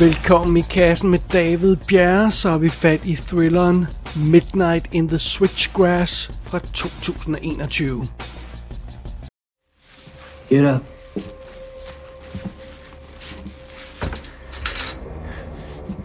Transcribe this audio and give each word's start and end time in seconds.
Velkommen 0.00 0.56
i 0.56 0.60
kassen 0.60 1.10
med 1.10 1.18
David 1.32 1.76
Bjerre, 1.76 2.32
så 2.32 2.50
har 2.50 2.58
vi 2.58 2.68
fat 2.68 3.04
i 3.04 3.16
thrilleren 3.16 3.86
Midnight 4.16 4.88
in 4.92 5.08
the 5.08 5.18
Switchgrass 5.18 6.30
fra 6.42 6.58
2021. 6.58 8.08
Get 10.48 10.76
up. 10.76 10.82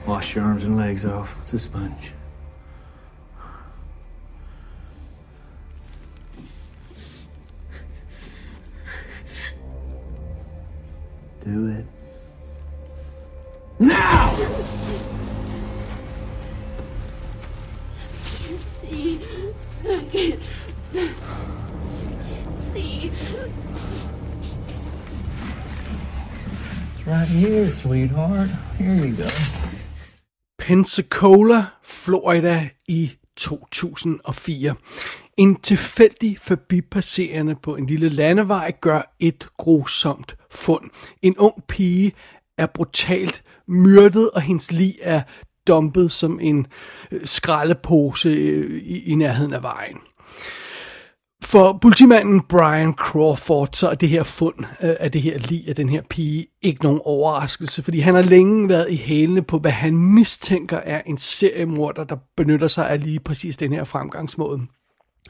Wash 0.07 0.37
your 0.37 0.45
arms 0.45 0.65
and 0.65 0.77
legs 0.77 1.05
off 1.05 1.37
with 1.39 1.53
a 1.53 1.57
sponge. 1.57 2.13
Do 11.43 11.67
it. 11.67 12.00
Now! 13.81 14.27
See. 18.79 19.19
I 19.83 20.05
can't. 20.11 20.43
See. 22.73 23.07
It's 26.91 27.07
right 27.07 27.27
here, 27.27 27.71
sweetheart. 27.71 28.49
Here 28.77 29.07
you 29.07 29.15
go. 29.15 29.27
Pensacola, 30.59 31.71
Florida 31.83 32.69
i 32.87 33.11
2004. 33.35 34.75
En 35.37 35.55
tilfældig 35.55 36.39
forbipasserende 36.39 37.55
på 37.63 37.75
en 37.75 37.85
lille 37.85 38.09
landevej 38.09 38.71
gør 38.81 39.15
et 39.19 39.47
grusomt 39.57 40.35
fund. 40.51 40.89
En 41.21 41.37
ung 41.37 41.63
pige 41.67 42.11
er 42.61 42.67
brutalt 42.67 43.43
myrdet, 43.67 44.29
og 44.31 44.41
hendes 44.41 44.71
lig 44.71 44.95
er 45.01 45.21
dumpet 45.67 46.11
som 46.11 46.39
en 46.39 46.67
øh, 47.11 47.21
skraldepose 47.23 48.29
øh, 48.29 48.81
i, 48.81 49.11
i 49.11 49.15
nærheden 49.15 49.53
af 49.53 49.63
vejen. 49.63 49.97
For 51.43 51.77
politimanden 51.81 52.41
Brian 52.49 52.93
Crawford, 52.93 53.69
så 53.73 53.89
er 53.89 53.95
det 53.95 54.09
her 54.09 54.23
fund 54.23 54.55
øh, 54.81 54.95
af 54.99 55.11
det 55.11 55.21
her 55.21 55.37
lig 55.37 55.67
af 55.67 55.75
den 55.75 55.89
her 55.89 56.01
pige 56.09 56.45
ikke 56.61 56.83
nogen 56.83 57.01
overraskelse, 57.05 57.83
fordi 57.83 57.99
han 57.99 58.15
har 58.15 58.21
længe 58.21 58.69
været 58.69 58.91
i 58.91 58.95
hælene 58.95 59.41
på, 59.41 59.59
hvad 59.59 59.71
han 59.71 59.97
mistænker 59.97 60.77
er 60.77 61.01
en 61.05 61.17
seriemorder, 61.17 62.03
der 62.03 62.15
benytter 62.37 62.67
sig 62.67 62.89
af 62.89 63.03
lige 63.03 63.19
præcis 63.19 63.57
den 63.57 63.73
her 63.73 63.83
fremgangsmåde. 63.83 64.61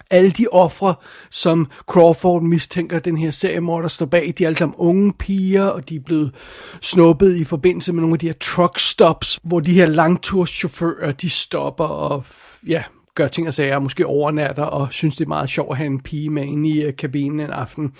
Alle 0.10 0.32
de 0.32 0.48
ofre, 0.52 0.96
som 1.30 1.68
Crawford 1.88 2.42
mistænker 2.44 3.00
den 3.00 3.18
her 3.18 3.32
seriemorder 3.32 3.88
står 3.88 4.06
bag, 4.06 4.34
de 4.38 4.44
er 4.44 4.48
alle 4.48 4.58
sammen 4.58 4.76
unge 4.78 5.14
piger, 5.14 5.64
og 5.64 5.90
de 5.90 5.96
er 5.96 6.00
blevet 6.00 6.36
snuppet 6.82 7.36
i 7.36 7.44
forbindelse 7.44 7.94
med 7.94 8.02
nogle 8.02 8.16
af 8.16 8.20
de 8.20 8.26
her 8.26 8.34
truck 8.34 8.80
stops, 8.80 9.40
hvor 9.44 9.60
de 9.60 9.74
her 9.74 9.86
langturschauffører, 9.86 11.12
de 11.12 11.30
stopper 11.30 11.86
og 11.86 12.24
ja, 12.68 12.84
gør 13.16 13.28
ting 13.28 13.48
og 13.48 13.54
sager, 13.54 13.80
måske 13.80 14.06
overnatter 14.06 14.64
og 14.64 14.94
synes 14.94 15.16
det 15.16 15.26
er 15.26 15.30
meget 15.30 15.50
sjovt 15.50 15.72
at 15.72 15.78
have 15.78 15.88
en 15.88 16.02
pige 16.02 16.30
med 16.30 16.44
inde 16.44 16.70
i 16.70 16.82
øh, 16.82 16.96
kabinen 16.96 17.40
en 17.40 17.50
aften. 17.50 17.94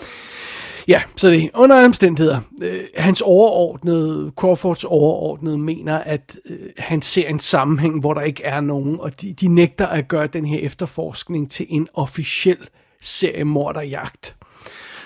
Ja, 0.88 1.02
så 1.16 1.28
det 1.28 1.50
under 1.54 1.84
omstændigheder. 1.84 2.40
Øh, 2.62 2.84
hans 2.96 3.20
overordnede, 3.20 4.32
Crawfords 4.36 4.84
overordnede, 4.84 5.58
mener, 5.58 5.98
at 5.98 6.36
øh, 6.44 6.58
han 6.78 7.02
ser 7.02 7.28
en 7.28 7.38
sammenhæng, 7.38 8.00
hvor 8.00 8.14
der 8.14 8.20
ikke 8.20 8.44
er 8.44 8.60
nogen, 8.60 9.00
og 9.00 9.20
de, 9.20 9.32
de 9.32 9.48
nægter 9.48 9.86
at 9.86 10.08
gøre 10.08 10.26
den 10.26 10.46
her 10.46 10.58
efterforskning 10.58 11.50
til 11.50 11.66
en 11.68 11.88
officiel 11.94 12.68
seriemorderjagt. 13.02 14.36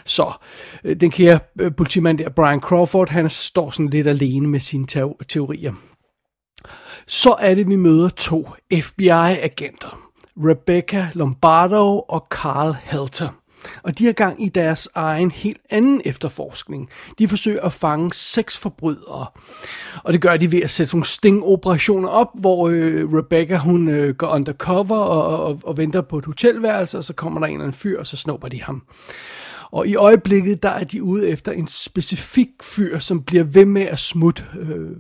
Så 0.05 0.33
øh, 0.85 0.97
den 0.97 1.11
kære 1.11 1.39
øh, 1.61 1.75
politimand 1.77 2.19
der, 2.19 2.29
Brian 2.29 2.61
Crawford, 2.61 3.09
han 3.09 3.31
står 3.31 3.71
sådan 3.71 3.91
lidt 3.91 4.07
alene 4.07 4.49
med 4.49 4.61
sine 4.61 4.87
teo- 4.93 5.19
teorier. 5.29 5.73
Så 7.07 7.37
er 7.41 7.55
det, 7.55 7.69
vi 7.69 7.77
møder 7.77 8.09
to 8.09 8.49
FBI-agenter. 8.73 10.01
Rebecca 10.37 11.09
Lombardo 11.15 12.01
og 12.01 12.27
Carl 12.31 12.77
Helter. 12.85 13.29
Og 13.83 13.99
de 13.99 14.05
har 14.05 14.13
gang 14.13 14.45
i 14.45 14.49
deres 14.49 14.89
egen 14.95 15.31
helt 15.31 15.61
anden 15.71 16.01
efterforskning. 16.05 16.89
De 17.19 17.29
forsøger 17.29 17.63
at 17.63 17.73
fange 17.73 18.13
seks 18.13 18.59
forbrydere. 18.59 19.27
Og 20.05 20.13
det 20.13 20.21
gør 20.21 20.37
de 20.37 20.53
ved 20.53 20.63
at 20.63 20.71
sætte 20.71 20.95
nogle 20.95 21.07
stingoperationer 21.07 22.09
op, 22.09 22.29
hvor 22.35 22.69
øh, 22.69 23.13
Rebecca 23.13 23.57
hun 23.57 23.89
øh, 23.89 24.15
går 24.15 24.29
undercover 24.29 24.97
og, 24.97 25.45
og, 25.45 25.61
og 25.65 25.77
venter 25.77 26.01
på 26.01 26.19
et 26.19 26.25
hotelværelse, 26.25 26.99
og 26.99 27.05
så 27.05 27.13
kommer 27.13 27.41
der 27.41 27.47
en 27.47 27.53
eller 27.53 27.65
anden 27.65 27.79
fyr, 27.79 27.99
og 27.99 28.07
så 28.07 28.17
snupper 28.17 28.49
de 28.49 28.63
ham. 28.63 28.83
Og 29.71 29.87
i 29.87 29.95
øjeblikket, 29.95 30.63
der 30.63 30.69
er 30.69 30.85
de 30.85 31.03
ude 31.03 31.29
efter 31.29 31.53
en 31.53 31.67
specifik 31.67 32.49
fyr, 32.63 32.99
som 32.99 33.23
bliver 33.23 33.45
ved 33.45 33.65
med 33.65 33.83
at 33.83 33.99
smutte 33.99 34.45
øh, 34.61 34.91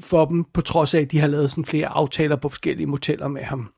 for 0.00 0.24
dem, 0.24 0.44
på 0.44 0.60
trods 0.60 0.94
af, 0.94 1.00
at 1.00 1.12
de 1.12 1.18
har 1.18 1.26
lavet 1.26 1.50
sådan 1.50 1.64
flere 1.64 1.86
aftaler 1.86 2.36
på 2.36 2.48
forskellige 2.48 2.86
moteller 2.86 3.28
med 3.28 3.42
ham. 3.42 3.70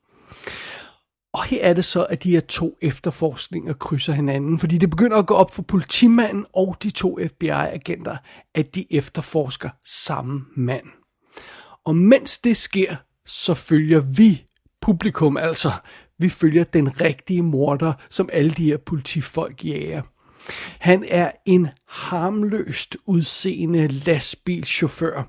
Og 1.33 1.45
her 1.45 1.65
er 1.65 1.75
det 1.75 1.85
så, 1.85 2.05
at 2.05 2.25
de 2.25 2.31
her 2.31 2.41
to 2.41 2.79
efterforskninger 2.83 3.73
krydser 3.73 4.13
hinanden, 4.13 4.59
fordi 4.59 4.79
det 4.79 4.91
begynder 4.91 5.17
at 5.17 5.27
gå 5.27 5.35
op 5.35 5.55
for 5.55 5.63
politimanden 5.63 6.47
og 6.53 6.77
de 6.83 6.91
to 6.91 7.19
FBI-agenter, 7.29 8.17
at 8.55 8.75
de 8.75 8.87
efterforsker 8.91 9.71
samme 9.85 10.45
mand. 10.57 10.87
Og 11.85 11.97
mens 11.97 12.39
det 12.39 12.57
sker, 12.57 12.97
så 13.27 13.55
følger 13.55 14.01
vi, 14.17 14.45
publikum 14.81 15.37
altså, 15.37 15.73
vi 16.19 16.29
følger 16.29 16.65
den 16.65 17.01
rigtige 17.01 17.43
morder, 17.43 17.93
som 18.11 18.29
alle 18.33 18.51
de 18.51 18.65
her 18.65 18.77
politifolk 18.77 19.65
jager. 19.65 20.03
Han 20.79 21.05
er 21.09 21.31
en 21.47 21.69
harmløst 21.89 22.97
udseende 23.07 23.89
lastbilchauffør 23.89 25.23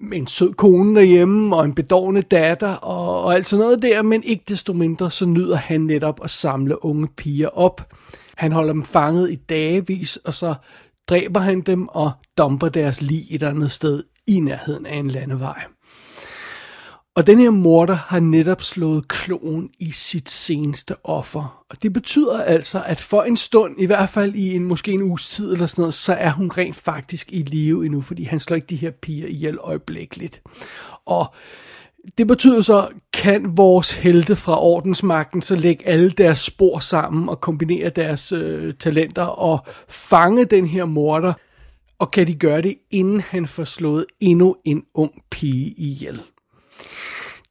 med 0.00 0.18
en 0.18 0.26
sød 0.26 0.52
kone 0.52 0.94
derhjemme 0.94 1.56
og 1.56 1.64
en 1.64 1.74
bedårende 1.74 2.22
datter 2.22 2.72
og, 2.72 3.22
og 3.22 3.34
alt 3.34 3.48
sådan 3.48 3.64
noget 3.64 3.82
der, 3.82 4.02
men 4.02 4.22
ikke 4.22 4.44
desto 4.48 4.72
mindre 4.72 5.10
så 5.10 5.26
nyder 5.26 5.56
han 5.56 5.80
netop 5.80 6.20
at 6.24 6.30
samle 6.30 6.84
unge 6.84 7.08
piger 7.16 7.48
op. 7.48 7.92
Han 8.36 8.52
holder 8.52 8.72
dem 8.72 8.84
fanget 8.84 9.30
i 9.30 9.34
dagevis, 9.34 10.16
og 10.16 10.34
så 10.34 10.54
dræber 11.08 11.40
han 11.40 11.60
dem 11.60 11.88
og 11.88 12.12
dumper 12.38 12.68
deres 12.68 13.02
lig 13.02 13.26
et 13.30 13.42
andet 13.42 13.70
sted 13.72 14.02
i 14.26 14.40
nærheden 14.40 14.86
af 14.86 14.96
en 14.96 15.08
landevej. 15.08 15.62
Og 17.18 17.26
den 17.26 17.38
her 17.38 17.50
morder 17.50 17.94
har 17.94 18.20
netop 18.20 18.62
slået 18.62 19.08
kloen 19.08 19.70
i 19.78 19.90
sit 19.90 20.30
seneste 20.30 20.94
offer. 21.04 21.64
Og 21.70 21.82
det 21.82 21.92
betyder 21.92 22.42
altså, 22.42 22.82
at 22.86 23.00
for 23.00 23.22
en 23.22 23.36
stund, 23.36 23.74
i 23.78 23.86
hvert 23.86 24.08
fald 24.08 24.34
i 24.34 24.56
en 24.56 24.64
måske 24.64 24.92
en 24.92 25.02
uges 25.02 25.28
tid 25.28 25.52
eller 25.52 25.66
sådan 25.66 25.82
noget, 25.82 25.94
så 25.94 26.12
er 26.12 26.30
hun 26.30 26.50
rent 26.50 26.76
faktisk 26.76 27.32
i 27.32 27.42
live 27.42 27.86
endnu, 27.86 28.00
fordi 28.00 28.22
han 28.22 28.40
slår 28.40 28.54
ikke 28.54 28.66
de 28.66 28.76
her 28.76 28.90
piger 28.90 29.26
ihjel 29.26 29.58
øjeblikkeligt. 29.60 30.42
Og 31.06 31.34
det 32.18 32.26
betyder 32.26 32.62
så, 32.62 32.88
kan 33.12 33.56
vores 33.56 33.92
helte 33.92 34.36
fra 34.36 34.62
ordensmagten 34.62 35.42
så 35.42 35.56
lægge 35.56 35.88
alle 35.88 36.10
deres 36.10 36.38
spor 36.38 36.78
sammen 36.78 37.28
og 37.28 37.40
kombinere 37.40 37.90
deres 37.90 38.32
øh, 38.32 38.74
talenter 38.74 39.24
og 39.24 39.66
fange 39.88 40.44
den 40.44 40.66
her 40.66 40.84
morder, 40.84 41.32
og 41.98 42.10
kan 42.10 42.26
de 42.26 42.34
gøre 42.34 42.62
det, 42.62 42.74
inden 42.90 43.20
han 43.20 43.46
får 43.46 43.64
slået 43.64 44.06
endnu 44.20 44.56
en 44.64 44.82
ung 44.94 45.12
pige 45.30 45.74
ihjel. 45.76 46.22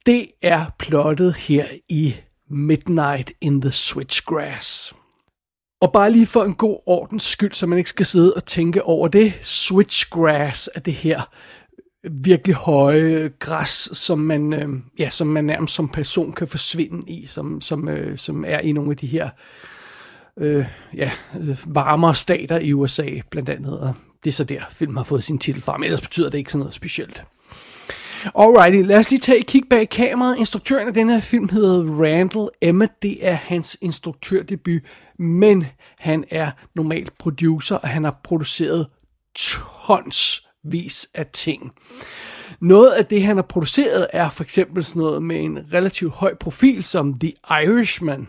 Det 0.08 0.28
er 0.42 0.64
plottet 0.78 1.34
her 1.34 1.66
i 1.88 2.14
Midnight 2.50 3.32
in 3.40 3.60
the 3.60 3.70
Switchgrass. 3.70 4.94
Og 5.80 5.92
bare 5.92 6.10
lige 6.12 6.26
for 6.26 6.44
en 6.44 6.54
god 6.54 6.78
ordens 6.86 7.22
skyld, 7.22 7.52
så 7.52 7.66
man 7.66 7.78
ikke 7.78 7.90
skal 7.90 8.06
sidde 8.06 8.34
og 8.34 8.44
tænke 8.44 8.82
over 8.82 9.08
det, 9.08 9.32
switchgrass 9.42 10.70
er 10.74 10.80
det 10.80 10.92
her 10.92 11.22
virkelig 12.10 12.54
høje 12.54 13.30
græs, 13.38 13.88
som 13.92 14.18
man, 14.18 14.52
øh, 14.52 14.68
ja, 14.98 15.10
som 15.10 15.26
man 15.26 15.44
nærmest 15.44 15.74
som 15.74 15.88
person 15.88 16.32
kan 16.32 16.48
forsvinde 16.48 17.12
i, 17.12 17.26
som, 17.26 17.60
som, 17.60 17.88
øh, 17.88 18.18
som 18.18 18.44
er 18.44 18.58
i 18.58 18.72
nogle 18.72 18.90
af 18.90 18.96
de 18.96 19.06
her 19.06 19.30
øh, 20.36 20.66
ja, 20.94 21.10
øh, 21.40 21.58
varmere 21.66 22.14
stater 22.14 22.58
i 22.58 22.72
USA, 22.72 23.08
blandt 23.30 23.48
andet. 23.48 23.80
Og 23.80 23.94
det 24.24 24.30
er 24.30 24.34
så 24.34 24.44
der, 24.44 24.62
filmen 24.70 24.96
har 24.96 25.04
fået 25.04 25.24
sin 25.24 25.38
titel 25.38 25.62
fra, 25.62 25.76
men 25.76 25.84
ellers 25.84 26.00
betyder 26.00 26.30
det 26.30 26.38
ikke 26.38 26.52
sådan 26.52 26.58
noget 26.58 26.74
specielt. 26.74 27.24
Alrighty, 28.24 28.86
lad 28.86 28.98
os 28.98 29.10
lige 29.10 29.20
tage 29.20 29.38
et 29.38 29.46
kig 29.46 29.62
bag 29.70 29.88
kameraet. 29.88 30.38
Instruktøren 30.38 30.88
af 30.88 30.94
den 30.94 31.10
her 31.10 31.20
film 31.20 31.48
hedder 31.48 32.02
Randall 32.02 32.48
Emmett. 32.60 33.02
Det 33.02 33.26
er 33.28 33.34
hans 33.34 33.78
instruktørdebut, 33.80 34.82
men 35.18 35.66
han 35.98 36.24
er 36.30 36.50
normalt 36.74 37.18
producer, 37.18 37.76
og 37.76 37.88
han 37.88 38.04
har 38.04 38.20
produceret 38.24 38.86
tonsvis 39.34 41.08
af 41.14 41.26
ting. 41.26 41.72
Noget 42.60 42.90
af 42.90 43.06
det, 43.06 43.22
han 43.22 43.36
har 43.36 43.42
produceret, 43.42 44.06
er 44.12 44.28
for 44.28 44.42
eksempel 44.42 44.84
sådan 44.84 45.00
noget 45.00 45.22
med 45.22 45.40
en 45.40 45.58
relativt 45.72 46.12
høj 46.12 46.34
profil, 46.34 46.84
som 46.84 47.18
The 47.18 47.32
Irishman, 47.50 48.28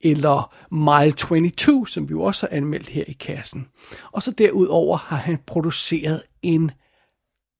eller 0.00 0.54
Mile 0.74 1.12
22, 1.12 1.88
som 1.88 2.08
vi 2.08 2.10
jo 2.10 2.22
også 2.22 2.46
har 2.50 2.56
anmeldt 2.56 2.88
her 2.88 3.04
i 3.08 3.12
kassen. 3.12 3.68
Og 4.12 4.22
så 4.22 4.30
derudover 4.30 4.96
har 4.96 5.16
han 5.16 5.38
produceret 5.46 6.22
en 6.42 6.70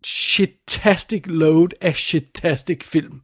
shitastic 0.06 1.22
load 1.26 1.68
af 1.80 1.96
shitastic 1.96 2.84
film. 2.84 3.20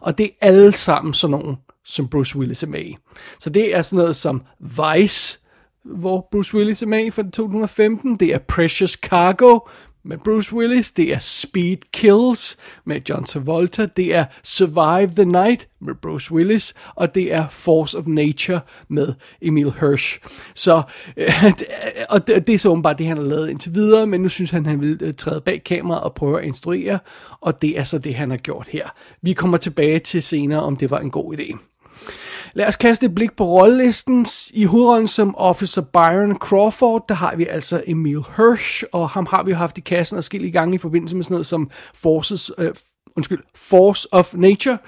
Og 0.00 0.18
det 0.18 0.24
er 0.26 0.46
alle 0.46 0.72
sammen 0.72 1.14
sådan 1.14 1.38
nogle, 1.38 1.56
som 1.84 2.08
Bruce 2.08 2.38
Willis 2.38 2.62
er 2.62 2.66
med 2.66 2.80
i. 2.80 2.96
Så 3.38 3.50
det 3.50 3.74
er 3.74 3.82
sådan 3.82 3.96
noget 3.96 4.16
som 4.16 4.42
Vice, 4.60 5.40
hvor 5.84 6.28
Bruce 6.30 6.54
Willis 6.54 6.82
er 6.82 6.86
med 6.86 7.06
i 7.06 7.10
fra 7.10 7.22
2015. 7.22 8.16
Det 8.16 8.34
er 8.34 8.38
Precious 8.38 8.92
Cargo 8.92 9.58
med 10.06 10.18
Bruce 10.18 10.54
Willis, 10.54 10.92
det 10.92 11.12
er 11.12 11.18
Speed 11.18 11.76
Kills 11.92 12.56
med 12.84 13.00
John 13.08 13.24
Travolta, 13.24 13.86
det 13.86 14.14
er 14.14 14.24
Survive 14.42 15.10
the 15.16 15.24
Night 15.24 15.68
med 15.80 15.94
Bruce 15.94 16.34
Willis, 16.34 16.74
og 16.94 17.14
det 17.14 17.34
er 17.34 17.48
Force 17.48 17.98
of 17.98 18.06
Nature 18.06 18.60
med 18.88 19.14
Emil 19.42 19.72
Hirsch. 19.80 20.18
Så, 20.54 20.82
øh, 21.16 21.44
og 22.12 22.26
det, 22.26 22.46
det 22.46 22.54
er 22.54 22.58
så 22.58 22.68
åbenbart 22.68 22.98
det, 22.98 23.06
han 23.06 23.16
har 23.16 23.24
lavet 23.24 23.50
indtil 23.50 23.74
videre, 23.74 24.06
men 24.06 24.20
nu 24.20 24.28
synes 24.28 24.50
han, 24.50 24.66
han 24.66 24.80
vil 24.80 24.98
øh, 25.00 25.14
træde 25.14 25.40
bag 25.40 25.64
kameraet 25.64 26.04
og 26.04 26.14
prøve 26.14 26.40
at 26.40 26.46
instruere, 26.46 26.98
og 27.40 27.62
det 27.62 27.78
er 27.78 27.84
så 27.84 27.98
det, 27.98 28.14
han 28.14 28.30
har 28.30 28.36
gjort 28.36 28.68
her. 28.68 28.88
Vi 29.22 29.32
kommer 29.32 29.56
tilbage 29.56 29.98
til 29.98 30.22
senere, 30.22 30.62
om 30.62 30.76
det 30.76 30.90
var 30.90 30.98
en 30.98 31.10
god 31.10 31.38
idé. 31.38 31.56
Lad 32.56 32.68
os 32.68 32.76
kaste 32.76 33.06
et 33.06 33.14
blik 33.14 33.36
på 33.36 33.44
rollelisten. 33.44 34.26
I 34.52 34.64
hovedrollen 34.64 35.08
som 35.08 35.34
Officer 35.36 35.82
Byron 35.82 36.36
Crawford, 36.36 37.04
der 37.08 37.14
har 37.14 37.36
vi 37.36 37.46
altså 37.46 37.82
Emil 37.86 38.24
Hirsch, 38.36 38.84
og 38.92 39.10
ham 39.10 39.26
har 39.30 39.42
vi 39.42 39.50
jo 39.50 39.56
haft 39.56 39.78
i 39.78 39.80
kassen 39.80 40.16
forskellige 40.16 40.52
gange 40.52 40.74
i 40.74 40.78
forbindelse 40.78 41.16
med 41.16 41.24
sådan 41.24 41.34
noget 41.34 41.46
som 41.46 41.70
Forces, 41.94 42.52
øh, 42.58 42.74
undskyld, 43.16 43.42
Force 43.54 44.08
of 44.12 44.34
Nature, 44.34 44.78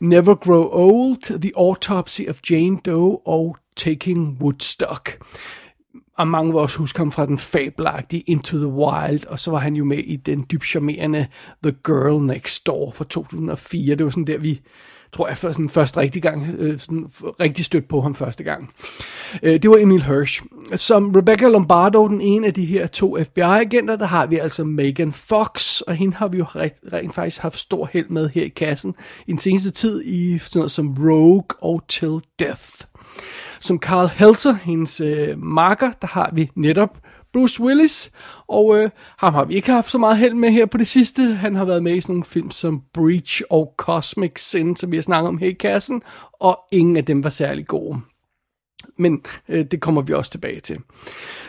Never 0.00 0.34
Grow 0.34 0.68
Old, 0.72 1.40
The 1.40 1.52
Autopsy 1.56 2.22
of 2.28 2.40
Jane 2.50 2.78
Doe 2.84 3.18
og 3.26 3.56
Taking 3.76 4.36
Woodstock. 4.40 5.24
Og 6.18 6.28
mange 6.28 6.52
vil 6.52 6.60
også 6.60 6.78
huske 6.78 6.98
ham 6.98 7.12
fra 7.12 7.26
den 7.26 7.38
fabelagtige 7.38 8.22
Into 8.26 8.56
the 8.56 8.66
Wild, 8.66 9.26
og 9.26 9.38
så 9.38 9.50
var 9.50 9.58
han 9.58 9.76
jo 9.76 9.84
med 9.84 9.98
i 9.98 10.16
den 10.16 10.46
dybt 10.50 10.66
charmerende 10.66 11.26
The 11.62 11.76
Girl 11.84 12.26
Next 12.26 12.66
Door 12.66 12.90
fra 12.90 13.04
2004. 13.04 13.94
Det 13.94 14.04
var 14.04 14.10
sådan 14.10 14.26
der, 14.26 14.38
vi 14.38 14.60
tror 15.14 15.28
jeg, 15.28 15.38
for 15.38 15.52
sådan 15.52 15.68
første 15.68 16.00
rigtig 16.00 16.22
gang, 16.22 16.46
øh, 16.58 16.80
sådan 16.80 17.06
rigtig 17.40 17.64
stødt 17.64 17.88
på 17.88 18.00
ham 18.00 18.14
første 18.14 18.44
gang. 18.44 18.70
Øh, 19.42 19.62
det 19.62 19.70
var 19.70 19.76
Emil 19.76 20.02
Hirsch. 20.02 20.42
Som 20.74 21.12
Rebecca 21.16 21.48
Lombardo, 21.48 22.08
den 22.08 22.20
ene 22.20 22.46
af 22.46 22.54
de 22.54 22.64
her 22.64 22.86
to 22.86 23.18
FBI-agenter, 23.18 23.96
der 23.96 24.06
har 24.06 24.26
vi 24.26 24.38
altså 24.38 24.64
Megan 24.64 25.12
Fox, 25.12 25.80
og 25.80 25.94
hende 25.94 26.16
har 26.16 26.28
vi 26.28 26.38
jo 26.38 26.44
rent, 26.44 26.74
rent 26.92 27.14
faktisk 27.14 27.40
haft 27.40 27.58
stor 27.58 27.90
held 27.92 28.08
med 28.08 28.30
her 28.34 28.42
i 28.42 28.48
kassen 28.48 28.94
i 29.26 29.30
den 29.30 29.38
seneste 29.38 29.70
tid 29.70 30.04
i 30.04 30.38
sådan 30.38 30.58
noget 30.58 30.70
som 30.70 30.96
Rogue 30.98 31.56
og 31.62 31.82
Till 31.88 32.20
Death. 32.38 32.68
Som 33.60 33.78
Carl 33.78 34.10
Helter, 34.16 34.54
hendes 34.54 35.00
øh, 35.00 35.42
marker, 35.42 35.92
der 36.00 36.06
har 36.06 36.30
vi 36.32 36.50
netop 36.56 36.98
Bruce 37.34 37.62
Willis, 37.62 38.10
og 38.48 38.78
øh, 38.78 38.90
ham 39.18 39.34
har 39.34 39.44
vi 39.44 39.54
ikke 39.54 39.72
haft 39.72 39.90
så 39.90 39.98
meget 39.98 40.18
held 40.18 40.34
med 40.34 40.50
her 40.50 40.66
på 40.66 40.78
det 40.78 40.86
sidste. 40.86 41.22
Han 41.22 41.54
har 41.54 41.64
været 41.64 41.82
med 41.82 41.96
i 41.96 42.00
sådan 42.00 42.12
nogle 42.12 42.24
film 42.24 42.50
som 42.50 42.82
Breach 42.92 43.42
og 43.50 43.74
Cosmic 43.76 44.32
Sin, 44.36 44.76
som 44.76 44.90
vi 44.90 44.96
har 44.96 45.02
snakket 45.02 45.28
om 45.28 45.38
her 45.38 45.48
i 45.48 45.52
kassen, 45.52 46.02
og 46.32 46.60
ingen 46.72 46.96
af 46.96 47.04
dem 47.04 47.24
var 47.24 47.30
særlig 47.30 47.66
gode. 47.66 48.00
Men 48.98 49.22
øh, 49.48 49.64
det 49.64 49.80
kommer 49.80 50.02
vi 50.02 50.12
også 50.12 50.30
tilbage 50.30 50.60
til. 50.60 50.78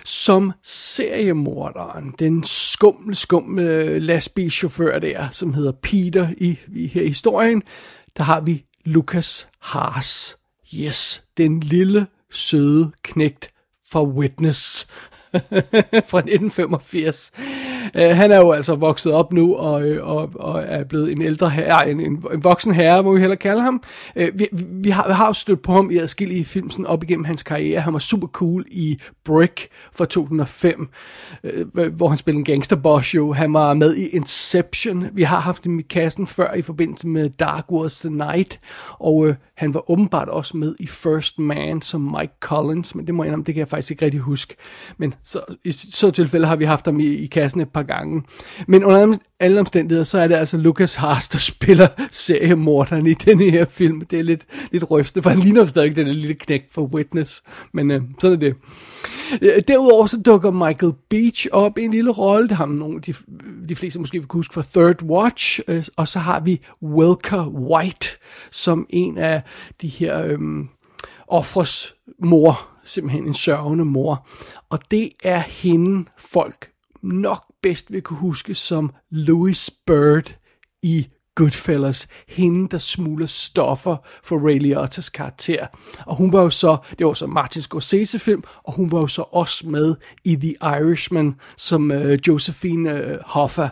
Som 0.05 0.51
seriemorderen, 0.63 2.15
den 2.19 2.43
skumle, 2.43 3.15
skumle 3.15 3.63
øh, 3.63 4.01
lastbilchauffør 4.01 4.99
der, 4.99 5.29
som 5.31 5.53
hedder 5.53 5.71
Peter 5.71 6.29
i, 6.37 6.59
i 6.67 6.87
her 6.87 7.01
i 7.01 7.07
historien, 7.07 7.63
der 8.17 8.23
har 8.23 8.41
vi 8.41 8.65
Lucas 8.85 9.47
Haas. 9.59 10.37
Yes, 10.73 11.23
den 11.37 11.59
lille, 11.59 12.07
søde 12.31 12.91
knægt 13.01 13.51
fra 13.91 14.03
Witness, 14.03 14.87
fra 16.09 16.19
1985. 16.19 17.31
Øh, 17.95 18.15
han 18.15 18.31
er 18.31 18.37
jo 18.37 18.51
altså 18.51 18.75
vokset 18.75 19.11
op 19.11 19.33
nu 19.33 19.55
og, 19.55 19.83
øh, 19.83 20.07
og, 20.07 20.29
og 20.35 20.63
er 20.67 20.83
blevet 20.83 21.11
en 21.11 21.21
ældre 21.21 21.49
herre, 21.49 21.91
en, 21.91 21.99
en, 21.99 22.23
en 22.33 22.43
voksen 22.43 22.73
herre, 22.73 23.03
må 23.03 23.13
vi 23.13 23.19
heller 23.19 23.35
kalde 23.35 23.61
ham. 23.61 23.83
Øh, 24.15 24.39
vi, 24.39 24.47
vi, 24.51 24.89
har, 24.89 25.07
vi 25.07 25.13
har 25.13 25.27
jo 25.27 25.33
stødt 25.33 25.61
på 25.61 25.71
ham 25.71 25.91
i 25.91 25.97
adskillige 25.97 26.45
film 26.45 26.69
sådan 26.69 26.85
op 26.85 27.03
igennem 27.03 27.25
hans 27.25 27.43
karriere. 27.43 27.81
Han 27.81 27.93
var 27.93 27.99
super 27.99 28.27
cool 28.27 28.65
i 28.71 28.97
Brick 29.25 29.67
fra 29.93 30.05
2005, 30.05 30.89
øh, 31.43 31.93
hvor 31.93 32.07
han 32.07 32.17
spillede 32.17 32.39
en 32.39 32.45
gangsterboss 32.45 33.15
jo. 33.15 33.33
Han 33.33 33.53
var 33.53 33.73
med 33.73 33.95
i 33.95 34.07
Inception. 34.07 35.05
Vi 35.13 35.23
har 35.23 35.39
haft 35.39 35.63
ham 35.63 35.79
i 35.79 35.81
kassen 35.81 36.27
før 36.27 36.53
i 36.53 36.61
forbindelse 36.61 37.07
med 37.07 37.29
Dark 37.29 37.71
Wars 37.71 37.99
The 37.99 38.09
Night, 38.09 38.59
og 38.99 39.27
øh, 39.27 39.35
han 39.57 39.73
var 39.73 39.91
åbenbart 39.91 40.29
også 40.29 40.57
med 40.57 40.75
i 40.79 40.87
First 40.87 41.39
Man 41.39 41.81
som 41.81 42.01
Mike 42.01 42.33
Collins, 42.39 42.95
men 42.95 43.07
det 43.07 43.15
må 43.15 43.23
jeg 43.23 43.37
det 43.37 43.45
kan 43.45 43.57
jeg 43.57 43.67
faktisk 43.67 43.91
ikke 43.91 44.05
rigtig 44.05 44.19
huske. 44.19 44.55
Men 44.97 45.13
så, 45.23 45.39
i 45.63 45.71
så 45.71 46.11
tilfælde 46.11 46.47
har 46.47 46.55
vi 46.55 46.65
haft 46.65 46.85
ham 46.85 46.99
i, 46.99 47.05
i 47.05 47.25
kassen 47.25 47.61
et 47.61 47.69
par 47.69 47.84
gange. 47.85 48.23
Men 48.67 48.83
under 48.83 49.17
alle 49.39 49.59
omstændigheder, 49.59 50.03
så 50.03 50.17
er 50.17 50.27
det 50.27 50.35
altså 50.35 50.57
Lucas 50.57 50.95
Haas, 50.95 51.29
der 51.29 51.37
spiller 51.37 51.87
seriemorderen 52.11 53.07
i 53.07 53.13
den 53.13 53.39
her 53.39 53.65
film. 53.65 54.01
Det 54.01 54.19
er 54.19 54.23
lidt, 54.23 54.45
lidt 54.71 54.91
rystende, 54.91 55.23
for 55.23 55.29
han 55.29 55.39
ligner 55.39 55.65
stadig 55.65 55.95
den 55.95 56.07
lille 56.07 56.33
knæk 56.33 56.65
for 56.71 56.81
Witness. 56.81 57.43
Men 57.73 57.91
øh, 57.91 58.01
sådan 58.19 58.35
er 58.35 58.39
det. 58.39 58.55
Øh, 59.41 59.61
derudover 59.67 60.05
så 60.05 60.17
dukker 60.17 60.51
Michael 60.51 60.93
Beach 61.09 61.47
op 61.51 61.77
i 61.77 61.81
en 61.81 61.91
lille 61.91 62.11
rolle. 62.11 62.49
Det 62.49 62.57
har 62.57 62.65
nogle, 62.65 63.01
de, 63.01 63.13
de 63.69 63.75
fleste 63.75 63.99
måske 63.99 64.19
vil 64.19 64.27
huske 64.29 64.53
fra 64.53 64.63
Third 64.73 65.03
Watch. 65.03 65.59
Øh, 65.67 65.85
og 65.95 66.07
så 66.07 66.19
har 66.19 66.39
vi 66.39 66.61
Welker 66.83 67.47
White 67.47 68.07
som 68.51 68.85
en 68.89 69.17
af 69.17 69.41
de 69.81 69.87
her 69.87 70.25
øh, 70.25 70.39
offres 71.27 71.95
mor 72.19 72.75
simpelthen 72.85 73.27
en 73.27 73.33
sørgende 73.33 73.85
mor. 73.85 74.27
Og 74.69 74.79
det 74.91 75.09
er 75.23 75.39
hende 75.39 76.05
folk 76.17 76.69
nok 77.05 77.45
bedst 77.61 77.91
vil 77.91 78.01
kunne 78.01 78.19
huske 78.19 78.53
som 78.53 78.93
Louis 79.11 79.71
Bird 79.85 80.35
i 80.83 81.07
Goodfellas. 81.35 82.07
Hende, 82.27 82.69
der 82.69 82.77
smuler 82.77 83.25
stoffer 83.25 83.97
for 84.23 84.47
Ray 84.47 84.59
Liotta's 84.59 85.09
karakter. 85.11 85.67
Og 86.05 86.15
hun 86.15 86.31
var 86.33 86.41
jo 86.41 86.49
så, 86.49 86.77
det 86.99 87.05
var 87.05 87.13
så 87.13 87.27
Martin 87.27 87.61
Scorsese 87.61 88.19
film, 88.19 88.43
og 88.63 88.73
hun 88.73 88.91
var 88.91 88.99
jo 88.99 89.07
så 89.07 89.21
også 89.21 89.67
med 89.67 89.95
i 90.23 90.35
The 90.35 90.55
Irishman, 90.61 91.35
som 91.57 91.91
øh, 91.91 92.19
Josephine 92.27 92.91
øh, 92.91 93.19
Hoffa. 93.25 93.69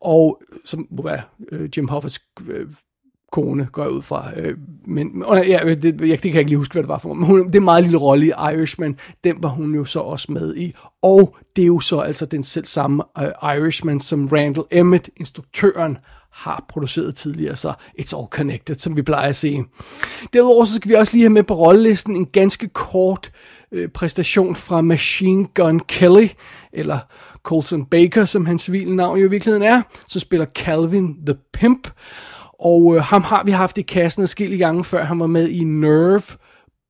Og 0.00 0.42
som 0.64 0.80
hvad, 0.80 1.18
øh, 1.52 1.70
Jim 1.76 1.88
Hoffas 1.88 2.20
øh, 2.48 2.66
kone, 3.32 3.68
går 3.72 3.82
jeg 3.82 3.92
ud 3.92 4.02
fra. 4.02 4.30
Øh, 4.36 4.56
men 4.86 5.24
ja, 5.28 5.74
det, 5.74 5.84
jeg, 5.84 6.10
det 6.10 6.20
kan 6.20 6.32
jeg 6.32 6.38
ikke 6.38 6.50
lige 6.50 6.58
huske, 6.58 6.72
hvad 6.72 6.82
det 6.82 6.88
var 6.88 6.98
for. 6.98 7.14
Men 7.14 7.26
hun, 7.26 7.46
det 7.46 7.54
er 7.54 7.58
en 7.58 7.64
meget 7.64 7.82
lille 7.82 7.98
rolle 7.98 8.26
i 8.26 8.32
Irishman. 8.54 8.98
Den 9.24 9.36
var 9.42 9.48
hun 9.48 9.74
jo 9.74 9.84
så 9.84 10.00
også 10.00 10.32
med 10.32 10.56
i. 10.56 10.74
Og 11.02 11.36
det 11.56 11.62
er 11.62 11.66
jo 11.66 11.80
så 11.80 12.00
altså 12.00 12.26
den 12.26 12.42
selv 12.42 12.66
samme 12.66 13.02
uh, 13.18 13.56
Irishman, 13.56 14.00
som 14.00 14.26
Randall 14.26 14.66
Emmett, 14.70 15.08
instruktøren, 15.16 15.98
har 16.32 16.64
produceret 16.68 17.14
tidligere, 17.14 17.56
så 17.56 17.72
it's 18.00 18.18
all 18.18 18.26
connected, 18.30 18.74
som 18.74 18.96
vi 18.96 19.02
plejer 19.02 19.28
at 19.28 19.36
se. 19.36 19.62
Derudover 20.32 20.64
så 20.64 20.74
skal 20.74 20.88
vi 20.88 20.94
også 20.94 21.12
lige 21.12 21.22
have 21.22 21.30
med 21.30 21.42
på 21.42 21.54
rollelisten 21.54 22.16
en 22.16 22.26
ganske 22.26 22.68
kort 22.68 23.32
øh, 23.72 23.88
præstation 23.88 24.54
fra 24.54 24.80
Machine 24.80 25.46
Gun 25.54 25.80
Kelly, 25.80 26.28
eller 26.72 26.98
Colton 27.42 27.84
Baker, 27.84 28.24
som 28.24 28.46
hans 28.46 28.62
civile 28.62 28.96
navn 28.96 29.18
jo 29.18 29.26
i 29.26 29.30
virkeligheden 29.30 29.62
er, 29.62 29.82
så 30.08 30.20
spiller 30.20 30.46
Calvin 30.46 31.26
the 31.26 31.36
Pimp. 31.52 31.88
Og 32.60 32.96
øh, 32.96 33.02
ham 33.02 33.22
har 33.22 33.44
vi 33.44 33.50
haft 33.50 33.78
i 33.78 33.82
kassen 33.82 34.22
adskillige 34.22 34.58
gange 34.58 34.84
før. 34.84 35.04
Han 35.04 35.20
var 35.20 35.26
med 35.26 35.48
i 35.48 35.64
Nerve, 35.64 36.38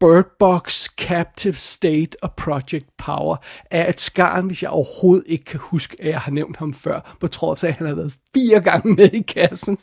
Bird 0.01 0.37
Box, 0.39 0.87
Captive 0.97 1.55
State 1.55 2.17
og 2.23 2.33
Project 2.33 2.87
Power. 2.99 3.37
Er 3.71 3.89
et 3.89 4.01
skarn, 4.01 4.47
hvis 4.47 4.63
jeg 4.63 4.71
overhovedet 4.71 5.25
ikke 5.27 5.45
kan 5.45 5.61
huske, 5.63 5.97
at 6.01 6.09
jeg 6.09 6.21
har 6.21 6.33
nævnt 6.33 6.57
ham 6.57 6.75
før, 6.75 7.17
på 7.21 7.27
trods 7.27 7.65
af, 7.65 7.69
at 7.69 7.75
han 7.75 7.87
har 7.87 7.95
været 7.95 8.15
fire 8.35 8.61
gange 8.61 8.95
med 8.95 9.13
i 9.13 9.23
kassen. 9.23 9.79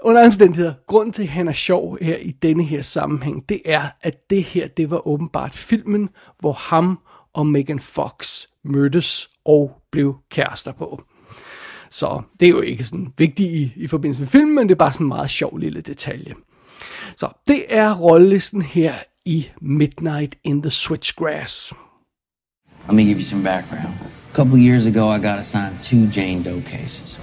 Under 0.00 0.24
omstændigheder, 0.24 0.74
grunden 0.86 1.12
til, 1.12 1.22
at 1.22 1.28
han 1.28 1.48
er 1.48 1.52
sjov 1.52 1.98
her 2.00 2.16
i 2.16 2.30
denne 2.30 2.64
her 2.64 2.82
sammenhæng, 2.82 3.48
det 3.48 3.62
er, 3.64 3.82
at 4.02 4.30
det 4.30 4.42
her, 4.42 4.68
det 4.68 4.90
var 4.90 5.06
åbenbart 5.06 5.54
filmen, 5.54 6.08
hvor 6.38 6.52
ham 6.52 6.98
og 7.34 7.46
Megan 7.46 7.80
Fox 7.80 8.46
mødtes 8.64 9.30
og 9.44 9.72
blev 9.92 10.16
kærester 10.30 10.72
på. 10.72 11.02
Så 11.94 12.22
det 12.40 12.46
er 12.46 12.50
jo 12.50 12.60
ikke 12.60 12.84
sådan 12.84 13.12
vigtigt 13.18 13.50
i, 13.52 13.72
i 13.76 13.86
forbindelse 13.86 14.22
med 14.22 14.28
filmen, 14.28 14.54
men 14.54 14.68
det 14.68 14.74
er 14.74 14.78
bare 14.78 14.92
sådan 14.92 15.04
en 15.04 15.08
meget 15.08 15.30
sjov 15.30 15.58
lille 15.58 15.80
detalje. 15.80 16.34
Så 17.16 17.28
det 17.48 17.64
er 17.68 17.94
rollelisten 17.94 18.62
her 18.62 18.94
i 19.24 19.48
Midnight 19.60 20.34
in 20.44 20.62
the 20.62 20.70
Switchgrass. 20.70 21.72
Let 22.86 22.94
me 22.94 23.02
give 23.02 23.16
you 23.16 23.22
some 23.22 23.44
background. 23.44 23.94
A 24.32 24.34
couple 24.34 24.58
years 24.58 24.86
ago, 24.86 25.08
I 25.16 25.18
got 25.18 25.38
assigned 25.38 25.82
two 25.82 26.20
Jane 26.20 26.42
Doe 26.42 26.60
cases. 26.60 27.20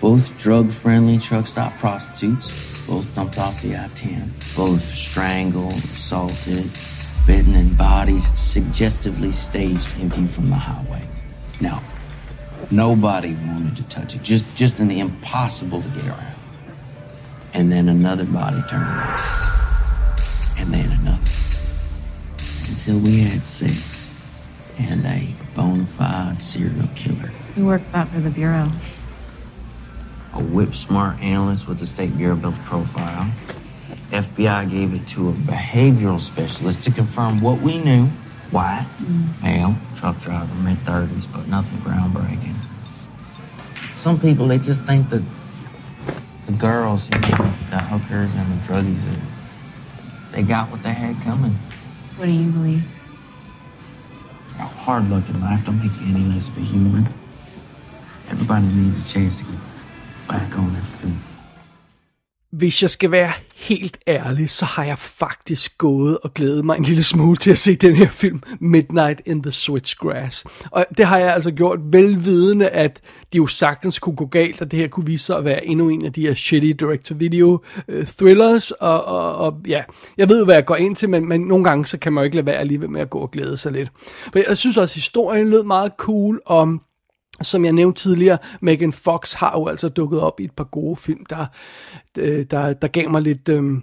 Both 0.00 0.44
drug-friendly 0.44 1.18
truck 1.18 1.46
stop 1.46 1.72
prostitutes, 1.80 2.46
both 2.86 3.14
dumped 3.16 3.38
off 3.38 3.60
the 3.62 3.70
I-10, 3.74 4.56
both 4.56 4.80
strangled, 4.80 5.82
assaulted, 5.96 6.70
bitten, 7.26 7.54
and 7.54 7.78
bodies 7.78 8.24
suggestively 8.34 9.32
staged 9.32 10.00
in 10.00 10.10
view 10.10 10.26
from 10.26 10.44
the 10.44 10.60
highway. 10.70 11.02
Now, 11.60 11.82
Nobody 12.72 13.34
wanted 13.34 13.76
to 13.76 13.88
touch 13.90 14.14
it. 14.14 14.22
Just 14.22 14.54
just 14.54 14.80
an 14.80 14.90
impossible 14.90 15.82
to 15.82 15.88
get 15.90 16.06
around. 16.06 16.34
And 17.52 17.70
then 17.70 17.90
another 17.90 18.24
body 18.24 18.62
turned 18.70 18.88
up. 18.88 19.20
And 20.56 20.72
then 20.72 20.90
another. 20.90 21.30
Until 22.70 22.98
we 22.98 23.20
had 23.20 23.44
six. 23.44 24.10
And 24.78 25.04
a 25.04 25.34
bona 25.54 25.84
fide 25.84 26.42
serial 26.42 26.88
killer. 26.94 27.30
Who 27.56 27.66
worked 27.66 27.92
that 27.92 28.08
for 28.08 28.20
the 28.20 28.30
Bureau? 28.30 28.70
A 30.32 30.42
whip 30.42 30.74
smart 30.74 31.20
analyst 31.20 31.68
with 31.68 31.78
the 31.78 31.84
State 31.84 32.16
Bureau 32.16 32.36
built 32.36 32.54
a 32.54 32.60
profile. 32.60 33.30
FBI 34.12 34.70
gave 34.70 34.94
it 34.94 35.06
to 35.08 35.28
a 35.28 35.32
behavioral 35.32 36.18
specialist 36.18 36.82
to 36.84 36.90
confirm 36.90 37.42
what 37.42 37.60
we 37.60 37.76
knew. 37.76 38.08
White, 38.52 38.86
mm. 39.00 39.42
male, 39.42 39.74
truck 39.96 40.20
driver, 40.20 40.54
mid 40.56 40.76
30s, 40.78 41.26
but 41.32 41.48
nothing 41.48 41.78
groundbreaking. 41.78 42.54
Some 43.92 44.20
people, 44.20 44.46
they 44.46 44.58
just 44.58 44.84
think 44.84 45.08
that 45.08 45.22
the 46.46 46.52
girls, 46.52 47.08
you 47.12 47.20
know, 47.20 47.50
the 47.70 47.78
hookers 47.78 48.34
and 48.34 48.46
the 48.52 48.56
druggies, 48.66 49.02
they 50.32 50.42
got 50.42 50.70
what 50.70 50.82
they 50.82 50.92
had 50.92 51.20
coming. 51.22 51.52
What 52.16 52.26
do 52.26 52.32
you 52.32 52.50
believe? 52.50 52.84
Hard 54.56 55.08
luck 55.08 55.28
in 55.28 55.40
life 55.40 55.64
don't 55.64 55.78
make 55.78 55.98
you 56.00 56.14
any 56.14 56.24
less 56.32 56.48
of 56.48 56.58
a 56.58 56.60
human. 56.60 57.08
Everybody 58.28 58.66
needs 58.66 58.96
a 58.96 59.12
chance 59.12 59.40
to 59.40 59.44
get 59.46 59.60
back 60.28 60.58
on 60.58 60.72
their 60.72 60.82
feet. 60.82 61.31
Hvis 62.52 62.82
jeg 62.82 62.90
skal 62.90 63.10
være 63.10 63.32
helt 63.54 63.98
ærlig, 64.08 64.50
så 64.50 64.64
har 64.64 64.84
jeg 64.84 64.98
faktisk 64.98 65.78
gået 65.78 66.18
og 66.18 66.34
glædet 66.34 66.64
mig 66.64 66.76
en 66.76 66.82
lille 66.82 67.02
smule 67.02 67.36
til 67.36 67.50
at 67.50 67.58
se 67.58 67.76
den 67.76 67.96
her 67.96 68.08
film, 68.08 68.42
Midnight 68.60 69.22
in 69.26 69.42
the 69.42 69.52
Switchgrass. 69.52 70.44
Og 70.70 70.86
det 70.96 71.06
har 71.06 71.18
jeg 71.18 71.34
altså 71.34 71.50
gjort 71.50 71.78
velvidende, 71.82 72.68
at 72.68 73.00
det 73.32 73.38
jo 73.38 73.46
sagtens 73.46 73.98
kunne 73.98 74.16
gå 74.16 74.26
galt, 74.26 74.60
og 74.60 74.70
det 74.70 74.78
her 74.78 74.88
kunne 74.88 75.06
vise 75.06 75.24
sig 75.24 75.36
at 75.36 75.44
være 75.44 75.66
endnu 75.66 75.88
en 75.88 76.04
af 76.04 76.12
de 76.12 76.20
her 76.20 76.34
shitty 76.34 76.84
direct-to-video 76.84 77.60
uh, 77.88 78.06
thrillers. 78.18 78.70
Og, 78.70 79.04
og, 79.04 79.34
og 79.34 79.60
ja, 79.66 79.82
jeg 80.18 80.28
ved 80.28 80.38
jo, 80.38 80.44
hvad 80.44 80.54
jeg 80.54 80.64
går 80.64 80.76
ind 80.76 80.96
til, 80.96 81.10
men, 81.10 81.28
men 81.28 81.40
nogle 81.40 81.64
gange 81.64 81.86
så 81.86 81.98
kan 81.98 82.12
man 82.12 82.22
jo 82.22 82.24
ikke 82.24 82.36
lade 82.36 82.46
være 82.46 82.56
alligevel 82.56 82.90
med 82.90 83.00
at 83.00 83.10
gå 83.10 83.18
og 83.18 83.30
glæde 83.30 83.56
sig 83.56 83.72
lidt. 83.72 83.88
For 84.32 84.48
jeg 84.48 84.58
synes 84.58 84.76
også, 84.76 84.92
at 84.92 84.94
historien 84.94 85.50
lød 85.50 85.64
meget 85.64 85.92
cool, 85.98 86.40
og 86.46 86.78
som 87.42 87.64
jeg 87.64 87.72
nævnte 87.72 88.02
tidligere, 88.02 88.38
Megan 88.60 88.92
Fox 88.92 89.32
har 89.32 89.58
jo 89.58 89.66
altså 89.66 89.88
dukket 89.88 90.20
op 90.20 90.40
i 90.40 90.44
et 90.44 90.52
par 90.52 90.64
gode 90.64 90.96
film, 90.96 91.24
der, 91.30 91.46
øh, 92.18 92.46
der, 92.50 92.72
der 92.72 92.88
gav 92.88 93.10
mig 93.10 93.22
lidt, 93.22 93.48
øh, 93.48 93.64
øh 93.64 93.78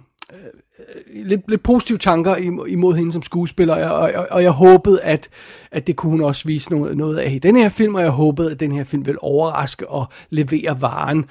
lidt, 1.14 1.40
lidt 1.48 1.62
positive 1.62 1.98
tanker 1.98 2.36
imod 2.66 2.94
hende 2.94 3.12
som 3.12 3.22
skuespiller, 3.22 3.88
og, 3.90 4.12
og, 4.14 4.26
og 4.30 4.42
jeg 4.42 4.50
håbede, 4.50 5.02
at, 5.02 5.28
at 5.72 5.86
det 5.86 5.96
kunne 5.96 6.10
hun 6.10 6.20
også 6.20 6.46
vise 6.46 6.70
noget, 6.70 6.96
noget 6.96 7.18
af 7.18 7.32
i 7.32 7.38
den 7.38 7.56
her 7.56 7.68
film, 7.68 7.94
og 7.94 8.02
jeg 8.02 8.10
håbede, 8.10 8.50
at 8.50 8.60
den 8.60 8.72
her 8.72 8.84
film 8.84 9.06
ville 9.06 9.22
overraske 9.22 9.88
og 9.88 10.06
levere 10.30 10.82
varen 10.82 11.24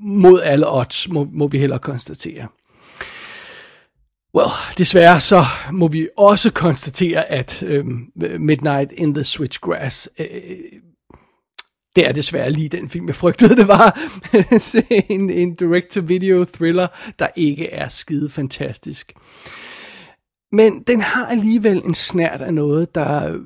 mod 0.00 0.40
alle 0.42 0.76
odds, 0.76 1.08
må, 1.08 1.26
må 1.32 1.48
vi 1.48 1.58
hellere 1.58 1.78
konstatere. 1.78 2.46
Well, 4.34 4.50
desværre 4.78 5.20
så 5.20 5.42
må 5.72 5.88
vi 5.88 6.08
også 6.18 6.50
konstatere, 6.50 7.30
at 7.32 7.62
øh, 7.62 7.84
Midnight 8.38 8.92
in 8.92 9.14
the 9.14 9.24
Switchgrass 9.24 10.10
øh, 10.18 10.26
det 11.96 12.08
er 12.08 12.12
desværre 12.12 12.50
lige 12.50 12.68
den 12.68 12.88
film, 12.88 13.06
jeg 13.06 13.14
frygtede, 13.14 13.56
det 13.56 13.68
var. 13.68 14.00
en, 15.14 15.30
en 15.30 15.54
direct-to-video 15.54 16.44
thriller, 16.44 16.86
der 17.18 17.28
ikke 17.36 17.70
er 17.70 17.88
skide 17.88 18.30
fantastisk. 18.30 19.12
Men 20.52 20.82
den 20.86 21.00
har 21.00 21.26
alligevel 21.26 21.82
en 21.84 21.94
snært 21.94 22.40
af 22.40 22.54
noget, 22.54 22.94
der, 22.94 23.38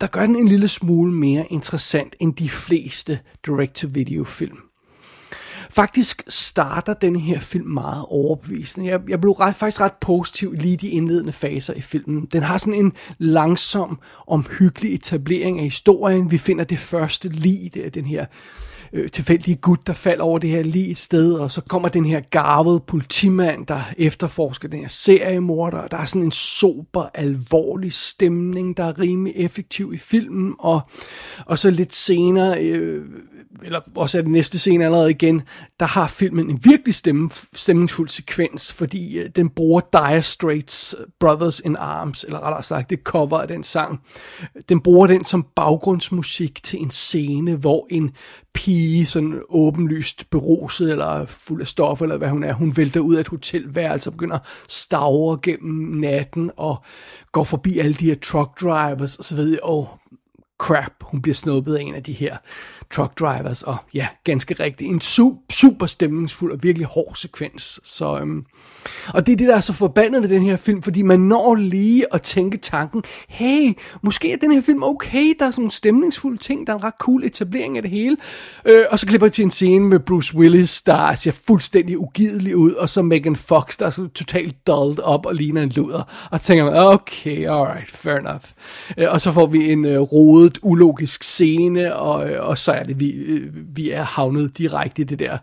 der 0.00 0.06
gør 0.06 0.26
den 0.26 0.36
en 0.36 0.48
lille 0.48 0.68
smule 0.68 1.12
mere 1.12 1.46
interessant 1.50 2.16
end 2.20 2.34
de 2.34 2.48
fleste 2.48 3.20
direct-to-video 3.46 4.24
film. 4.24 4.58
Faktisk 5.74 6.22
starter 6.28 6.94
den 6.94 7.16
her 7.16 7.40
film 7.40 7.66
meget 7.66 8.04
overbevisende. 8.08 8.86
Jeg, 8.86 9.00
jeg 9.08 9.20
blev 9.20 9.32
ret, 9.32 9.54
faktisk 9.54 9.80
ret 9.80 9.92
positiv 10.00 10.52
lige 10.52 10.76
de 10.76 10.88
indledende 10.88 11.32
faser 11.32 11.74
i 11.74 11.80
filmen. 11.80 12.28
Den 12.32 12.42
har 12.42 12.58
sådan 12.58 12.74
en 12.74 12.92
langsom, 13.18 13.98
omhyggelig 14.26 14.94
etablering 14.94 15.58
af 15.58 15.64
historien. 15.64 16.30
Vi 16.30 16.38
finder 16.38 16.64
det 16.64 16.78
første 16.78 17.28
lig, 17.28 17.70
det 17.74 17.86
er 17.86 17.90
den 17.90 18.04
her 18.04 18.26
øh, 18.92 19.08
tilfældige 19.10 19.56
gut, 19.56 19.86
der 19.86 19.92
falder 19.92 20.24
over 20.24 20.38
det 20.38 20.50
her 20.50 20.62
lige 20.62 20.90
et 20.90 20.98
sted, 20.98 21.34
og 21.34 21.50
så 21.50 21.60
kommer 21.60 21.88
den 21.88 22.04
her 22.04 22.20
garvede 22.20 22.80
politimand, 22.80 23.66
der 23.66 23.80
efterforsker 23.98 24.68
den 24.68 24.80
her 24.80 24.88
seriemorder, 24.88 25.78
og 25.78 25.90
der 25.90 25.96
er 25.96 26.04
sådan 26.04 26.22
en 26.22 26.32
sober, 26.32 27.08
alvorlig 27.14 27.92
stemning, 27.92 28.76
der 28.76 28.84
er 28.84 29.00
rimelig 29.00 29.34
effektiv 29.36 29.92
i 29.94 29.98
filmen, 29.98 30.54
og, 30.58 30.80
og 31.46 31.58
så 31.58 31.70
lidt 31.70 31.94
senere 31.94 32.64
øh, 32.64 33.04
eller 33.62 33.80
også 33.94 34.18
er 34.18 34.22
det 34.22 34.30
næste 34.30 34.58
scene 34.58 34.84
allerede 34.84 35.10
igen, 35.10 35.42
der 35.80 35.86
har 35.86 36.06
filmen 36.06 36.50
en 36.50 36.60
virkelig 36.64 36.94
stemme, 36.94 37.30
stemningsfuld 37.54 38.08
sekvens, 38.08 38.72
fordi 38.72 39.18
øh, 39.18 39.30
den 39.36 39.48
bruger 39.48 39.80
Dire 39.92 40.22
Straits 40.22 40.94
øh, 40.98 41.06
Brothers 41.20 41.60
in 41.60 41.76
Arms, 41.76 42.24
eller 42.24 42.40
rettere 42.40 42.62
sagt 42.62 42.90
det 42.90 42.98
cover 43.04 43.38
af 43.38 43.48
den 43.48 43.64
sang. 43.64 44.00
Den 44.68 44.80
bruger 44.80 45.06
den 45.06 45.24
som 45.24 45.46
baggrundsmusik 45.56 46.62
til 46.62 46.82
en 46.82 46.90
scene, 46.90 47.56
hvor 47.56 47.86
en 47.90 48.10
pige, 48.54 49.06
sådan 49.06 49.42
åbenlyst 49.48 50.30
beruset 50.30 50.90
eller 50.90 51.26
fuld 51.26 51.60
af 51.60 51.66
stof, 51.66 52.02
eller 52.02 52.16
hvad 52.16 52.28
hun 52.28 52.44
er, 52.44 52.52
hun 52.52 52.76
vælter 52.76 53.00
ud 53.00 53.14
af 53.14 53.20
et 53.20 53.28
hotelværelse 53.28 54.10
og 54.10 54.12
begynder 54.12 54.36
at 54.36 54.46
stavre 54.68 55.38
gennem 55.42 56.00
natten 56.00 56.50
og 56.56 56.82
går 57.32 57.44
forbi 57.44 57.78
alle 57.78 57.94
de 57.94 58.04
her 58.04 58.14
truck 58.14 58.60
drivers 58.60 59.16
og 59.16 59.24
så 59.24 59.36
videre. 59.36 59.60
Og 59.62 59.98
crap, 60.62 60.92
hun 61.00 61.22
bliver 61.22 61.34
snuppet 61.34 61.76
af 61.76 61.82
en 61.82 61.94
af 61.94 62.02
de 62.02 62.12
her 62.12 62.36
truck 62.90 63.20
drivers, 63.20 63.62
og 63.62 63.76
ja, 63.94 64.06
ganske 64.24 64.54
rigtigt, 64.54 64.90
en 64.90 65.00
super, 65.00 65.40
super 65.52 65.86
stemningsfuld 65.86 66.52
og 66.52 66.62
virkelig 66.62 66.86
hård 66.86 67.12
sekvens. 67.14 67.80
Så, 67.84 68.18
øhm, 68.18 68.44
og 69.14 69.26
det 69.26 69.32
er 69.32 69.36
det, 69.36 69.48
der 69.48 69.56
er 69.56 69.60
så 69.60 69.72
forbandet 69.72 70.22
ved 70.22 70.28
den 70.28 70.42
her 70.42 70.56
film, 70.56 70.82
fordi 70.82 71.02
man 71.02 71.20
når 71.20 71.54
lige 71.54 72.14
at 72.14 72.22
tænke 72.22 72.56
tanken, 72.56 73.02
hey, 73.28 73.72
måske 74.02 74.32
er 74.32 74.36
den 74.36 74.52
her 74.52 74.60
film 74.60 74.82
okay, 74.82 75.34
der 75.38 75.46
er 75.46 75.50
sådan 75.50 75.64
en 75.64 75.70
stemningsfuld 75.70 76.38
ting, 76.38 76.66
der 76.66 76.72
er 76.72 76.76
en 76.76 76.84
ret 76.84 76.94
cool 77.00 77.24
etablering 77.24 77.76
af 77.76 77.82
det 77.82 77.90
hele. 77.90 78.16
Øh, 78.64 78.84
og 78.90 78.98
så 78.98 79.06
klipper 79.06 79.26
jeg 79.26 79.32
til 79.32 79.44
en 79.44 79.50
scene 79.50 79.88
med 79.88 79.98
Bruce 80.00 80.36
Willis, 80.36 80.82
der 80.82 81.14
ser 81.14 81.30
fuldstændig 81.46 81.98
ugidelig 81.98 82.56
ud, 82.56 82.72
og 82.72 82.88
så 82.88 83.02
Megan 83.02 83.36
Fox, 83.36 83.76
der 83.78 83.86
er 83.86 83.90
så 83.90 84.08
totalt 84.14 84.66
dolled 84.66 84.98
op 84.98 85.26
og 85.26 85.34
ligner 85.34 85.62
en 85.62 85.68
luder. 85.68 86.28
Og 86.30 86.40
så 86.40 86.46
tænker 86.46 86.64
man, 86.64 86.74
okay, 86.76 87.48
alright, 87.48 87.90
fair 87.90 88.14
enough. 88.14 88.44
Øh, 88.98 89.06
og 89.10 89.20
så 89.20 89.32
får 89.32 89.46
vi 89.46 89.72
en 89.72 89.84
øh, 89.84 90.00
rodet, 90.00 90.58
ulogisk 90.62 91.22
scene, 91.22 91.96
og, 91.96 92.30
øh, 92.30 92.48
og 92.48 92.58
så 92.58 92.71
er 92.72 92.82
det, 92.82 93.00
vi, 93.00 93.10
øh, 93.10 93.76
vi 93.76 93.90
er 93.90 94.02
havnet 94.02 94.58
direkte 94.58 95.02
i 95.02 95.04
det 95.04 95.18
der 95.18 95.38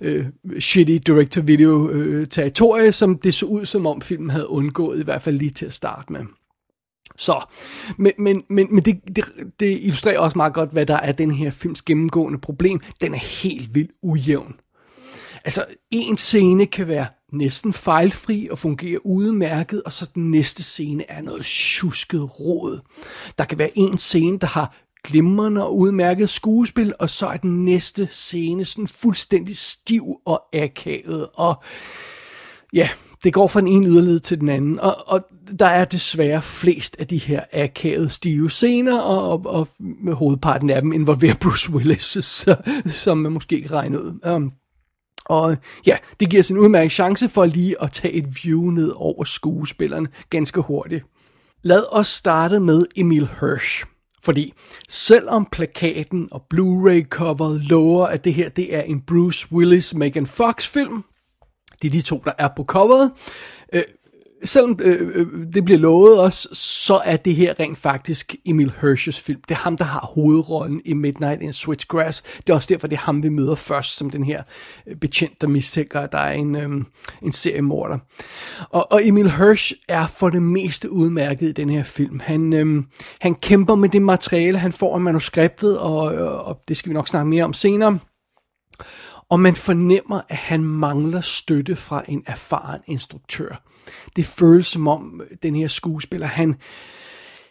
øh, 0.00 0.26
shitty 0.60 0.98
direct-to-video 1.06 1.90
øh, 1.90 2.26
territorie, 2.28 2.92
som 2.92 3.18
det 3.18 3.34
så 3.34 3.46
ud 3.46 3.66
som 3.66 3.86
om 3.86 4.00
filmen 4.00 4.30
havde 4.30 4.48
undgået, 4.48 5.00
i 5.00 5.04
hvert 5.04 5.22
fald 5.22 5.38
lige 5.38 5.50
til 5.50 5.66
at 5.66 5.74
starte 5.74 6.12
med. 6.12 6.20
Så, 7.16 7.44
men, 7.96 8.12
men, 8.18 8.42
men, 8.50 8.74
men 8.74 8.84
det, 8.84 9.00
det, 9.16 9.24
det 9.60 9.78
illustrerer 9.82 10.18
også 10.18 10.38
meget 10.38 10.54
godt, 10.54 10.70
hvad 10.70 10.86
der 10.86 10.96
er 10.96 11.12
den 11.12 11.30
her 11.30 11.50
films 11.50 11.82
gennemgående 11.82 12.38
problem. 12.38 12.80
Den 13.00 13.14
er 13.14 13.42
helt 13.42 13.74
vildt 13.74 13.90
ujævn. 14.02 14.54
Altså, 15.44 15.64
en 15.90 16.16
scene 16.16 16.66
kan 16.66 16.88
være 16.88 17.06
næsten 17.32 17.72
fejlfri 17.72 18.48
og 18.50 18.58
fungere 18.58 19.06
udmærket, 19.06 19.82
og 19.82 19.92
så 19.92 20.10
den 20.14 20.30
næste 20.30 20.62
scene 20.62 21.10
er 21.10 21.22
noget 21.22 21.44
tjusket 21.44 22.40
råd. 22.40 22.80
Der 23.38 23.44
kan 23.44 23.58
være 23.58 23.78
en 23.78 23.98
scene, 23.98 24.38
der 24.38 24.46
har 24.46 24.76
glimrende 25.04 25.64
og 25.64 25.78
udmærket 25.78 26.30
skuespil, 26.30 26.94
og 26.98 27.10
så 27.10 27.26
er 27.26 27.36
den 27.36 27.64
næste 27.64 28.08
scene 28.10 28.64
sådan 28.64 28.86
fuldstændig 28.86 29.56
stiv 29.56 30.04
og 30.26 30.42
akavet, 30.52 31.26
og 31.34 31.62
ja, 32.72 32.88
det 33.24 33.32
går 33.32 33.46
fra 33.46 33.60
den 33.60 33.68
ene 33.68 33.86
yderled 33.86 34.20
til 34.20 34.40
den 34.40 34.48
anden, 34.48 34.80
og, 34.80 34.96
og 35.06 35.24
der 35.58 35.66
er 35.66 35.84
desværre 35.84 36.42
flest 36.42 36.96
af 36.98 37.06
de 37.06 37.18
her 37.18 37.44
akavede 37.52 38.08
stive 38.08 38.50
scener, 38.50 38.98
og, 39.00 39.30
og, 39.30 39.46
og 39.46 39.68
med 39.78 40.14
hovedparten 40.14 40.70
af 40.70 40.82
dem 40.82 40.92
involverer 40.92 41.34
Bruce 41.40 41.72
Willis, 41.72 42.04
så, 42.44 42.56
som 42.86 43.18
man 43.18 43.32
måske 43.32 43.56
ikke 43.56 43.70
regner 43.70 43.98
ud. 43.98 44.34
Um, 44.34 44.52
og 45.24 45.56
ja, 45.86 45.96
det 46.20 46.30
giver 46.30 46.42
os 46.42 46.50
en 46.50 46.58
udmærket 46.58 46.92
chance 46.92 47.28
for 47.28 47.46
lige 47.46 47.82
at 47.82 47.92
tage 47.92 48.14
et 48.14 48.44
view 48.44 48.70
ned 48.70 48.92
over 48.96 49.24
skuespillerne 49.24 50.08
ganske 50.30 50.60
hurtigt. 50.60 51.04
Lad 51.62 51.82
os 51.92 52.06
starte 52.06 52.60
med 52.60 52.86
Emil 52.96 53.28
Hirsch. 53.40 53.84
Fordi 54.24 54.52
selvom 54.88 55.48
plakaten 55.52 56.28
og 56.30 56.46
Blu-ray 56.54 57.08
coveret 57.08 57.60
lover, 57.60 58.06
at 58.06 58.24
det 58.24 58.34
her 58.34 58.48
det 58.48 58.74
er 58.74 58.82
en 58.82 59.00
Bruce 59.00 59.52
Willis 59.52 59.94
Megan 59.94 60.26
Fox 60.26 60.68
film, 60.68 61.04
det 61.82 61.88
er 61.88 61.92
de 61.92 62.02
to, 62.02 62.22
der 62.24 62.32
er 62.38 62.48
på 62.56 62.64
coveret, 62.64 63.12
øh, 63.72 63.82
selvom 64.44 64.78
øh, 64.82 65.10
øh, 65.14 65.26
det 65.54 65.64
bliver 65.64 65.78
lovet 65.78 66.20
os, 66.20 66.48
så 66.52 67.00
er 67.04 67.16
det 67.16 67.34
her 67.34 67.60
rent 67.60 67.78
faktisk 67.78 68.34
Emil 68.46 68.72
Hirsch's 68.82 69.22
film. 69.22 69.40
Det 69.48 69.54
er 69.54 69.58
ham, 69.58 69.76
der 69.76 69.84
har 69.84 70.10
hovedrollen 70.14 70.80
i 70.84 70.92
Midnight 70.92 71.42
in 71.42 71.52
Switchgrass. 71.52 72.22
Det 72.22 72.50
er 72.50 72.54
også 72.54 72.68
derfor, 72.70 72.86
det 72.86 72.96
er 72.96 73.00
ham, 73.00 73.22
vi 73.22 73.28
møder 73.28 73.54
først, 73.54 73.96
som 73.96 74.10
den 74.10 74.24
her 74.24 74.42
øh, 74.86 74.96
betjent, 74.96 75.40
der 75.40 75.46
mistænker, 75.46 76.00
at 76.00 76.12
der 76.12 76.18
er 76.18 76.32
en, 76.32 76.56
øh, 76.56 76.70
en 77.22 77.32
seriemorder. 77.32 77.98
Og, 78.70 78.92
og 78.92 79.06
Emil 79.06 79.30
Hirsch 79.30 79.72
er 79.88 80.06
for 80.06 80.28
det 80.28 80.42
meste 80.42 80.92
udmærket 80.92 81.48
i 81.48 81.52
den 81.52 81.70
her 81.70 81.82
film. 81.82 82.20
Han, 82.20 82.52
øh, 82.52 82.82
han 83.20 83.34
kæmper 83.34 83.74
med 83.74 83.88
det 83.88 84.02
materiale, 84.02 84.58
han 84.58 84.72
får 84.72 84.94
af 84.94 85.00
manuskriptet, 85.00 85.78
og, 85.78 86.14
øh, 86.14 86.48
og 86.48 86.60
det 86.68 86.76
skal 86.76 86.90
vi 86.90 86.94
nok 86.94 87.08
snakke 87.08 87.28
mere 87.28 87.44
om 87.44 87.52
senere. 87.52 87.98
Og 89.28 89.40
man 89.40 89.54
fornemmer, 89.54 90.20
at 90.28 90.36
han 90.36 90.64
mangler 90.64 91.20
støtte 91.20 91.76
fra 91.76 92.02
en 92.08 92.22
erfaren 92.26 92.80
instruktør. 92.86 93.62
Det 94.16 94.24
føles 94.24 94.66
som 94.66 94.88
om 94.88 95.20
øh, 95.20 95.36
den 95.42 95.54
her 95.54 95.68
skuespiller, 95.68 96.26
han, 96.26 96.54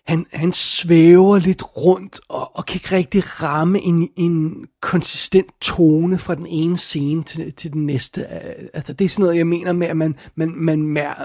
han, 0.08 0.26
han 0.34 0.54
svæver 0.54 1.40
lidt 1.40 1.64
rundt 1.78 2.20
og, 2.30 2.58
og 2.58 2.66
kan 2.66 2.76
ikke 2.76 2.96
rigtig 2.96 3.44
ramme 3.44 3.80
en, 3.80 4.10
en 4.18 4.66
konsistent 4.82 5.52
tone 5.62 6.18
fra 6.18 6.36
den 6.36 6.46
ene 6.46 6.78
scene 6.78 7.24
til, 7.24 7.54
til 7.54 7.74
den 7.74 7.86
næste. 7.86 8.22
Øh, 8.22 8.68
altså, 8.74 8.94
det 8.94 9.06
er 9.06 9.10
sådan 9.10 9.24
noget, 9.24 9.38
jeg 9.38 9.48
mener 9.48 9.74
med, 9.74 9.88
at 9.88 9.98
man, 9.98 10.16
man, 10.36 10.56
man, 10.56 10.80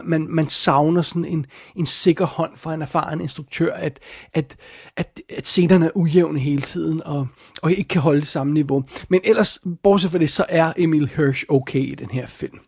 man, 0.04 0.26
man 0.28 0.48
savner 0.48 1.02
sådan 1.02 1.24
en, 1.24 1.46
en 1.76 1.86
sikker 1.86 2.26
hånd 2.26 2.56
fra 2.56 2.74
en 2.74 2.82
erfaren 2.82 3.20
instruktør, 3.20 3.72
at, 3.72 4.00
at, 4.34 4.56
at, 4.96 5.20
at 5.36 5.46
scenerne 5.46 5.86
er 5.86 5.90
ujævne 5.94 6.38
hele 6.38 6.62
tiden 6.62 7.02
og, 7.04 7.26
og 7.62 7.72
ikke 7.72 7.88
kan 7.88 8.00
holde 8.00 8.20
det 8.20 8.28
samme 8.28 8.52
niveau. 8.52 8.84
Men 9.08 9.20
ellers, 9.24 9.58
bortset 9.82 10.10
fra 10.10 10.18
det, 10.18 10.30
så 10.30 10.46
er 10.48 10.72
Emil 10.76 11.10
Hirsch 11.16 11.44
okay 11.48 11.82
i 11.82 11.94
den 11.94 12.10
her 12.10 12.26
film. 12.26 12.58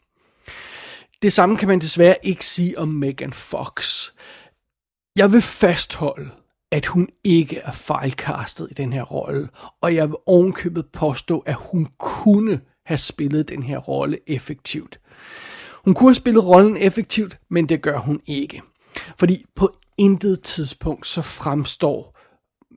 Det 1.23 1.33
samme 1.33 1.57
kan 1.57 1.69
man 1.69 1.79
desværre 1.79 2.17
ikke 2.23 2.47
sige 2.47 2.79
om 2.79 2.89
Megan 2.89 3.33
Fox. 3.33 4.07
Jeg 5.17 5.33
vil 5.33 5.43
fastholde, 5.43 6.31
at 6.73 6.87
hun 6.87 7.09
ikke 7.25 7.59
er 7.59 7.71
fejlkastet 7.71 8.69
i 8.71 8.75
den 8.75 8.93
her 8.93 9.03
rolle, 9.03 9.49
og 9.83 9.95
jeg 9.95 10.09
vil 10.09 10.17
ovenkøbet 10.27 10.87
påstå, 10.93 11.39
at 11.39 11.55
hun 11.55 11.89
kunne 11.99 12.61
have 12.87 12.99
spillet 12.99 13.49
den 13.49 13.63
her 13.63 13.79
rolle 13.79 14.19
effektivt. 14.27 15.01
Hun 15.85 15.95
kunne 15.95 16.09
have 16.09 16.15
spillet 16.15 16.47
rollen 16.47 16.77
effektivt, 16.77 17.39
men 17.51 17.69
det 17.69 17.83
gør 17.83 17.99
hun 17.99 18.21
ikke. 18.27 18.63
Fordi 19.19 19.45
på 19.57 19.73
intet 19.99 20.43
tidspunkt 20.43 21.07
så 21.07 21.23
fremstår 21.23 22.19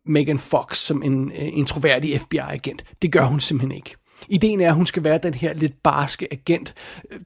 Megan 0.05 0.39
Fox 0.39 0.77
som 0.77 1.03
en 1.03 1.31
øh, 1.31 1.57
introvert 1.57 2.03
FBI-agent. 2.17 2.83
Det 3.01 3.11
gør 3.11 3.25
hun 3.25 3.39
simpelthen 3.39 3.77
ikke. 3.77 3.95
Ideen 4.29 4.61
er, 4.61 4.67
at 4.67 4.75
hun 4.75 4.85
skal 4.85 5.03
være 5.03 5.19
den 5.23 5.33
her 5.33 5.53
lidt 5.53 5.83
barske 5.83 6.27
agent, 6.31 6.73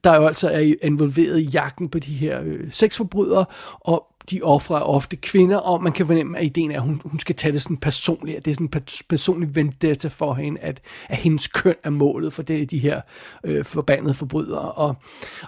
der 0.04 0.16
jo 0.16 0.28
altså 0.28 0.50
er 0.50 0.74
involveret 0.82 1.40
i 1.40 1.44
jagten 1.44 1.90
på 1.90 2.00
de 2.00 2.14
her 2.14 2.42
øh, 2.44 2.72
sexforbrydere, 2.72 3.46
og 3.80 4.08
de 4.30 4.42
ofre 4.42 4.78
er 4.78 4.82
ofte 4.82 5.16
kvinder, 5.16 5.58
og 5.58 5.84
man 5.84 5.92
kan 5.92 6.06
fornemme, 6.06 6.38
at 6.38 6.46
ideen 6.46 6.72
er, 6.72 6.76
at 6.76 6.82
hun, 6.82 7.02
hun 7.06 7.20
skal 7.20 7.36
tage 7.36 7.52
det 7.52 7.62
sådan 7.62 7.78
personligt, 7.78 8.38
at 8.38 8.46
det 8.46 8.52
er 8.52 8.56
sådan 8.56 8.70
en 8.74 9.04
personlig 9.10 9.56
vendetta 9.56 10.08
for 10.08 10.34
hende, 10.34 10.60
at, 10.62 10.82
at 11.10 11.18
hendes 11.18 11.48
køn 11.48 11.76
er 11.84 11.90
målet 11.90 12.34
for 12.34 12.42
det, 12.42 12.72
de 12.72 12.80
her 12.80 13.02
øh, 13.44 13.66
forbandede 13.66 14.14
forbrydere. 14.14 14.72
Og, 14.72 14.96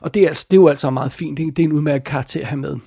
og 0.02 0.14
det, 0.14 0.24
er, 0.24 0.28
altså, 0.28 0.48
det 0.52 0.58
er 0.58 0.62
jo 0.62 0.68
altså 0.68 0.90
meget 0.90 1.12
fint, 1.12 1.38
det, 1.38 1.58
det 1.58 1.64
er 1.64 1.68
en 1.68 1.74
udmærket 1.74 2.04
karakter 2.04 2.40
at 2.40 2.48
have 2.48 2.60
med. 2.60 2.78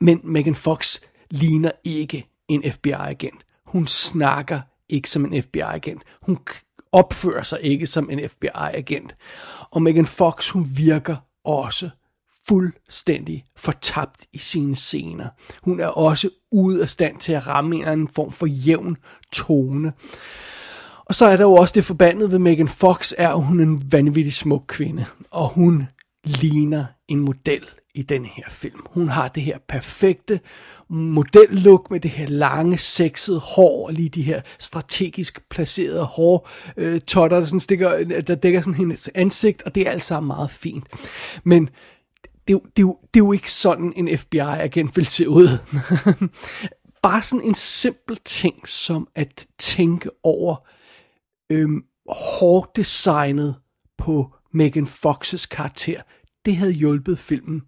Men 0.00 0.20
Megan 0.24 0.54
Fox 0.54 0.98
ligner 1.30 1.70
ikke 1.84 2.26
en 2.48 2.72
FBI-agent. 2.72 3.44
Hun 3.66 3.86
snakker 3.86 4.60
ikke 4.88 5.10
som 5.10 5.24
en 5.24 5.42
FBI-agent. 5.42 6.02
Hun 6.22 6.38
opfører 6.94 7.42
sig 7.42 7.58
ikke 7.62 7.86
som 7.86 8.10
en 8.10 8.28
FBI-agent. 8.28 9.16
Og 9.70 9.82
Megan 9.82 10.06
Fox, 10.06 10.48
hun 10.48 10.66
virker 10.76 11.16
også 11.44 11.90
fuldstændig 12.48 13.44
fortabt 13.56 14.26
i 14.32 14.38
sine 14.38 14.76
scener. 14.76 15.28
Hun 15.62 15.80
er 15.80 15.86
også 15.86 16.30
ude 16.52 16.82
af 16.82 16.88
stand 16.88 17.18
til 17.18 17.32
at 17.32 17.46
ramme 17.46 17.74
en 17.74 17.80
eller 17.80 17.92
anden 17.92 18.08
form 18.08 18.30
for 18.30 18.46
jævn 18.46 18.96
tone. 19.32 19.92
Og 21.04 21.14
så 21.14 21.26
er 21.26 21.36
der 21.36 21.44
jo 21.44 21.52
også 21.52 21.72
det 21.74 21.84
forbandede 21.84 22.30
ved 22.30 22.38
Megan 22.38 22.68
Fox, 22.68 23.12
er 23.18 23.28
at 23.28 23.42
hun 23.42 23.60
er 23.60 23.64
en 23.64 23.92
vanvittig 23.92 24.34
smuk 24.34 24.64
kvinde. 24.66 25.04
Og 25.30 25.48
hun 25.48 25.88
ligner 26.24 26.84
en 27.08 27.20
model 27.20 27.64
i 27.94 28.02
den 28.02 28.24
her 28.24 28.44
film. 28.48 28.80
Hun 28.90 29.08
har 29.08 29.28
det 29.28 29.42
her 29.42 29.58
perfekte 29.68 30.40
modellook 30.88 31.90
med 31.90 32.00
det 32.00 32.10
her 32.10 32.26
lange, 32.28 32.78
sexede 32.78 33.40
hår, 33.40 33.86
og 33.86 33.92
lige 33.92 34.08
de 34.08 34.22
her 34.22 34.40
strategisk 34.58 35.48
placerede 35.48 36.04
hår, 36.04 36.48
øh, 36.76 37.00
totter, 37.00 37.38
der, 37.38 37.46
sådan 37.46 37.60
stikker, 37.60 38.04
der 38.22 38.34
dækker 38.34 38.60
sådan 38.60 38.74
hendes 38.74 39.10
ansigt, 39.14 39.62
og 39.62 39.74
det 39.74 39.86
er 39.86 39.90
alt 39.90 40.02
sammen 40.02 40.26
meget 40.26 40.50
fint. 40.50 40.86
Men 41.44 41.68
det, 42.48 42.60
det, 42.64 42.76
det, 42.76 42.86
det 43.14 43.20
er 43.20 43.24
jo 43.24 43.32
ikke 43.32 43.50
sådan, 43.50 43.92
en 43.96 44.18
FBI-agent 44.18 44.96
vil 44.96 45.06
se 45.06 45.28
ud. 45.28 45.48
Bare 47.02 47.22
sådan 47.22 47.44
en 47.44 47.54
simpel 47.54 48.18
ting, 48.24 48.68
som 48.68 49.08
at 49.14 49.46
tænke 49.58 50.10
over 50.22 50.56
øhm, 51.50 51.84
hårdt 52.08 52.76
designet 52.76 53.56
på 53.98 54.34
Megan 54.52 54.86
Foxes 54.86 55.46
karakter, 55.46 56.02
det 56.44 56.56
havde 56.56 56.72
hjulpet 56.72 57.18
filmen. 57.18 57.62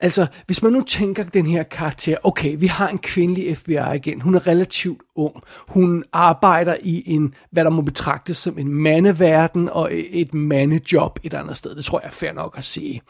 Altså, 0.00 0.26
hvis 0.46 0.62
man 0.62 0.72
nu 0.72 0.82
tænker 0.82 1.24
den 1.24 1.46
her 1.46 1.62
karakter, 1.62 2.16
okay, 2.22 2.56
vi 2.58 2.66
har 2.66 2.88
en 2.88 2.98
kvindelig 2.98 3.56
FBI-agent, 3.56 4.22
hun 4.22 4.34
er 4.34 4.46
relativt 4.46 5.02
ung, 5.14 5.34
hun 5.68 6.04
arbejder 6.12 6.76
i 6.82 7.02
en, 7.06 7.34
hvad 7.50 7.64
der 7.64 7.70
må 7.70 7.82
betragtes 7.82 8.36
som 8.36 8.58
en 8.58 8.68
mandeverden 8.68 9.68
og 9.68 9.90
et 9.92 10.34
mandejob 10.34 11.18
et 11.22 11.34
andet 11.34 11.56
sted, 11.56 11.74
det 11.74 11.84
tror 11.84 12.00
jeg 12.00 12.06
er 12.06 12.10
fair 12.10 12.32
nok 12.32 12.58
at 12.58 12.64
sige. 12.64 13.00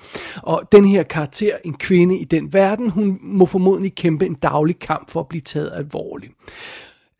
Og 0.42 0.62
den 0.72 0.84
her 0.84 1.02
karakter, 1.02 1.56
en 1.64 1.74
kvinde 1.74 2.18
i 2.18 2.24
den 2.24 2.52
verden, 2.52 2.90
hun 2.90 3.18
må 3.22 3.46
formodentlig 3.46 3.94
kæmpe 3.94 4.26
en 4.26 4.34
daglig 4.34 4.78
kamp 4.78 5.10
for 5.10 5.20
at 5.20 5.28
blive 5.28 5.42
taget 5.42 5.72
alvorligt. 5.74 6.32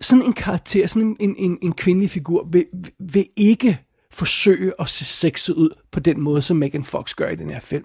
Sådan 0.00 0.24
en 0.24 0.32
karakter, 0.32 0.86
sådan 0.86 1.16
en, 1.20 1.34
en, 1.38 1.58
en 1.62 1.72
kvindelig 1.72 2.10
figur, 2.10 2.48
vil, 2.52 2.64
vil 2.98 3.26
ikke 3.36 3.78
forsøge 4.14 4.72
at 4.78 4.88
se 4.88 5.04
sexet 5.04 5.54
ud 5.54 5.70
på 5.90 6.00
den 6.00 6.20
måde, 6.20 6.42
som 6.42 6.56
Megan 6.56 6.84
Fox 6.84 7.14
gør 7.14 7.28
i 7.28 7.36
den 7.36 7.50
her 7.50 7.60
film. 7.60 7.84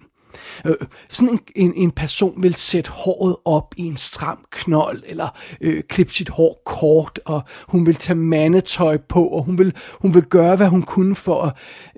Øh, 0.65 0.75
sådan 1.09 1.29
en, 1.29 1.39
en, 1.55 1.73
en 1.75 1.91
person 1.91 2.43
vil 2.43 2.55
sætte 2.55 2.89
håret 2.91 3.35
op 3.45 3.73
i 3.77 3.81
en 3.81 3.97
stram 3.97 4.45
knold, 4.51 5.03
eller 5.05 5.37
øh, 5.61 5.83
klippe 5.83 6.13
sit 6.13 6.29
hår 6.29 6.61
kort, 6.65 7.19
og 7.25 7.41
hun 7.67 7.85
vil 7.85 7.95
tage 7.95 8.15
mandetøj 8.15 8.97
på, 8.97 9.27
og 9.27 9.43
hun 9.43 9.57
vil, 9.57 9.73
hun 10.01 10.13
vil 10.13 10.23
gøre, 10.23 10.55
hvad 10.55 10.67
hun 10.67 10.83
kunne 10.83 11.15
for 11.15 11.41
at 11.41 11.55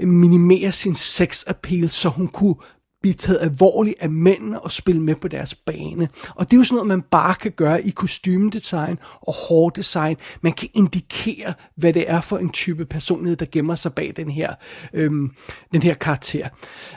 minimere 0.07 0.71
sin 0.71 0.95
sex 0.95 1.43
appeal, 1.47 1.89
så 1.89 2.09
hun 2.09 2.27
kunne 2.27 2.55
blive 3.01 3.13
taget 3.13 3.39
alvorligt 3.41 3.95
af 4.01 4.09
mændene 4.09 4.61
og 4.61 4.71
spille 4.71 5.01
med 5.01 5.15
på 5.15 5.27
deres 5.27 5.55
bane. 5.55 6.09
Og 6.35 6.45
det 6.45 6.53
er 6.53 6.57
jo 6.57 6.63
sådan 6.63 6.75
noget, 6.75 6.87
man 6.87 7.01
bare 7.01 7.35
kan 7.35 7.51
gøre 7.51 7.83
i 7.83 7.89
kostymedesign 7.89 8.99
og 9.21 9.33
hårdesign. 9.33 10.17
Man 10.41 10.53
kan 10.53 10.69
indikere, 10.73 11.53
hvad 11.75 11.93
det 11.93 12.09
er 12.09 12.21
for 12.21 12.37
en 12.37 12.49
type 12.49 12.85
personlighed, 12.85 13.37
der 13.37 13.45
gemmer 13.51 13.75
sig 13.75 13.93
bag 13.93 14.13
den 14.15 14.31
her, 14.31 14.53
øhm, 14.93 15.31
den 15.73 15.81
her 15.81 15.93
karakter. 15.93 16.49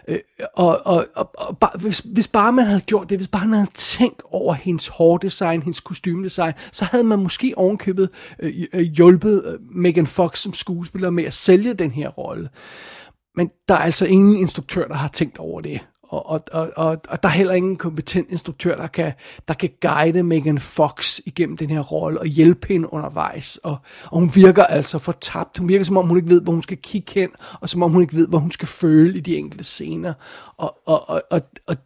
Øh, 0.08 0.18
og 0.56 0.86
og, 0.86 1.06
og, 1.16 1.30
og 1.38 1.58
bare, 1.58 1.78
hvis, 1.78 1.98
hvis 1.98 2.28
bare 2.28 2.52
man 2.52 2.66
havde 2.66 2.80
gjort 2.80 3.10
det, 3.10 3.18
hvis 3.18 3.28
bare 3.28 3.46
man 3.46 3.58
havde 3.58 3.70
tænkt 3.74 4.22
over 4.24 4.54
hendes 4.54 4.88
hårdesign, 4.88 5.62
hendes 5.62 5.80
kostymedesign, 5.80 6.52
så 6.72 6.84
havde 6.84 7.04
man 7.04 7.18
måske 7.18 7.54
ovenkøbet 7.56 8.08
øh, 8.38 8.52
øh 8.74 8.80
hjulpet 8.80 9.44
øh, 9.46 9.76
Megan 9.76 10.06
Fox 10.06 10.38
som 10.38 10.52
skuespiller 10.52 11.10
med 11.10 11.24
at 11.24 11.34
sælge 11.34 11.74
den 11.74 11.90
her 11.90 12.08
rolle. 12.08 12.48
Men 13.36 13.50
der 13.68 13.74
er 13.74 13.78
altså 13.78 14.06
ingen 14.06 14.36
instruktør, 14.36 14.88
der 14.88 14.94
har 14.94 15.08
tænkt 15.08 15.38
over 15.38 15.60
det. 15.60 15.80
Og, 16.14 16.30
og, 16.30 16.42
og, 16.52 16.72
og, 16.76 17.00
og 17.08 17.22
der 17.22 17.28
er 17.28 17.32
heller 17.32 17.54
ingen 17.54 17.76
kompetent 17.76 18.30
instruktør, 18.30 18.76
der 18.76 18.86
kan, 18.86 19.12
der 19.48 19.54
kan 19.54 19.70
guide 19.80 20.22
Megan 20.22 20.58
Fox 20.58 21.20
igennem 21.26 21.56
den 21.56 21.70
her 21.70 21.80
rolle 21.80 22.20
og 22.20 22.26
hjælpe 22.26 22.68
hende 22.68 22.92
undervejs. 22.92 23.56
Og, 23.56 23.76
og 24.04 24.18
hun 24.18 24.30
virker 24.34 24.64
altså 24.64 24.98
fortabt. 24.98 25.58
Hun 25.58 25.68
virker 25.68 25.84
som 25.84 25.96
om, 25.96 26.06
hun 26.06 26.16
ikke 26.16 26.30
ved, 26.30 26.42
hvor 26.42 26.52
hun 26.52 26.62
skal 26.62 26.76
kigge 26.76 27.12
hen, 27.14 27.28
og 27.60 27.68
som 27.68 27.82
om 27.82 27.90
hun 27.92 28.02
ikke 28.02 28.14
ved, 28.14 28.28
hvor 28.28 28.38
hun 28.38 28.50
skal 28.50 28.68
føle 28.68 29.16
i 29.18 29.20
de 29.20 29.36
enkelte 29.36 29.64
scener. 29.64 30.12
Og, 30.56 30.78
og, 30.86 31.10
og, 31.10 31.22
og, 31.30 31.40
og 31.66 31.76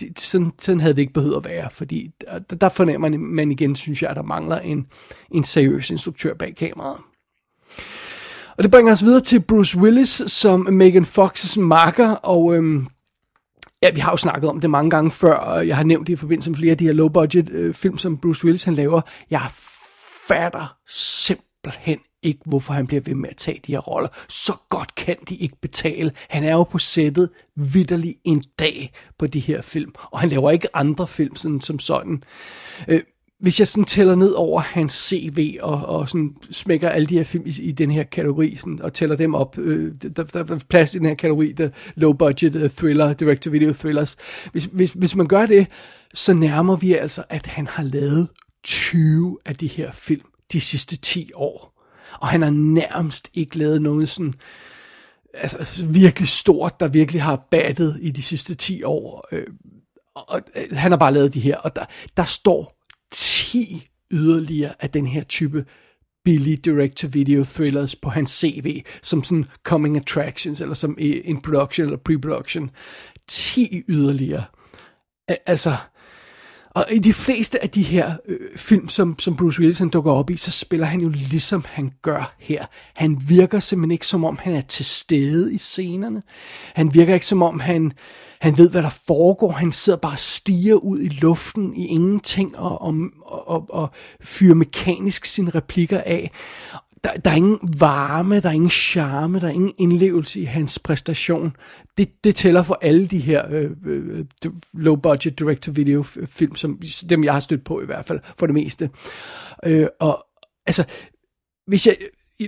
det, 0.00 0.20
sådan, 0.20 0.52
sådan 0.60 0.80
havde 0.80 0.94
det 0.94 1.00
ikke 1.02 1.12
behøvet 1.12 1.36
at 1.36 1.44
være, 1.44 1.70
fordi 1.70 2.10
der, 2.20 2.38
der 2.38 2.68
fornemmer 2.68 3.18
man 3.18 3.52
igen, 3.52 3.76
synes 3.76 4.02
jeg, 4.02 4.10
at 4.10 4.16
der 4.16 4.22
mangler 4.22 4.58
en, 4.58 4.86
en 5.30 5.44
seriøs 5.44 5.90
instruktør 5.90 6.34
bag 6.34 6.56
kameraet. 6.56 7.00
Og 8.56 8.62
det 8.62 8.70
bringer 8.70 8.92
os 8.92 9.04
videre 9.04 9.20
til 9.20 9.40
Bruce 9.40 9.78
Willis 9.78 10.22
som 10.26 10.60
Megan 10.72 11.02
Fox's 11.04 11.60
makker, 11.60 12.10
og 12.10 12.54
øhm, 12.54 12.86
Ja, 13.82 13.90
vi 13.90 14.00
har 14.00 14.10
jo 14.10 14.16
snakket 14.16 14.50
om 14.50 14.60
det 14.60 14.70
mange 14.70 14.90
gange 14.90 15.10
før, 15.10 15.34
og 15.34 15.66
jeg 15.68 15.76
har 15.76 15.84
nævnt 15.84 16.06
det 16.06 16.12
i 16.12 16.16
forbindelse 16.16 16.50
med 16.50 16.58
flere 16.58 16.70
af 16.70 16.78
de 16.78 16.84
her 16.84 16.92
low-budget 16.92 17.50
øh, 17.50 17.74
film, 17.74 17.98
som 17.98 18.18
Bruce 18.18 18.44
Willis 18.44 18.64
han 18.64 18.74
laver. 18.74 19.00
Jeg 19.30 19.42
fatter 20.28 20.76
simpelthen 20.88 21.98
ikke, 22.22 22.40
hvorfor 22.46 22.72
han 22.72 22.86
bliver 22.86 23.02
ved 23.06 23.14
med 23.14 23.28
at 23.30 23.36
tage 23.36 23.60
de 23.66 23.72
her 23.72 23.78
roller. 23.78 24.08
Så 24.28 24.52
godt 24.68 24.94
kan 24.94 25.16
de 25.28 25.36
ikke 25.36 25.56
betale. 25.62 26.12
Han 26.28 26.44
er 26.44 26.52
jo 26.52 26.62
på 26.62 26.78
sættet 26.78 27.30
vidderlig 27.56 28.14
en 28.24 28.42
dag 28.58 28.92
på 29.18 29.26
de 29.26 29.40
her 29.40 29.62
film, 29.62 29.94
og 30.10 30.20
han 30.20 30.28
laver 30.28 30.50
ikke 30.50 30.76
andre 30.76 31.06
film 31.06 31.36
sådan, 31.36 31.60
som 31.60 31.78
sådan. 31.78 32.22
Øh, 32.88 33.00
hvis 33.42 33.60
jeg 33.60 33.68
sådan 33.68 33.84
tæller 33.84 34.14
ned 34.14 34.30
over 34.30 34.60
hans 34.60 34.92
CV 34.92 35.56
og, 35.60 35.86
og 35.86 36.08
sådan 36.08 36.34
smækker 36.50 36.88
alle 36.88 37.06
de 37.06 37.14
her 37.14 37.24
film 37.24 37.46
i, 37.46 37.62
i 37.62 37.72
den 37.72 37.90
her 37.90 38.02
kategori 38.02 38.56
sådan, 38.56 38.82
og 38.82 38.92
tæller 38.92 39.16
dem 39.16 39.34
op, 39.34 39.58
øh, 39.58 39.92
der, 40.02 40.08
der, 40.08 40.42
der 40.42 40.54
er 40.54 40.58
plads 40.68 40.94
i 40.94 40.98
den 40.98 41.06
her 41.06 41.14
kategori, 41.14 41.52
der 41.52 41.68
low 41.94 42.12
budget 42.12 42.56
uh, 42.56 42.70
thriller, 42.70 43.12
direct 43.12 43.42
to 43.42 43.50
video 43.50 43.72
thrillers. 43.72 44.16
Hvis, 44.52 44.64
hvis, 44.64 44.92
hvis 44.92 45.16
man 45.16 45.26
gør 45.26 45.46
det, 45.46 45.66
så 46.14 46.32
nærmer 46.32 46.76
vi 46.76 46.94
altså, 46.94 47.24
at 47.28 47.46
han 47.46 47.66
har 47.66 47.82
lavet 47.82 48.28
20 48.64 49.38
af 49.44 49.56
de 49.56 49.66
her 49.66 49.92
film 49.92 50.26
de 50.52 50.60
sidste 50.60 50.96
10 50.96 51.30
år. 51.34 51.82
Og 52.20 52.28
han 52.28 52.42
har 52.42 52.50
nærmest 52.50 53.28
ikke 53.34 53.58
lavet 53.58 53.82
noget 53.82 54.08
sådan 54.08 54.34
altså, 55.34 55.58
altså 55.58 55.86
virkelig 55.86 56.28
stort, 56.28 56.80
der 56.80 56.88
virkelig 56.88 57.22
har 57.22 57.46
battet 57.50 57.98
i 58.02 58.10
de 58.10 58.22
sidste 58.22 58.54
10 58.54 58.82
år. 58.82 59.28
Øh, 59.32 59.46
og, 60.14 60.24
og 60.28 60.42
han 60.72 60.92
har 60.92 60.98
bare 60.98 61.12
lavet 61.12 61.34
de 61.34 61.40
her, 61.40 61.56
og 61.56 61.76
der, 61.76 61.84
der 62.16 62.24
står 62.24 62.81
10 63.12 63.86
yderligere 64.12 64.74
af 64.80 64.90
den 64.90 65.06
her 65.06 65.22
type 65.24 65.64
billige 66.24 66.56
direct-to-video 66.56 67.44
thrillers 67.44 67.96
på 67.96 68.08
hans 68.10 68.30
CV, 68.30 68.82
som 69.02 69.24
sådan 69.24 69.44
coming 69.62 69.96
attractions, 69.96 70.60
eller 70.60 70.74
som 70.74 70.96
in 70.98 71.42
production 71.42 71.86
eller 71.86 71.98
pre-production. 72.08 72.70
10 73.28 73.84
yderligere. 73.88 74.44
Altså, 75.46 75.76
og 76.74 76.86
i 76.90 76.98
de 76.98 77.12
fleste 77.12 77.62
af 77.62 77.70
de 77.70 77.82
her 77.82 78.12
øh, 78.28 78.38
film, 78.56 78.88
som, 78.88 79.18
som 79.18 79.36
Bruce 79.36 79.60
Willis 79.60 79.78
han 79.78 79.88
dukker 79.88 80.12
op 80.12 80.30
i, 80.30 80.36
så 80.36 80.50
spiller 80.50 80.86
han 80.86 81.00
jo 81.00 81.08
ligesom 81.08 81.64
han 81.68 81.92
gør 82.02 82.34
her. 82.38 82.66
Han 82.94 83.20
virker 83.28 83.60
simpelthen 83.60 83.90
ikke 83.90 84.06
som 84.06 84.24
om, 84.24 84.38
han 84.42 84.54
er 84.54 84.60
til 84.60 84.84
stede 84.84 85.54
i 85.54 85.58
scenerne. 85.58 86.22
Han 86.74 86.94
virker 86.94 87.14
ikke 87.14 87.26
som 87.26 87.42
om, 87.42 87.60
han, 87.60 87.92
han 88.40 88.58
ved, 88.58 88.70
hvad 88.70 88.82
der 88.82 88.98
foregår. 89.06 89.50
Han 89.50 89.72
sidder 89.72 89.98
bare 89.98 90.12
og 90.12 90.18
stiger 90.18 90.74
ud 90.74 91.00
i 91.00 91.08
luften 91.08 91.76
i 91.76 91.86
ingenting 91.86 92.58
og, 92.58 92.82
og, 92.82 92.94
og, 93.26 93.66
og 93.70 93.90
fyrer 94.20 94.54
mekanisk 94.54 95.24
sine 95.24 95.50
replikker 95.50 96.00
af 96.06 96.30
der, 97.04 97.12
der 97.12 97.30
er 97.30 97.34
ingen 97.34 97.58
varme, 97.80 98.40
der 98.40 98.48
er 98.48 98.52
ingen 98.52 98.70
charme, 98.70 99.40
der 99.40 99.46
er 99.46 99.52
ingen 99.52 99.72
indlevelse 99.78 100.40
i 100.40 100.44
hans 100.44 100.78
præstation. 100.78 101.56
Det, 101.98 102.24
det 102.24 102.36
tæller 102.36 102.62
for 102.62 102.78
alle 102.82 103.06
de 103.06 103.18
her 103.18 103.46
øh, 103.50 103.70
øh, 103.86 104.18
øh 104.18 104.52
low 104.74 104.96
budget 104.96 105.38
direct 105.38 105.62
to 105.62 105.72
video 105.74 106.02
film, 106.26 106.56
som 106.56 106.80
dem 107.08 107.24
jeg 107.24 107.32
har 107.32 107.40
stødt 107.40 107.64
på 107.64 107.82
i 107.82 107.86
hvert 107.86 108.04
fald, 108.04 108.20
for 108.38 108.46
det 108.46 108.54
meste. 108.54 108.90
Øh, 109.64 109.86
og 110.00 110.26
altså, 110.66 110.84
hvis 111.66 111.86
jeg, 111.86 111.96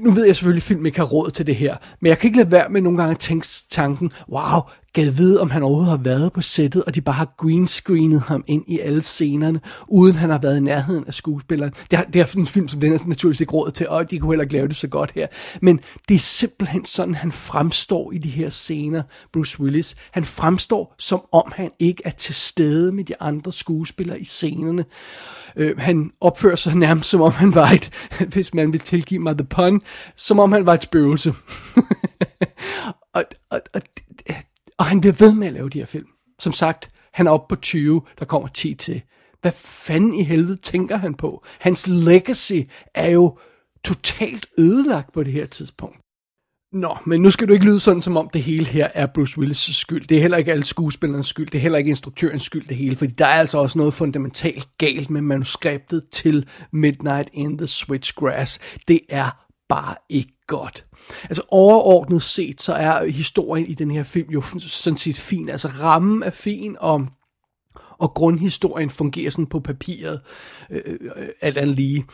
nu 0.03 0.11
ved 0.11 0.27
jeg 0.27 0.37
selvfølgelig, 0.37 0.62
at 0.62 0.69
film 0.69 0.87
ikke 0.87 0.99
har 0.99 1.07
råd 1.07 1.31
til 1.31 1.47
det 1.47 1.57
her, 1.57 1.77
men 2.01 2.09
jeg 2.09 2.19
kan 2.19 2.29
ikke 2.29 2.38
lade 2.38 2.51
være 2.51 2.69
med 2.69 2.81
nogle 2.81 2.99
gange 2.99 3.11
at 3.11 3.21
tænke 3.21 3.47
tanken, 3.71 4.11
wow, 4.29 4.61
gad 4.95 5.11
vide, 5.11 5.41
om 5.41 5.51
han 5.51 5.63
overhovedet 5.63 5.91
har 5.91 5.97
været 5.97 6.33
på 6.33 6.41
sættet, 6.41 6.85
og 6.85 6.95
de 6.95 7.01
bare 7.01 7.15
har 7.15 7.35
greenscreenet 7.39 8.21
ham 8.21 8.45
ind 8.47 8.65
i 8.69 8.79
alle 8.79 9.03
scenerne, 9.03 9.61
uden 9.89 10.15
han 10.15 10.31
har 10.31 10.39
været 10.39 10.57
i 10.57 10.61
nærheden 10.61 11.05
af 11.07 11.15
skuespilleren. 11.15 11.73
Det, 11.91 11.99
har, 11.99 12.05
det 12.05 12.21
er 12.21 12.37
en 12.37 12.47
film, 12.47 12.69
som 12.69 12.81
den 12.81 12.93
er 12.93 12.99
naturligvis 13.07 13.41
ikke 13.41 13.53
råd 13.53 13.71
til, 13.71 13.89
og 13.89 14.11
de 14.11 14.19
kunne 14.19 14.33
heller 14.33 14.43
ikke 14.43 14.55
lave 14.55 14.69
det 14.69 14.77
så 14.77 14.89
godt 14.89 15.13
her. 15.15 15.27
Men 15.63 15.81
det 16.09 16.15
er 16.15 16.19
simpelthen 16.19 16.85
sådan, 16.85 17.15
han 17.15 17.33
fremstår 17.33 18.13
i 18.13 18.19
de 18.19 18.29
her 18.29 18.51
scener, 18.51 19.03
Bruce 19.33 19.61
Willis. 19.61 19.95
Han 20.11 20.25
fremstår, 20.25 20.95
som 20.99 21.21
om 21.33 21.53
han 21.57 21.71
ikke 21.79 22.03
er 22.05 22.11
til 22.11 22.35
stede 22.35 22.93
med 22.93 23.05
de 23.05 23.15
andre 23.21 23.53
skuespillere 23.53 24.21
i 24.21 24.25
scenerne. 24.25 24.85
Øh, 25.57 25.79
han 25.79 26.11
opfører 26.21 26.57
sig 26.57 26.75
nærmest, 26.77 27.11
som 27.11 27.21
om 27.21 27.33
han 27.33 27.55
var 27.55 27.71
et, 27.71 27.91
hvis 28.35 28.55
man 28.55 28.73
vil 28.73 28.81
tilgive 28.81 29.21
mig 29.21 29.39
the 29.39 29.47
pun, 29.47 29.81
som 30.17 30.39
om 30.39 30.53
han 30.53 30.67
var 30.67 30.75
et 30.75 30.83
spøgelse. 30.83 31.35
og, 33.15 33.25
og, 33.51 33.61
og 33.75 33.81
og 34.79 34.85
han 34.85 35.01
bliver 35.01 35.15
ved 35.19 35.35
med 35.35 35.47
at 35.47 35.53
lave 35.53 35.71
de 35.71 35.79
her 35.79 35.87
film. 35.87 36.07
Som 36.39 36.53
sagt, 36.53 36.89
han 37.13 37.27
er 37.27 37.31
oppe 37.31 37.57
på 37.57 37.61
20, 37.61 38.03
der 38.19 38.25
kommer 38.25 38.49
10 38.49 38.75
til. 38.75 39.03
Hvad 39.41 39.53
fanden 39.57 40.15
i 40.15 40.23
helvede 40.23 40.57
tænker 40.57 40.97
han 40.97 41.15
på? 41.15 41.45
Hans 41.61 41.87
legacy 41.87 42.61
er 42.95 43.11
jo 43.11 43.39
totalt 43.85 44.47
ødelagt 44.59 45.13
på 45.13 45.23
det 45.23 45.33
her 45.33 45.47
tidspunkt. 45.47 45.99
Nå, 46.73 46.97
men 47.07 47.23
nu 47.23 47.31
skal 47.31 47.49
du 47.49 47.53
ikke 47.53 47.65
lyde 47.65 47.81
sådan, 47.81 48.03
som 48.03 48.17
om 48.17 48.29
det 48.33 48.43
hele 48.43 48.67
her 48.67 48.89
er 48.95 49.07
Bruce 49.07 49.41
Willis' 49.41 49.73
skyld. 49.73 50.07
Det 50.07 50.17
er 50.17 50.21
heller 50.21 50.39
ikke 50.39 50.53
alle 50.53 50.65
skuespillernes 50.65 51.27
skyld. 51.27 51.47
Det 51.47 51.59
er 51.59 51.63
heller 51.63 51.79
ikke 51.79 51.89
instruktørens 51.89 52.43
skyld, 52.43 52.69
det 52.69 52.77
hele. 52.77 52.97
Fordi 52.97 53.13
der 53.13 53.27
er 53.27 53.41
altså 53.41 53.59
også 53.59 53.79
noget 53.79 53.95
fundamentalt 53.95 54.69
galt 54.79 55.11
med 55.11 55.21
manuskriptet 55.21 56.03
til 56.13 56.49
Midnight 56.73 57.31
in 57.33 57.59
the 57.59 57.67
Switchgrass. 57.67 58.61
Det 58.89 59.01
er 59.09 59.47
bare 59.69 59.95
ikke 60.09 60.34
godt. 60.47 60.85
Altså 61.25 61.43
overordnet 61.49 62.23
set, 62.23 62.61
så 62.61 62.73
er 62.73 63.07
historien 63.07 63.67
i 63.67 63.75
den 63.75 63.91
her 63.91 64.03
film 64.03 64.31
jo 64.31 64.43
sådan 64.59 64.97
set 64.97 65.19
fin. 65.19 65.49
Altså 65.49 65.69
rammen 65.69 66.23
er 66.23 66.31
fin, 66.31 66.77
og, 66.81 67.07
og 67.99 68.15
grundhistorien 68.15 68.91
fungerer 68.91 69.31
sådan 69.31 69.47
på 69.47 69.61
papiret, 69.61 70.21
øh, 70.71 70.83
øh 71.17 71.29
alt 71.41 71.59
andet 71.59 71.77
lige. 71.77 72.07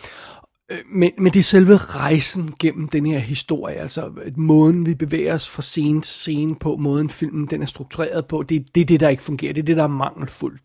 Øh, 0.73 0.79
men, 0.87 1.11
men 1.19 1.33
det 1.33 1.38
er 1.38 1.43
selve 1.43 1.77
rejsen 1.77 2.55
gennem 2.61 2.88
den 2.88 3.07
her 3.07 3.19
historie, 3.19 3.77
altså 3.77 4.11
måden 4.37 4.87
vi 4.87 4.95
bevæger 4.95 5.35
os 5.35 5.49
fra 5.49 5.62
scene 5.62 6.03
til 6.03 6.14
scene 6.14 6.57
på, 6.57 6.77
måden 6.77 7.11
filmen 7.11 7.47
den 7.47 7.62
er 7.62 7.66
struktureret 7.66 8.27
på, 8.27 8.43
det, 8.43 8.75
det 8.75 8.81
er 8.81 8.85
det, 8.85 9.01
der 9.01 9.09
ikke 9.09 9.23
fungerer, 9.23 9.53
det 9.53 9.61
er 9.61 9.66
det, 9.66 9.77
der 9.77 9.83
er 9.83 9.88
mangelfuldt. 9.88 10.61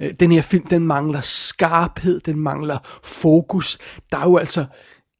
Øh, 0.00 0.14
den 0.20 0.32
her 0.32 0.42
film, 0.42 0.66
den 0.66 0.86
mangler 0.86 1.20
skarphed, 1.20 2.20
den 2.20 2.38
mangler 2.38 2.78
fokus. 3.04 3.78
Der 4.12 4.18
er 4.18 4.24
jo 4.24 4.36
altså 4.36 4.66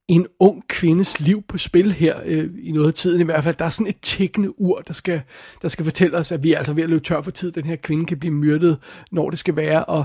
en 0.08 0.26
ung 0.40 0.62
kvindes 0.68 1.20
liv 1.20 1.42
på 1.48 1.58
spil 1.58 1.92
her, 1.92 2.20
øh, 2.24 2.50
i 2.62 2.72
noget 2.72 2.86
af 2.88 2.94
tiden 2.94 3.20
i 3.20 3.24
hvert 3.24 3.44
fald. 3.44 3.56
Der 3.56 3.64
er 3.64 3.70
sådan 3.70 3.86
et 3.86 4.00
tækkende 4.02 4.60
ur, 4.60 4.80
der 4.80 4.92
skal, 4.92 5.22
der 5.62 5.68
skal 5.68 5.84
fortælle 5.84 6.16
os, 6.16 6.32
at 6.32 6.42
vi 6.42 6.52
er 6.52 6.58
altså 6.58 6.72
ved 6.72 6.82
at 6.82 6.90
løbe 6.90 7.04
tør 7.04 7.22
for 7.22 7.30
tid. 7.30 7.52
Den 7.52 7.64
her 7.64 7.76
kvinde 7.76 8.06
kan 8.06 8.18
blive 8.18 8.34
myrdet, 8.34 8.78
når 9.10 9.30
det 9.30 9.38
skal 9.38 9.56
være, 9.56 9.84
og 9.84 10.04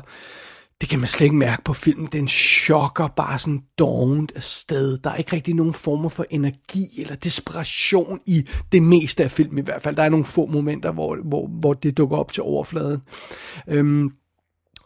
det 0.81 0.89
kan 0.89 0.99
man 0.99 1.07
slet 1.07 1.25
ikke 1.25 1.35
mærke 1.35 1.63
på 1.63 1.73
filmen. 1.73 2.07
Den 2.11 2.27
chokker 2.27 3.07
bare 3.07 3.39
sådan 3.39 3.61
dovent 3.79 4.31
afsted. 4.35 4.97
Der 4.97 5.09
er 5.09 5.15
ikke 5.15 5.35
rigtig 5.35 5.53
nogen 5.53 5.73
former 5.73 6.09
for 6.09 6.25
energi 6.29 6.85
eller 6.97 7.15
desperation 7.15 8.19
i 8.27 8.47
det 8.71 8.83
meste 8.83 9.23
af 9.23 9.31
filmen 9.31 9.57
i 9.57 9.61
hvert 9.61 9.81
fald. 9.81 9.95
Der 9.95 10.03
er 10.03 10.09
nogle 10.09 10.25
få 10.25 10.45
momenter, 10.45 10.91
hvor, 10.91 11.17
hvor, 11.23 11.47
hvor 11.47 11.73
det 11.73 11.97
dukker 11.97 12.17
op 12.17 12.33
til 12.33 12.43
overfladen. 12.43 13.01
Øhm, 13.67 14.11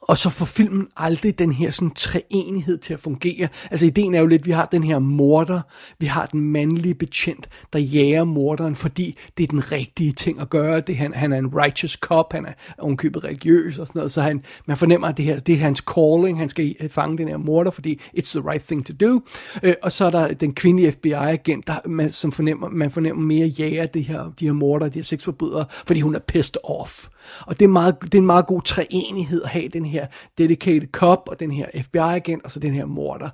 og 0.08 0.18
så 0.18 0.30
får 0.30 0.46
filmen 0.46 0.88
aldrig 0.98 1.40
den 1.40 1.52
her 1.52 1.72
sådan 1.72 1.92
treenighed 1.92 2.78
til 2.78 2.94
at 2.94 3.00
fungere. 3.00 3.48
Altså 3.72 3.86
ideen 3.86 4.14
er 4.14 4.20
jo 4.20 4.26
lidt, 4.26 4.42
at 4.42 4.46
vi 4.46 4.52
har 4.52 4.66
den 4.66 4.84
her 4.84 5.00
morder, 5.00 5.62
vi 6.00 6.06
har 6.06 6.26
den 6.26 6.42
mandlige 6.42 6.96
betjent, 6.96 7.50
der 7.74 7.80
jager 7.80 8.24
morderen, 8.24 8.76
fordi 8.76 9.18
det 9.38 9.44
er 9.44 9.48
den 9.48 9.72
rigtige 9.72 10.12
ting 10.12 10.42
at 10.42 10.50
gøre. 10.50 10.80
Det, 10.80 10.98
han, 10.98 11.14
han 11.14 11.34
er 11.34 11.38
en 11.38 11.56
righteous 11.56 11.92
cop, 11.92 12.34
han 12.34 12.46
er 12.46 12.54
ovenkøbet 12.78 13.24
religiøs 13.24 13.80
og 13.80 13.88
sådan 13.88 14.00
noget, 14.00 14.12
så 14.12 14.22
han, 14.22 14.44
man 14.66 14.78
fornemmer, 14.78 15.08
at 15.08 15.18
det, 15.18 15.26
her, 15.26 15.40
det 15.40 15.56
er 15.56 15.60
hans 15.60 15.84
calling, 15.96 16.40
han 16.40 16.50
skal 16.50 16.76
øh, 16.80 16.90
fange 16.90 17.18
den 17.18 17.28
her 17.28 17.38
morder, 17.38 17.72
fordi 17.72 18.00
it's 18.18 18.40
the 18.40 18.50
right 18.50 18.64
thing 18.64 18.86
to 18.86 18.94
do. 19.06 19.22
Øh, 19.64 19.74
og 19.84 19.92
så 19.92 20.06
er 20.06 20.10
der 20.10 20.34
den 20.34 20.54
kvindelige 20.54 20.92
FBI-agent, 20.92 21.68
der, 21.68 21.88
man, 21.88 22.12
som 22.12 22.32
fornemmer, 22.32 22.70
man 22.70 22.92
fornemmer 22.92 23.26
mere 23.26 23.48
jager 23.48 23.86
det 23.86 24.04
her, 24.04 24.32
de 24.40 24.46
her 24.46 24.54
morder, 24.54 24.90
de 24.90 25.00
her 25.00 25.04
sexforbrydere, 25.04 25.66
fordi 25.88 26.00
hun 26.00 26.16
er 26.16 26.20
pissed 26.20 26.56
off. 26.64 27.08
Og 27.42 27.60
det 27.60 27.66
er, 27.66 27.70
meget, 27.70 27.96
det 28.02 28.14
er 28.14 28.18
en 28.18 28.26
meget 28.26 28.46
god 28.46 28.62
treenighed 28.62 29.44
at 29.44 29.50
have 29.50 29.68
den 29.68 29.86
her 29.86 30.08
dedicated 30.38 30.88
cop, 30.92 31.24
og 31.28 31.40
den 31.40 31.52
her 31.52 31.66
FBI-agent, 31.82 32.44
og 32.44 32.52
så 32.52 32.60
den 32.60 32.74
her 32.74 32.86
morder. 32.86 33.30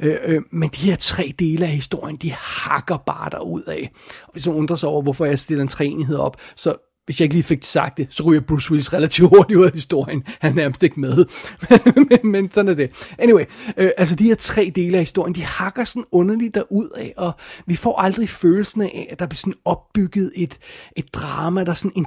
Øh, 0.00 0.16
øh, 0.24 0.42
men 0.50 0.68
de 0.68 0.90
her 0.90 0.96
tre 0.96 1.34
dele 1.38 1.64
af 1.64 1.72
historien, 1.72 2.16
de 2.16 2.32
hakker 2.32 2.96
bare 2.96 3.30
der 3.30 3.38
af. 3.68 3.90
Og 4.22 4.32
hvis 4.32 4.46
man 4.46 4.56
undrer 4.56 4.76
sig 4.76 4.88
over, 4.88 5.02
hvorfor 5.02 5.24
jeg 5.24 5.38
stiller 5.38 5.62
en 5.62 5.68
treenighed 5.68 6.16
op, 6.16 6.36
så 6.56 6.74
hvis 7.08 7.20
jeg 7.20 7.24
ikke 7.24 7.34
lige 7.34 7.44
fik 7.44 7.64
sagt 7.64 7.96
det, 7.96 8.06
så 8.10 8.22
ryger 8.22 8.40
Bruce 8.40 8.70
Willis 8.70 8.92
relativt 8.92 9.28
hurtigt 9.28 9.58
ud 9.58 9.64
af 9.64 9.72
historien. 9.72 10.22
Han 10.40 10.50
er 10.50 10.54
nærmest 10.54 10.82
ikke 10.82 11.00
med. 11.00 11.24
men, 12.10 12.32
men 12.32 12.50
sådan 12.50 12.68
er 12.68 12.74
det. 12.74 12.90
Anyway, 13.18 13.44
øh, 13.76 13.90
altså 13.96 14.14
de 14.14 14.24
her 14.24 14.34
tre 14.34 14.72
dele 14.74 14.96
af 14.96 15.02
historien, 15.02 15.34
de 15.34 15.42
hakker 15.42 15.84
sådan 15.84 16.04
underligt 16.12 16.54
derud 16.54 16.88
af, 16.96 17.14
og 17.16 17.32
vi 17.66 17.76
får 17.76 18.00
aldrig 18.00 18.28
følelsen 18.28 18.82
af, 18.82 19.08
at 19.10 19.18
der 19.18 19.26
bliver 19.26 19.36
sådan 19.36 19.54
opbygget 19.64 20.32
et, 20.36 20.58
et 20.96 21.14
drama, 21.14 21.64
der 21.64 21.74
sådan 21.74 22.06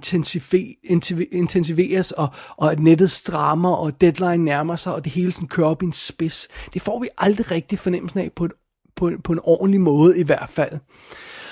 intensiveres, 1.31 2.11
og, 2.11 2.27
og 2.57 2.71
at 2.71 2.79
nettet 2.79 3.11
strammer, 3.11 3.75
og 3.75 4.01
deadline 4.01 4.45
nærmer 4.45 4.75
sig, 4.75 4.95
og 4.95 5.03
det 5.03 5.11
hele 5.11 5.31
sådan 5.31 5.47
kører 5.47 5.67
op 5.67 5.83
i 5.83 5.85
en 5.85 5.93
spids. 5.93 6.47
Det 6.73 6.81
får 6.81 6.99
vi 6.99 7.07
aldrig 7.17 7.51
rigtig 7.51 7.79
fornemmelsen 7.79 8.19
af 8.19 8.31
på, 8.35 8.45
et, 8.45 8.51
på, 8.95 9.11
på 9.23 9.33
en 9.33 9.39
ordentlig 9.43 9.81
måde 9.81 10.19
i 10.19 10.23
hvert 10.23 10.49
fald. 10.49 10.79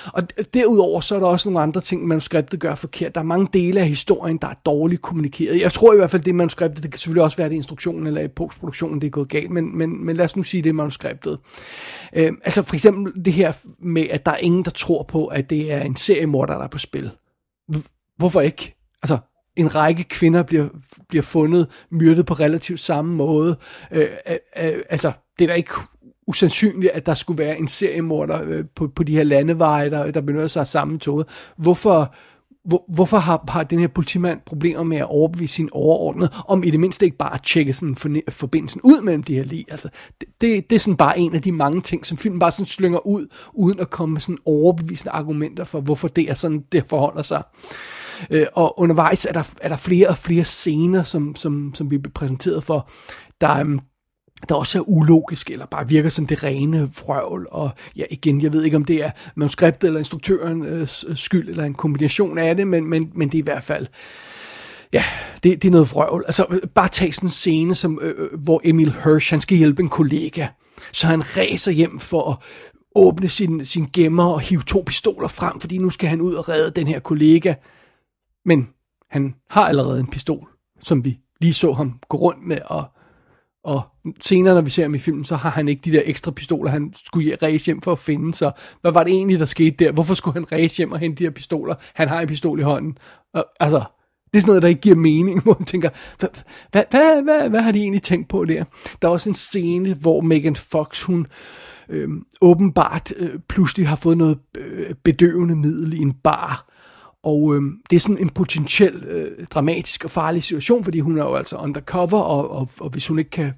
Og 0.05 0.23
derudover 0.53 1.01
så 1.01 1.15
er 1.15 1.19
der 1.19 1.27
også 1.27 1.49
nogle 1.49 1.63
andre 1.63 1.81
ting, 1.81 2.07
manuskriptet 2.07 2.59
gør 2.59 2.75
forkert. 2.75 3.15
Der 3.15 3.21
er 3.21 3.25
mange 3.25 3.47
dele 3.53 3.79
af 3.79 3.87
historien, 3.87 4.37
der 4.37 4.47
er 4.47 4.53
dårligt 4.65 5.01
kommunikeret. 5.01 5.61
Jeg 5.61 5.71
tror 5.71 5.93
i 5.93 5.97
hvert 5.97 6.11
fald, 6.11 6.21
det 6.21 6.35
manuskriptet. 6.35 6.83
Det 6.83 6.91
kan 6.91 6.99
selvfølgelig 6.99 7.23
også 7.23 7.37
være, 7.37 7.49
det 7.49 7.55
instruktionen 7.55 8.07
eller 8.07 8.21
i 8.21 8.27
postproduktionen, 8.27 9.01
det 9.01 9.07
er 9.07 9.11
gået 9.11 9.29
galt. 9.29 9.51
Men, 9.51 9.77
men, 9.77 10.05
men 10.05 10.15
lad 10.15 10.25
os 10.25 10.35
nu 10.35 10.43
sige, 10.43 10.63
det 10.63 10.69
er 10.69 10.73
manuskriptet. 10.73 11.39
Øh, 12.13 12.31
altså 12.43 12.63
for 12.63 12.75
eksempel 12.75 13.25
det 13.25 13.33
her 13.33 13.53
med, 13.79 14.07
at 14.09 14.25
der 14.25 14.31
er 14.31 14.37
ingen, 14.37 14.65
der 14.65 14.71
tror 14.71 15.03
på, 15.03 15.25
at 15.25 15.49
det 15.49 15.71
er 15.71 15.81
en 15.81 15.95
seriemorder, 15.95 16.53
der 16.53 16.63
er 16.63 16.67
på 16.67 16.77
spil. 16.77 17.11
Hvorfor 18.17 18.41
ikke? 18.41 18.75
Altså, 19.03 19.17
en 19.55 19.75
række 19.75 20.03
kvinder 20.03 20.43
bliver, 20.43 20.67
bliver 21.09 21.21
fundet 21.21 21.67
myrdet 21.91 22.25
på 22.25 22.33
relativt 22.33 22.79
samme 22.79 23.15
måde. 23.15 23.57
Øh, 23.91 24.07
øh, 24.29 24.37
øh, 24.57 24.83
altså, 24.89 25.11
det 25.39 25.45
er 25.45 25.47
da 25.47 25.53
ikke 25.53 25.73
usandsynligt, 26.29 26.91
at 26.91 27.05
der 27.05 27.13
skulle 27.13 27.43
være 27.43 27.59
en 27.59 27.67
seriemorder 27.67 28.41
øh, 28.43 28.65
på, 28.75 28.87
på 28.87 29.03
de 29.03 29.15
her 29.15 29.23
landeveje, 29.23 29.89
der, 29.89 30.11
der 30.11 30.21
benytter 30.21 30.47
sig 30.47 30.59
af 30.59 30.67
samme 30.67 30.99
toget. 30.99 31.27
Hvorfor, 31.57 32.13
hvor, 32.65 32.85
hvorfor 32.87 33.17
har, 33.17 33.43
har 33.47 33.63
den 33.63 33.79
her 33.79 33.87
politimand 33.87 34.39
problemer 34.45 34.83
med 34.83 34.97
at 34.97 35.05
overbevise 35.05 35.53
sin 35.53 35.69
overordnede, 35.71 36.29
om 36.47 36.63
i 36.63 36.69
det 36.69 36.79
mindste 36.79 37.05
ikke 37.05 37.17
bare 37.17 37.33
at 37.33 37.41
tjekke 37.43 37.73
sådan 37.73 37.95
for, 37.95 38.09
forbindelsen 38.29 38.81
ud 38.83 39.01
mellem 39.01 39.23
de 39.23 39.35
her 39.35 39.43
lige? 39.43 39.65
Altså, 39.69 39.89
det, 40.21 40.29
det, 40.41 40.69
det 40.69 40.75
er 40.75 40.79
sådan 40.79 40.97
bare 40.97 41.19
en 41.19 41.35
af 41.35 41.41
de 41.41 41.51
mange 41.51 41.81
ting, 41.81 42.05
som 42.05 42.17
filmen 42.17 42.39
bare 42.39 42.51
sådan 42.51 42.65
slynger 42.65 43.07
ud, 43.07 43.27
uden 43.53 43.79
at 43.79 43.89
komme 43.89 44.13
med 44.13 44.21
sådan 44.21 44.37
overbevisende 44.45 45.11
argumenter 45.11 45.63
for, 45.63 45.81
hvorfor 45.81 46.07
det 46.07 46.29
er 46.29 46.33
sådan, 46.33 46.63
det 46.71 46.83
forholder 46.87 47.21
sig. 47.21 47.43
Øh, 48.29 48.45
og 48.53 48.79
undervejs 48.79 49.25
er 49.25 49.33
der, 49.33 49.53
er 49.61 49.69
der 49.69 49.77
flere 49.77 50.07
og 50.07 50.17
flere 50.17 50.43
scener, 50.43 51.03
som, 51.03 51.35
som, 51.35 51.71
som 51.73 51.91
vi 51.91 51.97
bliver 51.97 52.13
præsenteret 52.13 52.63
for, 52.63 52.89
der, 53.41 53.55
øhm, 53.55 53.79
der 54.49 54.55
også 54.55 54.79
er 54.79 54.89
ulogisk, 54.89 55.49
eller 55.49 55.65
bare 55.65 55.87
virker 55.87 56.09
som 56.09 56.25
det 56.27 56.43
rene 56.43 56.89
frøvl. 56.93 57.47
Og 57.51 57.69
ja, 57.95 58.03
igen, 58.09 58.41
jeg 58.41 58.53
ved 58.53 58.63
ikke, 58.63 58.77
om 58.77 58.85
det 58.85 59.03
er 59.03 59.11
manuskriptet 59.35 59.87
eller 59.87 59.99
instruktørens 59.99 61.05
øh, 61.07 61.17
skyld, 61.17 61.49
eller 61.49 61.63
en 61.63 61.73
kombination 61.73 62.37
af 62.37 62.55
det, 62.55 62.67
men, 62.67 62.85
men, 62.85 63.11
men 63.15 63.29
det 63.29 63.37
er 63.37 63.41
i 63.41 63.43
hvert 63.43 63.63
fald... 63.63 63.87
Ja, 64.93 65.03
det, 65.43 65.61
det 65.61 65.65
er 65.67 65.71
noget 65.71 65.87
frøvl. 65.87 66.23
Altså, 66.27 66.59
bare 66.75 66.87
tag 66.87 67.13
sådan 67.13 67.27
en 67.27 67.31
scene, 67.31 67.75
som, 67.75 67.99
øh, 68.01 68.13
øh, 68.17 68.39
hvor 68.39 68.61
Emil 68.63 68.93
Hirsch, 69.03 69.33
han 69.33 69.41
skal 69.41 69.57
hjælpe 69.57 69.83
en 69.83 69.89
kollega. 69.89 70.47
Så 70.91 71.07
han 71.07 71.37
ræser 71.37 71.71
hjem 71.71 71.99
for 71.99 72.31
at 72.31 72.37
åbne 72.95 73.29
sin, 73.29 73.65
sin 73.65 73.87
gemmer 73.93 74.23
og 74.23 74.39
hive 74.39 74.61
to 74.61 74.83
pistoler 74.85 75.27
frem, 75.27 75.59
fordi 75.59 75.77
nu 75.77 75.89
skal 75.89 76.09
han 76.09 76.21
ud 76.21 76.33
og 76.33 76.49
redde 76.49 76.79
den 76.79 76.87
her 76.87 76.99
kollega. 76.99 77.53
Men 78.45 78.67
han 79.09 79.35
har 79.49 79.67
allerede 79.67 79.99
en 79.99 80.07
pistol, 80.07 80.47
som 80.81 81.05
vi 81.05 81.19
lige 81.41 81.53
så 81.53 81.73
ham 81.73 81.99
gå 82.09 82.17
rundt 82.17 82.47
med 82.47 82.59
og 82.65 82.83
og 83.63 83.81
senere, 84.21 84.53
når 84.53 84.61
vi 84.61 84.69
ser 84.69 84.83
ham 84.83 84.95
i 84.95 84.97
filmen, 84.97 85.23
så 85.23 85.35
har 85.35 85.49
han 85.49 85.67
ikke 85.67 85.81
de 85.85 85.91
der 85.91 86.01
ekstra 86.05 86.31
pistoler, 86.31 86.71
han 86.71 86.93
skulle 87.05 87.37
ræse 87.41 87.65
hjem 87.65 87.81
for 87.81 87.91
at 87.91 87.99
finde. 87.99 88.33
Så 88.33 88.51
hvad 88.81 88.91
var 88.91 89.03
det 89.03 89.13
egentlig, 89.13 89.39
der 89.39 89.45
skete 89.45 89.85
der? 89.85 89.91
Hvorfor 89.91 90.13
skulle 90.13 90.33
han 90.33 90.51
ræse 90.51 90.77
hjem 90.77 90.91
og 90.91 90.99
hente 90.99 91.19
de 91.19 91.23
her 91.23 91.31
pistoler? 91.31 91.75
Han 91.93 92.07
har 92.07 92.21
en 92.21 92.27
pistol 92.27 92.59
i 92.59 92.63
hånden. 92.63 92.97
Og, 93.33 93.45
altså, 93.59 93.83
det 94.33 94.37
er 94.37 94.41
sådan 94.41 94.49
noget, 94.49 94.61
der 94.61 94.67
ikke 94.67 94.81
giver 94.81 94.95
mening, 94.95 95.41
hvor 95.43 95.55
man 95.59 95.65
tænker, 95.65 95.89
hvad, 96.19 96.29
hvad, 96.71 96.83
hvad, 96.89 97.23
hvad, 97.23 97.49
hvad 97.49 97.61
har 97.61 97.71
de 97.71 97.79
egentlig 97.79 98.01
tænkt 98.01 98.29
på 98.29 98.45
der? 98.45 98.63
Der 99.01 99.07
er 99.07 99.11
også 99.11 99.29
en 99.29 99.33
scene, 99.33 99.93
hvor 99.93 100.21
Megan 100.21 100.55
Fox, 100.55 101.03
hun 101.03 101.27
øh, 101.89 102.09
åbenbart 102.41 103.13
øh, 103.17 103.39
pludselig 103.49 103.87
har 103.87 103.95
fået 103.95 104.17
noget 104.17 104.39
øh, 104.57 104.95
bedøvende 105.03 105.55
middel 105.55 105.93
i 105.93 105.97
en 105.97 106.13
bar. 106.13 106.69
Og 107.23 107.55
øh, 107.55 107.61
det 107.89 107.95
er 107.95 107.99
sådan 107.99 108.17
en 108.17 108.29
potentiel 108.29 108.95
øh, 108.95 109.47
dramatisk 109.47 110.05
og 110.05 110.11
farlig 110.11 110.43
situation, 110.43 110.83
fordi 110.83 110.99
hun 110.99 111.17
er 111.17 111.23
jo 111.23 111.35
altså 111.35 111.57
undercover, 111.57 112.19
og, 112.19 112.51
og, 112.51 112.69
og 112.79 112.89
hvis 112.89 113.07
hun 113.07 113.19
ikke 113.19 113.31
kan, 113.31 113.53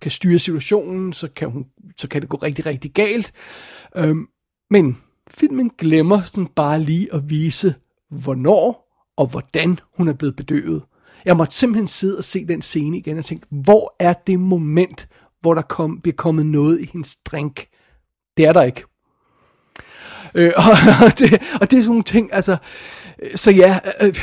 kan 0.00 0.10
styre 0.10 0.38
situationen, 0.38 1.12
så 1.12 1.28
kan, 1.28 1.50
hun, 1.50 1.66
så 1.98 2.08
kan 2.08 2.20
det 2.20 2.28
gå 2.28 2.36
rigtig, 2.36 2.66
rigtig 2.66 2.92
galt. 2.92 3.32
Øh, 3.96 4.16
men 4.70 4.98
filmen 5.30 5.70
glemmer 5.78 6.22
sådan 6.22 6.46
bare 6.46 6.80
lige 6.80 7.14
at 7.14 7.30
vise, 7.30 7.74
hvornår 8.10 8.84
og 9.16 9.26
hvordan 9.26 9.78
hun 9.96 10.08
er 10.08 10.12
blevet 10.12 10.36
bedøvet. 10.36 10.82
Jeg 11.24 11.36
måtte 11.36 11.54
simpelthen 11.54 11.86
sidde 11.86 12.18
og 12.18 12.24
se 12.24 12.46
den 12.46 12.62
scene 12.62 12.98
igen 12.98 13.18
og 13.18 13.24
tænke, 13.24 13.46
hvor 13.50 13.96
er 14.00 14.12
det 14.12 14.40
moment, 14.40 15.08
hvor 15.40 15.54
der 15.54 15.62
kom, 15.62 16.00
bliver 16.00 16.16
kommet 16.16 16.46
noget 16.46 16.80
i 16.80 16.90
hendes 16.92 17.16
drink? 17.16 17.66
Det 18.36 18.44
er 18.44 18.52
der 18.52 18.62
ikke. 18.62 18.84
Øh, 20.34 20.52
og, 21.04 21.18
det, 21.18 21.42
og 21.60 21.70
det 21.70 21.76
er 21.76 21.82
sådan 21.82 21.88
nogle 21.88 22.02
ting, 22.02 22.32
altså, 22.32 22.56
så 23.34 23.50
ja, 23.50 23.78
øh, 24.00 24.14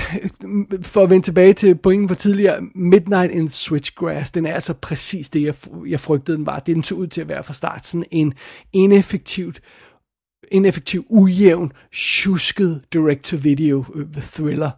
øh, 0.51 0.83
for 0.83 1.03
at 1.03 1.09
vende 1.09 1.25
tilbage 1.25 1.53
til 1.53 1.75
pointen 1.75 2.07
fra 2.07 2.15
tidligere, 2.15 2.61
Midnight 2.75 3.31
in 3.31 3.49
Switchgrass, 3.49 4.31
den 4.31 4.45
er 4.45 4.53
altså 4.53 4.73
præcis 4.73 5.29
det, 5.29 5.43
jeg, 5.43 5.53
jeg 5.87 5.99
frygtede 5.99 6.37
den 6.37 6.45
var. 6.45 6.59
Det 6.59 6.75
den 6.75 6.83
så 6.83 6.95
ud 6.95 7.07
til 7.07 7.21
at 7.21 7.29
være 7.29 7.43
fra 7.43 7.53
start, 7.53 7.85
sådan 7.85 8.05
en 8.11 8.33
ineffektivt, 8.73 9.61
ineffektiv, 10.51 11.05
ujævn, 11.09 11.71
tjusket 11.93 12.81
direct-to-video 12.93 13.85
øh, 13.95 14.21
thriller. 14.21 14.71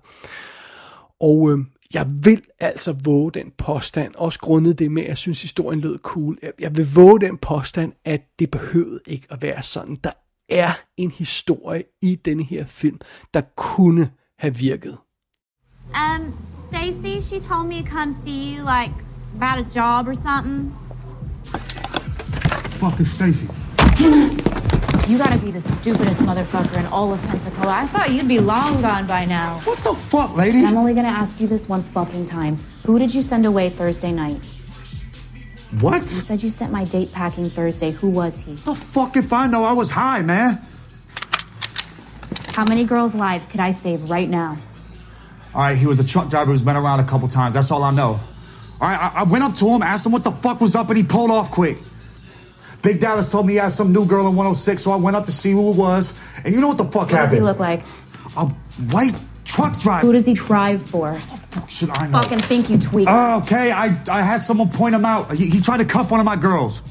Og 1.19 1.51
øh, 1.51 1.59
jeg 1.93 2.07
vil 2.23 2.41
altså 2.59 2.95
våge 3.03 3.31
den 3.31 3.51
påstand, 3.57 4.15
også 4.15 4.39
grundet 4.39 4.79
det 4.79 4.91
med, 4.91 5.03
at 5.03 5.09
jeg 5.09 5.17
synes, 5.17 5.41
historien 5.41 5.79
lød 5.79 5.99
cool. 5.99 6.37
Jeg 6.59 6.77
vil 6.77 6.87
våge 6.95 7.19
den 7.19 7.37
påstand, 7.37 7.93
at 8.05 8.21
det 8.39 8.51
behøvede 8.51 8.99
ikke 9.07 9.27
at 9.29 9.41
være 9.41 9.61
sådan. 9.61 9.97
Der 10.03 10.11
er 10.51 10.71
en 10.97 11.11
historie 11.11 11.83
i 12.01 12.15
denne 12.15 12.43
her 12.43 12.65
film, 12.65 12.99
der 13.33 13.41
kunne 13.55 14.09
have 14.39 14.55
virket. 14.55 14.97
Um, 15.93 16.33
Stacy, 16.53 17.19
she 17.19 17.39
told 17.39 17.67
me 17.67 17.81
to 17.83 17.89
come 17.89 18.13
see 18.13 18.55
you, 18.55 18.63
like, 18.63 18.93
about 19.35 19.59
a 19.59 19.79
job 19.79 20.07
or 20.07 20.13
something. 20.13 20.73
Fuck 22.79 22.99
is 22.99 23.07
Stacy? 23.07 23.47
You 25.09 25.17
gotta 25.17 25.37
be 25.37 25.51
the 25.51 25.61
stupidest 25.61 26.21
motherfucker 26.23 26.79
in 26.79 26.85
all 26.85 27.11
of 27.11 27.21
Pensacola. 27.27 27.73
I 27.83 27.87
thought 27.87 28.09
you'd 28.09 28.27
be 28.27 28.39
long 28.39 28.81
gone 28.81 29.05
by 29.05 29.25
now. 29.25 29.59
What 29.65 29.79
the 29.79 29.93
fuck, 29.93 30.37
lady? 30.37 30.63
I'm 30.65 30.77
only 30.77 30.93
gonna 30.93 31.09
ask 31.09 31.41
you 31.41 31.47
this 31.47 31.67
one 31.69 31.81
fucking 31.81 32.25
time. 32.25 32.57
Who 32.85 32.97
did 32.99 33.13
you 33.13 33.21
send 33.21 33.45
away 33.45 33.69
Thursday 33.69 34.11
night? 34.11 34.39
What? 35.79 36.01
You 36.01 36.07
said 36.07 36.43
you 36.43 36.49
sent 36.49 36.71
my 36.71 36.85
date 36.85 37.11
packing 37.13 37.45
Thursday. 37.45 37.91
Who 37.91 38.09
was 38.09 38.43
he? 38.43 38.53
The 38.53 38.75
fuck 38.75 39.17
if 39.17 39.33
I 39.33 39.47
know 39.47 39.63
I 39.63 39.73
was 39.73 39.89
high, 39.89 40.21
man. 40.21 40.57
How 42.49 42.65
many 42.65 42.83
girls' 42.83 43.15
lives 43.15 43.47
could 43.47 43.59
I 43.59 43.71
save 43.71 44.09
right 44.09 44.29
now? 44.29 44.57
All 45.55 45.61
right, 45.61 45.77
he 45.77 45.85
was 45.85 45.99
a 45.99 46.03
truck 46.03 46.29
driver 46.29 46.51
who's 46.51 46.61
been 46.61 46.75
around 46.75 46.99
a 46.99 47.03
couple 47.03 47.27
times. 47.27 47.53
That's 47.55 47.71
all 47.71 47.83
I 47.83 47.91
know. 47.91 48.19
All 48.81 48.89
right, 48.89 49.13
I, 49.15 49.21
I 49.21 49.23
went 49.23 49.43
up 49.43 49.55
to 49.55 49.67
him, 49.67 49.81
asked 49.81 50.05
him 50.05 50.11
what 50.11 50.23
the 50.23 50.31
fuck 50.31 50.61
was 50.61 50.75
up, 50.75 50.89
and 50.89 50.97
he 50.97 51.03
pulled 51.03 51.31
off 51.31 51.51
quick. 51.51 51.77
Big 52.81 52.99
Dallas 52.99 53.29
told 53.29 53.47
me 53.47 53.53
he 53.53 53.59
had 53.59 53.71
some 53.71 53.93
new 53.93 54.05
girl 54.05 54.27
in 54.27 54.35
106, 54.35 54.83
so 54.83 54.91
I 54.91 54.97
went 54.97 55.15
up 55.15 55.25
to 55.27 55.31
see 55.31 55.51
who 55.51 55.71
it 55.71 55.77
was. 55.77 56.13
And 56.43 56.53
you 56.53 56.59
know 56.59 56.67
what 56.67 56.77
the 56.77 56.83
fuck 56.85 57.11
What 57.11 57.11
does 57.11 57.31
he 57.31 57.39
look 57.39 57.59
like? 57.59 57.81
A 58.35 58.47
white 58.91 59.15
truck 59.45 59.79
driver. 59.79 60.07
Who 60.07 60.13
does 60.13 60.25
he 60.25 60.33
drive 60.33 60.81
for? 60.81 61.13
fuck 61.53 61.69
should 61.69 61.89
I 61.97 62.07
know? 62.07 62.21
Fucking 62.21 62.39
think 62.39 62.69
you 62.69 62.77
tweak. 62.77 63.07
Oh, 63.09 63.41
okay, 63.41 63.71
I, 63.71 63.85
I 64.19 64.21
had 64.21 64.39
someone 64.39 64.69
point 64.69 64.95
him 64.95 65.05
out. 65.05 65.31
He, 65.33 65.45
he 65.49 65.59
tried 65.61 65.79
to 65.79 65.85
cuff 65.85 66.11
one 66.11 66.19
of 66.19 66.25
my 66.25 66.35
girls. 66.35 66.81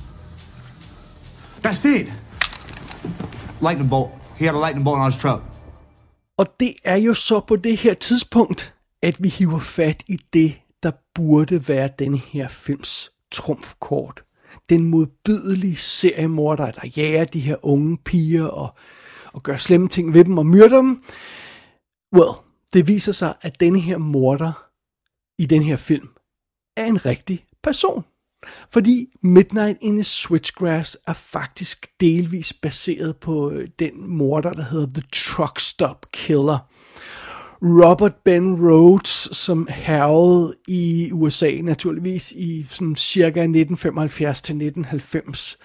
That's 1.63 1.85
it. 1.85 2.09
Lightning 3.61 3.89
bolt. 3.89 4.11
He 4.39 4.45
had 4.47 4.55
a 4.55 4.59
lightning 4.59 4.85
bolt 4.85 4.99
on 4.99 5.07
his 5.07 5.17
truck. 5.17 5.43
Og 6.39 6.47
det 6.61 6.75
er 6.85 6.97
jo 6.97 7.15
så 7.15 7.41
på 7.41 7.57
det 7.57 7.79
her 7.79 7.95
tidspunkt, 7.95 8.75
at 9.03 9.23
vi 9.23 9.29
hiver 9.29 9.59
fat 9.59 10.03
i 10.09 10.19
det, 10.33 10.55
der 10.83 10.91
burde 11.15 11.69
være 11.69 11.89
den 11.99 12.15
her 12.17 12.49
films 12.49 13.11
trumfkort. 13.31 14.23
Den 14.71 14.85
modbydelige 14.85 15.77
seriemorder, 15.77 16.71
der 16.71 16.81
jager 16.97 17.25
de 17.25 17.41
her 17.41 17.57
unge 17.63 17.99
piger 18.05 18.45
og, 18.45 18.75
og 19.33 19.43
gør 19.43 19.57
slemme 19.57 19.89
ting 19.89 20.15
ved 20.15 20.25
dem 20.25 20.39
og 20.39 20.47
myrder 20.47 20.77
dem. 20.77 21.03
Well, 22.13 22.33
det 22.73 22.89
viser 22.89 23.13
sig, 23.13 23.35
at 23.41 23.61
denne 23.61 23.81
her 23.81 23.99
morder 23.99 24.69
i 25.39 25.47
den 25.47 25.63
her 25.63 25.77
film 25.77 26.09
er 26.77 26.85
en 26.85 27.07
rigtig 27.07 27.45
person. 27.63 28.05
Fordi 28.71 29.07
Midnight 29.23 29.79
in 29.81 29.95
the 29.95 30.05
Switchgrass 30.05 30.99
er 31.07 31.13
faktisk 31.13 31.87
delvis 32.01 32.53
baseret 32.53 33.17
på 33.17 33.51
øh, 33.51 33.69
den 33.79 34.09
morder, 34.09 34.53
der 34.53 34.63
hedder 34.63 34.87
The 34.87 35.09
Truck 35.13 35.61
Stop 35.61 36.07
Killer. 36.13 36.59
Robert 37.63 38.15
Ben 38.25 38.69
Rhodes, 38.69 39.29
som 39.33 39.69
hervede 39.71 40.55
i 40.69 41.11
USA 41.13 41.51
naturligvis 41.63 42.33
i 42.33 42.67
sådan 42.71 42.97
cirka 42.97 43.41
1975 43.41 44.43
til 44.43 44.53
1990. 44.53 45.59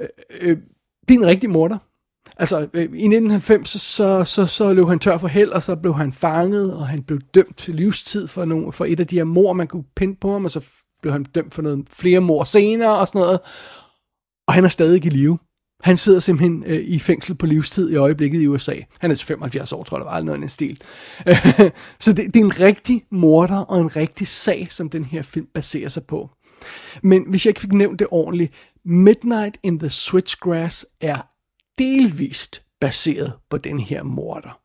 Øh, 0.00 0.08
øh, 0.40 0.58
det 1.08 1.14
er 1.14 1.18
en 1.18 1.26
rigtig 1.26 1.50
morder. 1.50 1.78
Altså, 2.36 2.68
øh, 2.72 2.82
i 2.82 2.84
1990, 2.84 3.68
så, 3.68 4.24
så, 4.24 4.46
så 4.46 4.72
løb 4.72 4.86
han 4.86 4.98
tør 4.98 5.16
for 5.16 5.28
held, 5.28 5.50
og 5.50 5.62
så 5.62 5.76
blev 5.76 5.94
han 5.94 6.12
fanget, 6.12 6.74
og 6.74 6.88
han 6.88 7.02
blev 7.02 7.20
dømt 7.34 7.56
til 7.56 7.74
livstid 7.74 8.26
for, 8.26 8.44
nogle, 8.44 8.72
for 8.72 8.84
et 8.84 9.00
af 9.00 9.06
de 9.06 9.16
her 9.16 9.24
mor, 9.24 9.52
man 9.52 9.66
kunne 9.66 9.84
pinde 9.96 10.16
på 10.20 10.32
ham, 10.32 10.44
og 10.44 10.50
så 10.50 10.64
blev 11.02 11.12
han 11.12 11.24
dømt 11.24 11.54
for 11.54 11.62
noget 11.62 11.86
flere 11.90 12.20
mor 12.20 12.44
senere 12.44 12.98
og 12.98 13.08
sådan 13.08 13.20
noget. 13.20 13.40
Og 14.48 14.54
han 14.54 14.64
er 14.64 14.68
stadig 14.68 15.06
i 15.06 15.08
live. 15.08 15.38
Han 15.82 15.96
sidder 15.96 16.20
simpelthen 16.20 16.64
øh, 16.66 16.84
i 16.84 16.98
fængsel 16.98 17.34
på 17.34 17.46
livstid 17.46 17.90
i 17.90 17.96
øjeblikket 17.96 18.42
i 18.42 18.46
USA. 18.46 18.74
Han 18.98 19.10
er 19.10 19.14
75 19.14 19.72
år, 19.72 19.84
tror 19.84 19.98
jeg, 19.98 20.06
var, 20.06 20.22
noget 20.22 20.38
i 20.38 20.40
den 20.40 20.48
stil. 20.48 20.80
så 22.00 22.12
det, 22.12 22.34
det 22.34 22.36
er 22.36 22.44
en 22.44 22.60
rigtig 22.60 23.02
morder 23.10 23.58
og 23.58 23.80
en 23.80 23.96
rigtig 23.96 24.26
sag, 24.26 24.66
som 24.70 24.90
den 24.90 25.04
her 25.04 25.22
film 25.22 25.46
baserer 25.54 25.88
sig 25.88 26.04
på. 26.04 26.30
Men 27.02 27.24
hvis 27.28 27.46
jeg 27.46 27.50
ikke 27.50 27.60
fik 27.60 27.72
nævnt 27.72 27.98
det 27.98 28.06
ordentligt, 28.10 28.52
Midnight 28.84 29.56
in 29.62 29.78
the 29.78 29.90
Switchgrass 29.90 30.86
er 31.00 31.35
delvist 31.78 32.62
baseret 32.80 33.32
på 33.50 33.58
den 33.58 33.80
her 33.80 34.02
morder. 34.02 34.60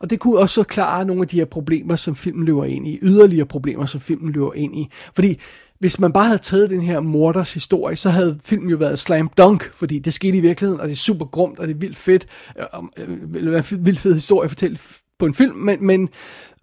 Og 0.00 0.10
det 0.10 0.20
kunne 0.20 0.38
også 0.38 0.62
klare 0.62 1.04
nogle 1.04 1.22
af 1.22 1.28
de 1.28 1.36
her 1.36 1.44
problemer, 1.44 1.96
som 1.96 2.14
filmen 2.14 2.44
løber 2.46 2.64
ind 2.64 2.86
i. 2.86 2.98
Yderligere 3.02 3.46
problemer, 3.46 3.86
som 3.86 4.00
filmen 4.00 4.32
løber 4.32 4.54
ind 4.54 4.76
i. 4.76 4.88
Fordi 5.14 5.40
hvis 5.78 6.00
man 6.00 6.12
bare 6.12 6.24
havde 6.24 6.38
taget 6.38 6.70
den 6.70 6.80
her 6.80 7.00
morders 7.00 7.54
historie, 7.54 7.96
så 7.96 8.10
havde 8.10 8.38
filmen 8.44 8.70
jo 8.70 8.76
været 8.76 8.98
slam 8.98 9.28
dunk, 9.28 9.70
fordi 9.74 9.98
det 9.98 10.14
skete 10.14 10.38
i 10.38 10.40
virkeligheden, 10.40 10.80
og 10.80 10.86
det 10.86 10.92
er 10.92 10.96
super 10.96 11.26
grumt, 11.26 11.58
og 11.58 11.68
det 11.68 11.74
er 11.74 11.78
vildt 11.78 11.96
fedt. 11.96 12.26
Øh, 12.58 12.64
det 12.96 13.42
øh, 13.42 13.78
en 13.78 13.86
vildt 13.86 13.98
fed 13.98 14.14
historie 14.14 14.44
at 14.44 14.50
fortælle 14.50 14.78
på 15.18 15.26
en 15.26 15.34
film, 15.34 15.56
men, 15.56 15.86
men, 15.86 16.08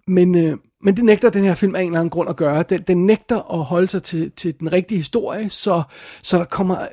men, 0.06 0.34
øh, 0.34 0.56
men 0.82 0.96
det 0.96 1.04
nægter 1.04 1.30
den 1.30 1.44
her 1.44 1.54
film 1.54 1.74
af 1.74 1.80
en 1.80 1.86
eller 1.86 2.00
anden 2.00 2.10
grund 2.10 2.30
at 2.30 2.36
gøre. 2.36 2.62
Den, 2.62 2.82
den 2.82 3.06
nægter 3.06 3.52
at 3.54 3.64
holde 3.64 3.88
sig 3.88 4.02
til, 4.02 4.30
til 4.30 4.60
den 4.60 4.72
rigtige 4.72 4.98
historie, 4.98 5.50
så, 5.50 5.82
så 6.22 6.38
der 6.38 6.44
kommer 6.44 6.86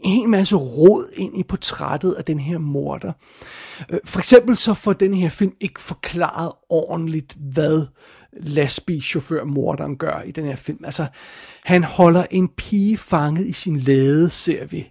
en 0.00 0.12
hel 0.12 0.28
masse 0.28 0.56
råd 0.56 1.12
ind 1.16 1.38
i 1.38 1.42
portrættet 1.42 2.12
af 2.12 2.24
den 2.24 2.38
her 2.38 2.58
morder. 2.58 3.12
Øh, 3.90 3.98
for 4.04 4.18
eksempel 4.18 4.56
så 4.56 4.74
får 4.74 4.92
den 4.92 5.14
her 5.14 5.28
film 5.28 5.52
ikke 5.60 5.80
forklaret 5.80 6.52
ordentligt, 6.68 7.36
hvad 7.52 7.86
lastbilchauffør 8.32 9.44
morderen 9.44 9.96
gør 9.96 10.22
i 10.26 10.30
den 10.30 10.44
her 10.44 10.56
film. 10.56 10.84
Altså, 10.84 11.06
han 11.64 11.84
holder 11.84 12.24
en 12.30 12.48
pige 12.48 12.96
fanget 12.96 13.46
i 13.46 13.52
sin 13.52 13.76
lade, 13.76 14.30
ser 14.30 14.64
vi. 14.64 14.90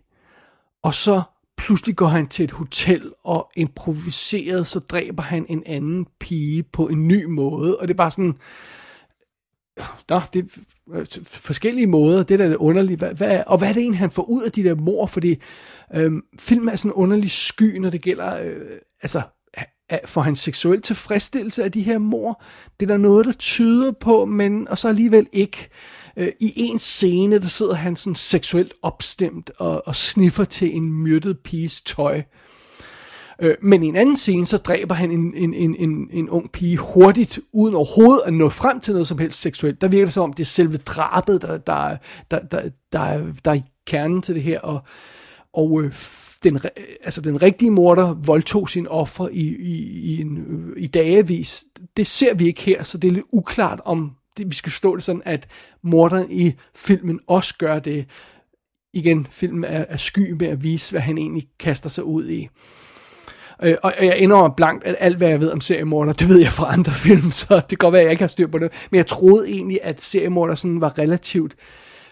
Og 0.83 0.93
så 0.93 1.21
pludselig 1.60 1.95
går 1.95 2.08
han 2.08 2.28
til 2.28 2.43
et 2.43 2.52
hotel, 2.52 3.12
og 3.24 3.52
improviseret, 3.56 4.67
så 4.67 4.80
dræber 4.80 5.24
han 5.24 5.45
en 5.50 5.63
anden 5.65 6.08
pige 6.19 6.63
på 6.63 6.88
en 6.88 7.08
ny 7.08 7.26
måde. 7.26 7.78
Og 7.78 7.88
det 7.88 7.93
er 7.93 7.98
bare 7.98 8.12
sådan, 8.12 8.36
Nå, 10.10 10.22
det 10.34 10.45
er 10.93 11.19
forskellige 11.26 11.88
måder, 11.88 12.24
det 12.24 12.39
der 12.39 12.45
er 12.45 12.50
det 12.50 12.56
underlige. 12.56 12.98
Hvad, 12.98 13.13
hvad, 13.13 13.43
og 13.48 13.58
hvad 13.58 13.69
er 13.69 13.74
det 13.74 13.82
egentlig, 13.82 14.00
han 14.00 14.12
får 14.12 14.24
ud 14.24 14.43
af 14.43 14.52
de 14.52 14.63
der 14.63 14.76
mor? 14.76 15.06
Fordi 15.06 15.41
øhm, 15.95 16.22
film 16.39 16.67
er 16.67 16.76
sådan 16.76 16.91
en 16.91 16.93
underlig 16.93 17.32
sky, 17.32 17.78
når 17.78 17.89
det 17.89 18.02
gælder, 18.02 18.43
øh, 18.43 18.78
altså, 19.02 19.22
for 20.06 20.22
hans 20.22 20.39
seksuel 20.39 20.82
tilfredsstillelse 20.82 21.63
af 21.63 21.72
de 21.72 21.82
her 21.82 21.98
mor? 21.98 22.43
Det 22.80 22.86
er 22.86 22.93
der 22.93 22.98
noget, 22.98 23.26
der 23.26 23.32
tyder 23.32 23.91
på, 23.91 24.26
men 24.26 24.67
og 24.67 24.78
så 24.78 24.88
alligevel 24.88 25.28
ikke. 25.32 25.58
Øh, 25.58 25.98
Øh, 26.19 26.32
I 26.39 26.53
en 26.55 26.79
scene, 26.79 27.39
der 27.39 27.47
sidder 27.47 27.73
han 27.73 27.95
sådan 27.95 28.15
seksuelt 28.15 28.73
opstemt 28.82 29.51
og, 29.58 29.88
og 29.88 29.95
sniffer 29.95 30.43
til 30.43 30.75
en 30.75 30.93
myrdet 30.93 31.39
piges 31.39 31.82
tøj. 31.82 32.21
Øh, 33.41 33.55
men 33.62 33.84
i 33.84 33.88
en 33.88 33.95
anden 33.95 34.17
scene, 34.17 34.45
så 34.45 34.58
dræber 34.58 34.95
han 34.95 35.12
en, 35.12 35.34
en, 35.36 35.53
en, 35.53 35.75
en, 35.75 36.10
en 36.12 36.29
ung 36.29 36.51
pige 36.51 36.77
hurtigt, 36.77 37.39
uden 37.53 37.75
overhovedet 37.75 38.21
at 38.25 38.34
nå 38.34 38.49
frem 38.49 38.79
til 38.79 38.93
noget 38.93 39.08
som 39.08 39.17
helst 39.17 39.41
seksuelt. 39.41 39.82
Der 39.82 39.88
virker 39.88 40.05
det 40.05 40.13
som 40.13 40.23
om, 40.23 40.34
det 40.34 40.43
er 40.43 40.47
selve 40.47 40.77
drabet, 40.77 41.41
der, 41.41 41.58
der, 41.58 41.97
der, 42.32 42.39
der, 42.39 42.69
der, 42.91 43.34
der 43.45 43.51
er 43.51 43.62
kernen 43.88 44.21
til 44.21 44.36
det 44.36 44.43
her, 44.43 44.60
og, 44.60 44.82
og 45.53 45.84
øh, 45.84 45.93
den, 46.43 46.60
altså 47.03 47.21
den 47.21 47.41
rigtige 47.41 47.71
morder 47.71 48.13
voldtog 48.13 48.69
sin 48.69 48.88
offer 48.88 49.27
i, 49.27 49.55
i, 49.60 49.75
i, 49.99 50.21
en, 50.21 50.38
øh, 50.38 50.84
i 50.84 50.88
dagevis. 50.88 51.63
Det 51.97 52.08
ser 52.08 52.34
vi 52.34 52.47
ikke 52.47 52.62
her, 52.62 52.84
så 52.84 52.97
det 52.97 53.08
er 53.08 53.12
lidt 53.12 53.25
uklart 53.32 53.82
om, 53.86 54.12
det, 54.39 54.49
vi 54.49 54.56
skal 54.56 54.71
forstå 54.71 54.95
det 54.95 55.04
sådan, 55.04 55.21
at 55.25 55.47
morderen 55.84 56.32
i 56.32 56.54
filmen 56.75 57.19
også 57.28 57.56
gør 57.58 57.80
det. 57.80 58.06
Igen, 58.93 59.28
filmen 59.30 59.63
er, 59.63 59.86
er 59.89 59.97
sky 59.97 60.32
med 60.32 60.47
at 60.47 60.63
vise, 60.63 60.91
hvad 60.91 61.02
han 61.02 61.17
egentlig 61.17 61.47
kaster 61.60 61.89
sig 61.89 62.04
ud 62.04 62.30
i. 62.30 62.49
Øh, 63.63 63.75
og 63.84 63.93
jeg 64.02 64.17
indrømmer 64.17 64.49
blankt, 64.49 64.84
at 64.84 64.95
alt 64.99 65.17
hvad 65.17 65.30
jeg 65.30 65.41
ved 65.41 65.52
om 65.52 65.62
seriemorder, 65.62 66.13
det 66.13 66.30
ved 66.30 66.39
jeg 66.39 66.52
fra 66.52 66.73
andre 66.73 66.91
film, 67.08 67.32
så 67.32 67.56
det 67.56 67.67
kan 67.67 67.78
godt 67.78 67.93
være, 67.93 68.02
at 68.02 68.06
jeg 68.06 68.12
ikke 68.12 68.23
har 68.23 68.28
styr 68.28 68.47
på 68.47 68.58
det. 68.58 68.88
Men 68.91 68.97
jeg 68.97 69.08
troede 69.08 69.49
egentlig, 69.49 69.80
at 69.84 70.02
seriemorder 70.02 70.56
sådan 70.56 70.82
var 70.82 70.99
relativt 70.99 71.56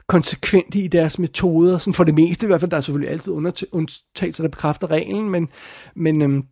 konsekvente 0.08 0.80
i 0.80 0.88
deres 0.88 1.20
metoder, 1.20 1.78
sådan 1.78 1.94
for 1.94 2.04
det 2.04 2.13
meste 2.13 2.46
i 2.46 2.48
hvert 2.48 2.60
fald. 2.60 2.72
Der 2.72 2.78
er 2.78 2.82
selvfølgelig 2.82 3.12
altid 3.12 3.34
undtagelser, 3.72 4.44
der 4.44 4.50
bekræfter 4.50 4.92
reglen, 4.92 5.30
men, 5.30 5.50
men 5.96 6.22
øhm, 6.22 6.44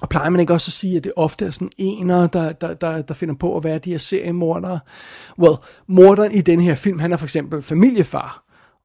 og 0.00 0.08
plejer 0.08 0.30
man 0.30 0.40
ikke 0.40 0.52
også 0.52 0.68
at 0.68 0.72
sige, 0.72 0.96
at 0.96 1.04
det 1.04 1.12
ofte 1.16 1.46
er 1.46 1.50
sådan 1.50 1.70
ener, 1.78 2.26
der, 2.26 2.52
der, 2.52 2.74
der, 2.74 3.02
der 3.02 3.14
finder 3.14 3.34
på 3.34 3.56
at 3.56 3.64
være 3.64 3.78
de 3.78 3.90
her 3.90 3.98
seriemordere? 3.98 4.80
Well, 5.38 5.56
morderen 5.88 6.32
i 6.32 6.40
den 6.40 6.60
her 6.60 6.74
film, 6.74 6.98
han 6.98 7.12
er 7.12 7.16
for 7.16 7.26
eksempel 7.26 7.62
familiefar, 7.62 8.44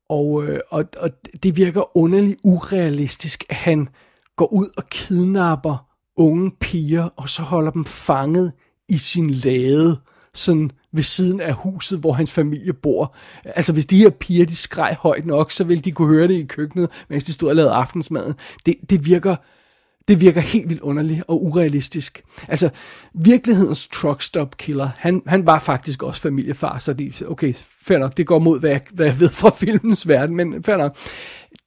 og, 0.10 0.44
øh, 0.44 0.60
og, 0.70 0.86
og 0.98 1.10
det 1.44 1.58
virker 1.58 1.98
underligt 1.98 2.40
urealistisk, 2.44 3.44
at 3.50 3.56
han 3.56 3.88
går 4.36 4.54
ud 4.54 4.70
og 4.78 4.90
kidnapper 4.90 5.88
unge 6.18 6.52
piger, 6.60 7.10
og 7.16 7.30
så 7.30 7.42
holder 7.42 7.72
dem 7.72 7.86
fanget 7.86 8.52
i 8.90 8.98
sin 8.98 9.30
lade, 9.30 10.00
sådan 10.34 10.72
ved 10.92 11.04
siden 11.04 11.42
af 11.42 11.54
huset, 11.54 12.00
hvor 12.00 12.14
hans 12.14 12.32
familie 12.32 12.74
bor. 12.74 13.16
Altså 13.46 13.74
hvis 13.74 13.86
de 13.86 13.98
her 13.98 14.10
piger, 14.10 14.46
de 14.46 14.56
skreg 14.56 14.98
højt 15.00 15.26
nok, 15.26 15.52
så 15.52 15.64
ville 15.64 15.82
de 15.82 15.92
kunne 15.92 16.08
høre 16.08 16.28
det 16.28 16.34
i 16.34 16.46
køkkenet, 16.46 16.92
mens 17.10 17.24
de 17.24 17.34
stod 17.34 17.50
og 17.50 17.56
lavede 17.56 17.74
aftensmaden. 17.74 18.34
Det, 18.66 18.76
det 18.90 19.06
virker 19.06 19.36
det 20.08 20.22
virker 20.22 20.42
helt 20.42 20.70
vildt 20.70 20.82
underligt 20.82 21.24
og 21.28 21.46
urealistisk. 21.46 22.24
Altså, 22.48 22.70
virkelighedens 23.14 23.88
truck 23.88 24.22
stop 24.22 24.58
killer, 24.58 24.90
han, 24.98 25.22
han 25.28 25.46
var 25.46 25.60
faktisk 25.60 26.04
også 26.04 26.22
familiefar, 26.22 26.80
så 26.80 26.94
de, 26.94 27.12
okay, 27.28 27.54
fair 27.82 27.98
nok, 27.98 28.18
det 28.18 28.28
går 28.28 28.40
mod, 28.40 28.60
hvad 28.60 28.70
jeg, 28.70 28.82
hvad 28.94 29.06
jeg 29.06 29.20
ved 29.20 29.30
fra 29.30 29.50
filmens 29.66 30.08
verden, 30.08 30.36
men 30.36 30.64
fair 30.64 30.78
nok 30.78 30.98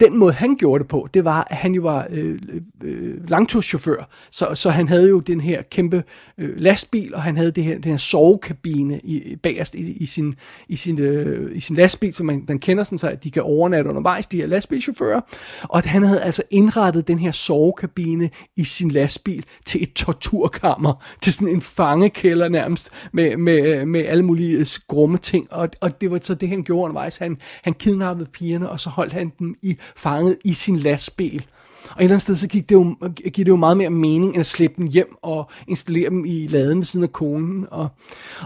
den 0.01 0.19
måde, 0.19 0.33
han 0.33 0.57
gjorde 0.57 0.83
det 0.83 0.89
på, 0.89 1.09
det 1.15 1.25
var, 1.25 1.47
at 1.51 1.57
han 1.57 1.75
jo 1.75 1.83
var 1.83 2.07
øh, 2.11 2.39
øh, 2.49 2.61
øh, 2.83 3.31
langturschauffør, 3.31 4.09
så, 4.31 4.55
så 4.55 4.71
han 4.71 4.89
havde 4.89 5.09
jo 5.09 5.21
den 5.21 5.41
her 5.41 5.63
kæmpe 5.63 6.05
øh, 6.39 6.57
lastbil, 6.57 7.15
og 7.15 7.23
han 7.23 7.37
havde 7.37 7.51
det 7.51 7.65
her, 7.65 7.79
den 7.79 7.91
her 7.91 7.97
sovekabine 7.97 9.01
i, 9.05 9.37
bagerst 9.37 9.75
i, 9.75 9.93
i, 9.93 10.07
sin, 10.07 10.35
i, 10.69 10.77
sin, 10.77 11.01
øh, 11.01 11.57
i 11.57 11.61
sin 11.61 11.77
lastbil, 11.77 12.15
som 12.15 12.27
man, 12.27 12.45
den 12.49 12.59
kender 12.59 12.85
sådan, 12.85 12.99
så 12.99 13.09
at 13.09 13.25
de 13.25 13.31
kan 13.31 13.43
overnatte 13.43 13.91
undervejs, 13.91 14.27
de 14.27 14.37
her 14.37 14.47
lastbilchauffører, 14.47 15.21
og 15.63 15.79
at 15.79 15.87
han 15.87 16.03
havde 16.03 16.23
altså 16.23 16.43
indrettet 16.51 17.09
den 17.09 17.19
her 17.19 17.31
sovekabine 17.31 18.31
i 18.57 18.65
sin 18.65 18.91
lastbil 18.91 19.45
til 19.65 19.83
et 19.83 19.93
torturkammer, 19.93 21.05
til 21.23 21.33
sådan 21.33 21.49
en 21.49 21.61
fangekælder 21.61 22.49
nærmest, 22.49 22.91
med, 23.13 23.37
med, 23.37 23.87
med 23.87 24.05
alle 24.07 24.25
mulige 24.25 24.59
øh, 24.59 24.67
grumme 24.87 25.19
ting, 25.19 25.53
og, 25.53 25.69
og 25.81 26.01
det 26.01 26.11
var 26.11 26.19
så 26.23 26.35
det, 26.35 26.49
han 26.49 26.63
gjorde 26.63 26.83
undervejs. 26.83 27.17
Han, 27.17 27.39
han 27.63 27.75
kidnappede 27.75 28.29
pigerne, 28.33 28.69
og 28.69 28.81
så 28.81 28.91
holdt 28.91 29.13
han 29.13 29.33
dem 29.39 29.55
i 29.63 29.77
fanget 29.97 30.39
i 30.45 30.55
sin 30.55 30.77
lastbil. 30.77 31.47
Og 31.91 31.97
et 31.97 32.05
eller 32.05 32.15
andet 32.15 32.23
sted, 32.23 32.37
så 32.37 32.49
gik 32.49 32.69
det 32.69 32.75
jo, 32.75 32.97
gik 33.17 33.37
det 33.37 33.49
jo 33.49 33.57
meget 33.57 33.77
mere 33.77 33.91
mening, 33.91 34.31
end 34.31 34.41
at 34.41 34.47
slippe 34.47 34.77
dem 34.77 34.87
hjem 34.87 35.17
og 35.23 35.51
installere 35.69 36.11
dem 36.11 36.25
i 36.25 36.47
laden 36.47 36.79
ved 36.79 36.85
siden 36.85 37.05
af 37.05 37.13
konen. 37.13 37.67
Og, 37.71 37.89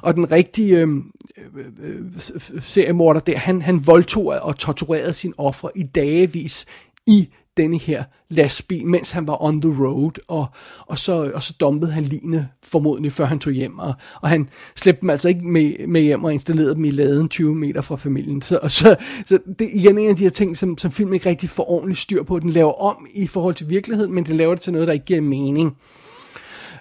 og 0.03 0.15
den 0.15 0.31
rigtige 0.31 0.79
øh, 0.79 0.89
øh, 1.57 1.65
øh 1.89 2.61
seriemorder 2.61 3.21
der, 3.21 3.39
han, 3.39 3.63
han 3.63 3.87
voldtog 3.87 4.27
og 4.27 4.59
torturerede 4.59 5.13
sin 5.13 5.35
offer 5.39 5.69
i 5.75 5.83
dagevis 5.83 6.67
i 7.07 7.29
denne 7.57 7.79
her 7.79 8.05
lastbil, 8.31 8.87
mens 8.87 9.11
han 9.11 9.27
var 9.27 9.43
on 9.43 9.61
the 9.61 9.85
road, 9.85 10.13
og, 10.29 10.47
og, 10.87 10.99
så, 10.99 11.31
og 11.35 11.43
så 11.43 11.55
dumpede 11.61 11.93
han 11.93 12.05
line 12.05 12.49
formodentlig, 12.63 13.13
før 13.13 13.25
han 13.25 13.39
tog 13.39 13.53
hjem, 13.53 13.79
og, 13.79 13.95
og 14.21 14.29
han 14.29 14.49
slæbte 14.77 15.01
dem 15.01 15.11
altså 15.11 15.29
ikke 15.29 15.47
med, 15.47 15.87
med 15.87 16.01
hjem 16.01 16.25
og 16.25 16.33
installerede 16.33 16.75
dem 16.75 16.85
i 16.85 16.91
laden 16.91 17.29
20 17.29 17.55
meter 17.55 17.81
fra 17.81 17.97
familien. 17.97 18.43
Så, 18.43 18.59
og 18.63 18.71
så, 18.71 18.97
så 19.27 19.39
det 19.59 19.67
er 19.67 19.71
igen 19.73 19.99
en 19.99 20.09
af 20.09 20.17
de 20.17 20.23
her 20.23 20.31
ting, 20.31 20.57
som, 20.57 20.79
som 20.79 20.91
filmen 20.91 21.15
ikke 21.15 21.29
rigtig 21.29 21.49
får 21.49 21.71
ordentligt 21.71 21.99
styr 22.01 22.23
på. 22.23 22.39
Den 22.39 22.51
laver 22.51 22.73
om 22.73 23.07
i 23.15 23.27
forhold 23.27 23.55
til 23.55 23.71
virkeligheden, 23.71 24.15
men 24.15 24.27
den 24.27 24.37
laver 24.37 24.55
det 24.55 24.63
til 24.63 24.73
noget, 24.73 24.89
der 24.89 24.95
ikke 24.95 25.07
giver 25.07 25.21
mening. 25.21 25.77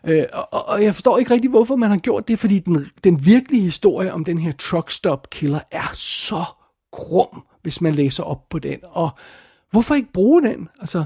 Øh, 0.08 0.24
og, 0.34 0.70
og 0.70 0.84
jeg 0.84 0.96
forstår 0.96 1.18
ikke 1.18 1.34
rigtig, 1.34 1.50
hvorfor 1.50 1.76
man 1.76 1.90
har 1.90 1.98
gjort 1.98 2.28
det, 2.28 2.40
fordi 2.40 2.60
den, 2.60 2.86
den 3.04 3.26
virkelige 3.26 3.62
historie 3.62 4.14
om 4.14 4.26
den 4.26 4.38
her 4.38 4.52
truck 4.52 4.92
stop 4.92 5.30
killer 5.30 5.60
er 5.72 5.92
så 5.96 6.44
grum, 6.92 7.44
hvis 7.62 7.82
man 7.82 7.96
læser 7.96 8.24
op 8.24 8.50
på 8.50 8.60
den. 8.60 8.80
Og 8.84 9.10
Hvorfor 9.72 9.96
ikke 9.96 10.12
bruge 10.14 10.42
den? 10.42 10.70
Altså, 10.80 11.06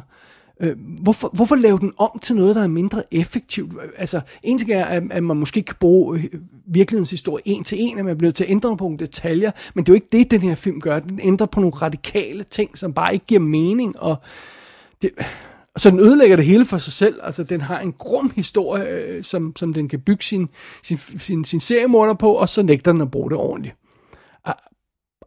øh, 0.60 0.76
hvorfor, 1.02 1.32
hvorfor 1.34 1.56
lave 1.56 1.80
den 1.80 1.94
om 1.98 2.20
til 2.22 2.36
noget, 2.36 2.56
der 2.56 2.64
er 2.64 2.68
mindre 2.68 3.04
effektivt? 3.12 3.74
Altså, 3.98 4.22
en 4.44 4.58
ting 4.58 4.72
er, 4.72 4.86
at, 4.86 5.04
at 5.12 5.24
man 5.24 5.38
måske 5.38 5.62
kan 5.62 5.76
bruge 5.80 6.20
øh, 6.20 6.42
virkelighedens 6.66 7.12
historie 7.12 7.44
en 7.46 7.64
til 7.64 7.78
en, 7.82 8.00
at 8.00 8.06
man 8.06 8.18
bliver 8.18 8.32
til 8.32 8.44
at 8.44 8.50
ændre 8.50 8.78
på 8.78 8.84
nogle 8.84 8.98
detaljer, 8.98 9.52
men 9.74 9.84
det 9.84 9.90
er 9.90 9.94
jo 9.94 9.96
ikke 9.96 10.08
det, 10.12 10.32
den 10.32 10.42
her 10.42 10.56
film 10.56 10.82
gør. 10.82 11.00
Den 11.00 11.20
ændrer 11.24 11.48
på 11.48 11.60
nogle 11.60 11.76
radikale 11.76 12.44
ting, 12.44 12.78
som 12.78 12.94
bare 12.94 13.14
ikke 13.14 13.26
giver 13.26 13.42
mening, 13.42 14.00
og 14.00 14.16
det, 15.02 15.12
så 15.78 15.92
den 15.92 16.00
ødelægger 16.00 16.36
det 16.36 16.46
hele 16.46 16.66
for 16.66 16.78
sig 16.78 16.94
selv. 16.94 17.20
Altså, 17.24 17.44
den 17.44 17.62
har 17.62 17.80
en 17.80 17.94
grum 17.94 18.32
historie, 18.36 18.90
øh, 18.90 19.24
som, 19.24 19.56
som 19.56 19.74
den 19.74 19.90
kan 19.90 20.00
bygge 20.00 20.24
sin, 20.24 20.50
sin, 20.84 20.98
sin, 20.98 21.46
sin 21.46 21.60
seriemorder 21.60 22.14
på, 22.14 22.34
og 22.34 22.50
så 22.50 22.64
nægter 22.64 22.92
den 22.92 23.02
at 23.02 23.12
bruge 23.12 23.30
det 23.30 23.38
ordentligt. 23.38 23.76
Ah, 24.46 24.54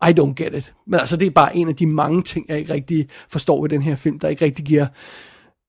i 0.03 0.13
don't 0.21 0.35
get 0.35 0.55
it. 0.55 0.75
Men 0.87 1.01
altså, 1.01 1.17
det 1.17 1.27
er 1.27 1.31
bare 1.31 1.57
en 1.57 1.69
af 1.69 1.77
de 1.77 1.87
mange 1.87 2.23
ting, 2.23 2.47
jeg 2.49 2.59
ikke 2.59 2.73
rigtig 2.73 3.09
forstår 3.29 3.63
ved 3.63 3.69
den 3.69 3.83
her 3.83 3.97
film, 3.97 4.19
der 4.19 4.29
ikke 4.29 4.45
rigtig 4.45 4.65
giver 4.65 4.87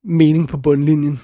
mening 0.03 0.47
på 0.47 0.57
bundlinjen. 0.57 1.19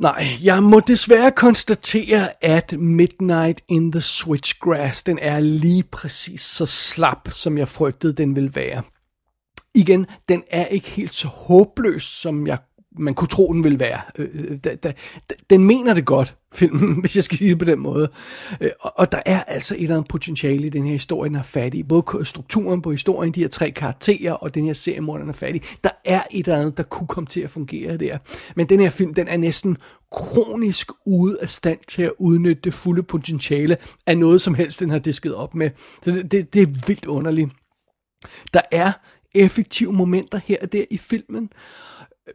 Nej, 0.00 0.26
jeg 0.42 0.62
må 0.62 0.80
desværre 0.80 1.30
konstatere, 1.30 2.44
at 2.44 2.72
Midnight 2.78 3.60
in 3.68 3.92
the 3.92 4.00
Switchgrass, 4.00 5.02
den 5.02 5.18
er 5.22 5.40
lige 5.40 5.82
præcis 5.82 6.40
så 6.40 6.66
slap, 6.66 7.28
som 7.30 7.58
jeg 7.58 7.68
frygtede, 7.68 8.12
den 8.12 8.36
ville 8.36 8.50
være. 8.54 8.82
Igen, 9.74 10.06
den 10.28 10.42
er 10.50 10.66
ikke 10.66 10.88
helt 10.88 11.14
så 11.14 11.28
håbløs, 11.28 12.02
som 12.02 12.46
jeg 12.46 12.58
man 12.98 13.14
kunne 13.14 13.28
tro, 13.28 13.52
den 13.52 13.64
ville 13.64 13.80
være. 13.80 14.00
Øh, 14.18 14.28
øh 14.34 14.58
da, 14.64 14.74
da, 14.74 14.92
den 15.50 15.64
mener 15.64 15.94
det 15.94 16.04
godt, 16.04 16.36
filmen, 16.54 17.00
hvis 17.00 17.16
jeg 17.16 17.24
skal 17.24 17.38
sige 17.38 17.50
det 17.50 17.58
på 17.58 17.64
den 17.64 17.78
måde. 17.78 18.10
Øh, 18.60 18.70
og, 18.80 18.92
og 18.96 19.12
der 19.12 19.22
er 19.26 19.42
altså 19.42 19.74
et 19.74 19.82
eller 19.82 19.96
andet 19.96 20.08
potentiale 20.08 20.66
i 20.66 20.70
den 20.70 20.84
her 20.84 20.92
historie, 20.92 21.28
den 21.28 21.36
er 21.36 21.42
fattig. 21.42 21.88
Både 21.88 22.24
strukturen 22.24 22.82
på 22.82 22.90
historien, 22.90 23.32
de 23.32 23.40
her 23.40 23.48
tre 23.48 23.70
karakterer, 23.70 24.32
og 24.32 24.54
den 24.54 24.64
her 24.64 24.72
seriemord, 24.72 25.20
den 25.20 25.28
er 25.28 25.32
fattig. 25.32 25.62
Der 25.84 25.90
er 26.04 26.22
et 26.32 26.46
eller 26.46 26.58
andet, 26.58 26.76
der 26.76 26.82
kunne 26.82 27.06
komme 27.06 27.26
til 27.26 27.40
at 27.40 27.50
fungere 27.50 27.96
der. 27.96 28.18
Men 28.56 28.68
den 28.68 28.80
her 28.80 28.90
film, 28.90 29.14
den 29.14 29.28
er 29.28 29.36
næsten 29.36 29.76
kronisk 30.12 30.90
ude 31.06 31.38
af 31.40 31.50
stand 31.50 31.78
til 31.88 32.02
at 32.02 32.12
udnytte 32.18 32.62
det 32.64 32.74
fulde 32.74 33.02
potentiale 33.02 33.76
af 34.06 34.18
noget 34.18 34.40
som 34.40 34.54
helst, 34.54 34.80
den 34.80 34.90
har 34.90 34.98
disket 34.98 35.34
op 35.34 35.54
med. 35.54 35.70
Så 36.02 36.10
det, 36.10 36.32
det, 36.32 36.54
det 36.54 36.62
er 36.62 36.86
vildt 36.86 37.04
underligt. 37.04 37.50
Der 38.54 38.60
er 38.72 38.92
effektive 39.34 39.92
momenter 39.92 40.40
her 40.44 40.56
og 40.62 40.72
der 40.72 40.84
i 40.90 40.98
filmen, 40.98 41.50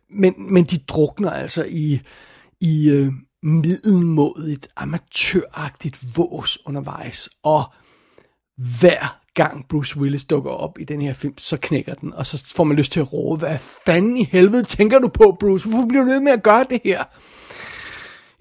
men, 0.10 0.34
men 0.38 0.64
de 0.64 0.78
drukner 0.78 1.32
altså 1.32 1.66
i, 1.70 2.00
i 2.60 2.90
øh, 2.90 3.14
middelmådigt, 3.44 4.68
amatøragtigt 4.76 6.18
vås 6.18 6.60
undervejs. 6.66 7.30
Og 7.44 7.64
hver 8.80 9.20
gang 9.34 9.68
Bruce 9.68 9.98
Willis 9.98 10.26
dukker 10.26 10.52
op 10.52 10.80
i 10.80 10.84
den 10.84 11.02
her 11.02 11.14
film, 11.14 11.38
så 11.38 11.58
knækker 11.58 11.94
den, 11.94 12.14
og 12.14 12.26
så 12.26 12.54
får 12.56 12.64
man 12.64 12.78
lyst 12.78 12.92
til 12.92 13.00
at 13.00 13.14
råbe, 13.14 13.40
hvad 13.40 13.58
fanden 13.58 14.18
i 14.18 14.24
helvede 14.24 14.64
tænker 14.64 15.00
du 15.00 15.08
på, 15.08 15.38
Bruce? 15.40 15.70
Hvorfor 15.70 15.88
bliver 15.88 16.04
du 16.04 16.10
ved 16.10 16.20
med 16.20 16.32
at 16.32 16.44
gøre 16.44 16.66
det 16.70 16.82
her? 16.84 17.04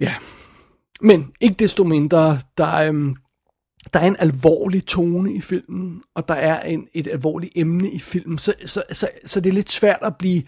Ja, 0.00 0.14
men 1.00 1.32
ikke 1.40 1.56
desto 1.58 1.84
mindre, 1.84 2.38
der, 2.58 2.74
øhm, 2.74 3.16
der 3.92 4.00
er 4.00 4.06
en 4.06 4.16
alvorlig 4.18 4.86
tone 4.86 5.34
i 5.34 5.40
filmen, 5.40 6.02
og 6.14 6.28
der 6.28 6.34
er 6.34 6.60
en, 6.60 6.86
et 6.94 7.08
alvorligt 7.08 7.52
emne 7.56 7.90
i 7.90 7.98
filmen, 7.98 8.38
så, 8.38 8.54
så, 8.66 8.82
så, 8.92 9.08
så 9.24 9.40
det 9.40 9.50
er 9.50 9.54
lidt 9.54 9.70
svært 9.70 9.98
at 10.02 10.16
blive 10.16 10.42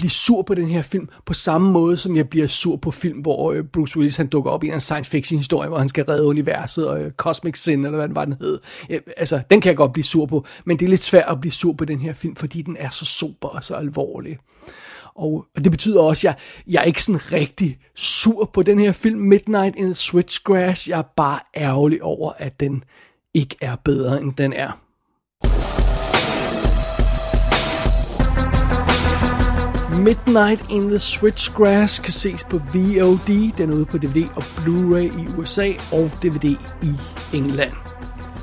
blive 0.00 0.10
sur 0.10 0.42
på 0.42 0.54
den 0.54 0.68
her 0.68 0.82
film, 0.82 1.08
på 1.26 1.34
samme 1.34 1.72
måde 1.72 1.96
som 1.96 2.16
jeg 2.16 2.28
bliver 2.28 2.46
sur 2.46 2.76
på 2.76 2.90
film, 2.90 3.18
hvor 3.18 3.52
øh, 3.52 3.64
Bruce 3.64 3.96
Willis 3.96 4.16
han 4.16 4.26
dukker 4.26 4.50
op 4.50 4.64
i 4.64 4.68
en 4.68 4.80
science 4.80 5.10
fiction 5.10 5.38
historie, 5.38 5.68
hvor 5.68 5.78
han 5.78 5.88
skal 5.88 6.04
redde 6.04 6.26
universet 6.26 6.88
og 6.88 7.02
øh, 7.02 7.12
Cosmic 7.12 7.58
Sin, 7.58 7.84
eller 7.84 7.96
hvad 7.96 8.08
den 8.08 8.16
var, 8.16 8.24
den 8.24 8.34
hed. 8.40 8.58
Altså, 9.16 9.40
den 9.50 9.60
kan 9.60 9.68
jeg 9.68 9.76
godt 9.76 9.92
blive 9.92 10.04
sur 10.04 10.26
på, 10.26 10.46
men 10.64 10.78
det 10.78 10.84
er 10.84 10.88
lidt 10.88 11.02
svært 11.02 11.24
at 11.28 11.40
blive 11.40 11.52
sur 11.52 11.72
på 11.72 11.84
den 11.84 12.00
her 12.00 12.12
film, 12.12 12.36
fordi 12.36 12.62
den 12.62 12.76
er 12.78 12.88
så 12.88 13.04
super 13.04 13.48
og 13.48 13.64
så 13.64 13.74
alvorlig. 13.74 14.38
Og, 15.14 15.46
og 15.56 15.64
det 15.64 15.72
betyder 15.72 16.00
også, 16.00 16.20
at 16.20 16.24
jeg, 16.24 16.34
jeg 16.74 16.80
er 16.80 16.84
ikke 16.84 17.02
sådan 17.02 17.32
rigtig 17.32 17.78
sur 17.96 18.50
på 18.52 18.62
den 18.62 18.78
her 18.78 18.92
film, 18.92 19.20
Midnight 19.20 19.76
in 19.76 19.94
Switchgrass. 19.94 20.88
Jeg 20.88 20.98
er 20.98 21.12
bare 21.16 21.38
ærgerlig 21.56 22.02
over, 22.02 22.32
at 22.38 22.60
den 22.60 22.84
ikke 23.34 23.56
er 23.60 23.76
bedre, 23.76 24.20
end 24.20 24.32
den 24.34 24.52
er. 24.52 24.80
Midnight 30.00 30.70
in 30.70 30.88
the 30.88 30.98
Switchgrass 30.98 31.98
kan 31.98 32.12
ses 32.12 32.44
på 32.44 32.58
VOD. 32.58 33.52
Den 33.58 33.70
er 33.70 33.74
ude 33.74 33.84
på 33.84 33.98
DVD 33.98 34.28
og 34.36 34.42
Blu-ray 34.42 35.22
i 35.22 35.28
USA 35.38 35.72
og 35.92 36.10
DVD 36.22 36.44
i 36.82 36.92
England. 37.32 37.72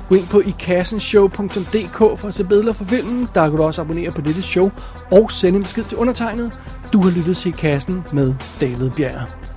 Gå 0.08 0.14
ind 0.14 0.26
på 0.28 0.40
ikassenshow.dk 0.40 2.18
for 2.18 2.28
at 2.28 2.34
se 2.34 2.44
billeder 2.44 2.72
fra 2.72 2.84
filmen. 2.84 3.28
Der 3.34 3.48
kan 3.48 3.56
du 3.56 3.62
også 3.62 3.80
abonnere 3.80 4.10
på 4.10 4.20
dette 4.20 4.42
show 4.42 4.70
og 5.12 5.30
sende 5.30 5.56
en 5.56 5.62
besked 5.62 5.84
til 5.84 5.98
undertegnet. 5.98 6.52
Du 6.92 7.02
har 7.02 7.10
lyttet 7.10 7.36
til 7.36 7.48
I 7.48 7.54
Kassen 7.58 8.04
med 8.12 8.34
David 8.60 8.90
Bjerg. 8.90 9.47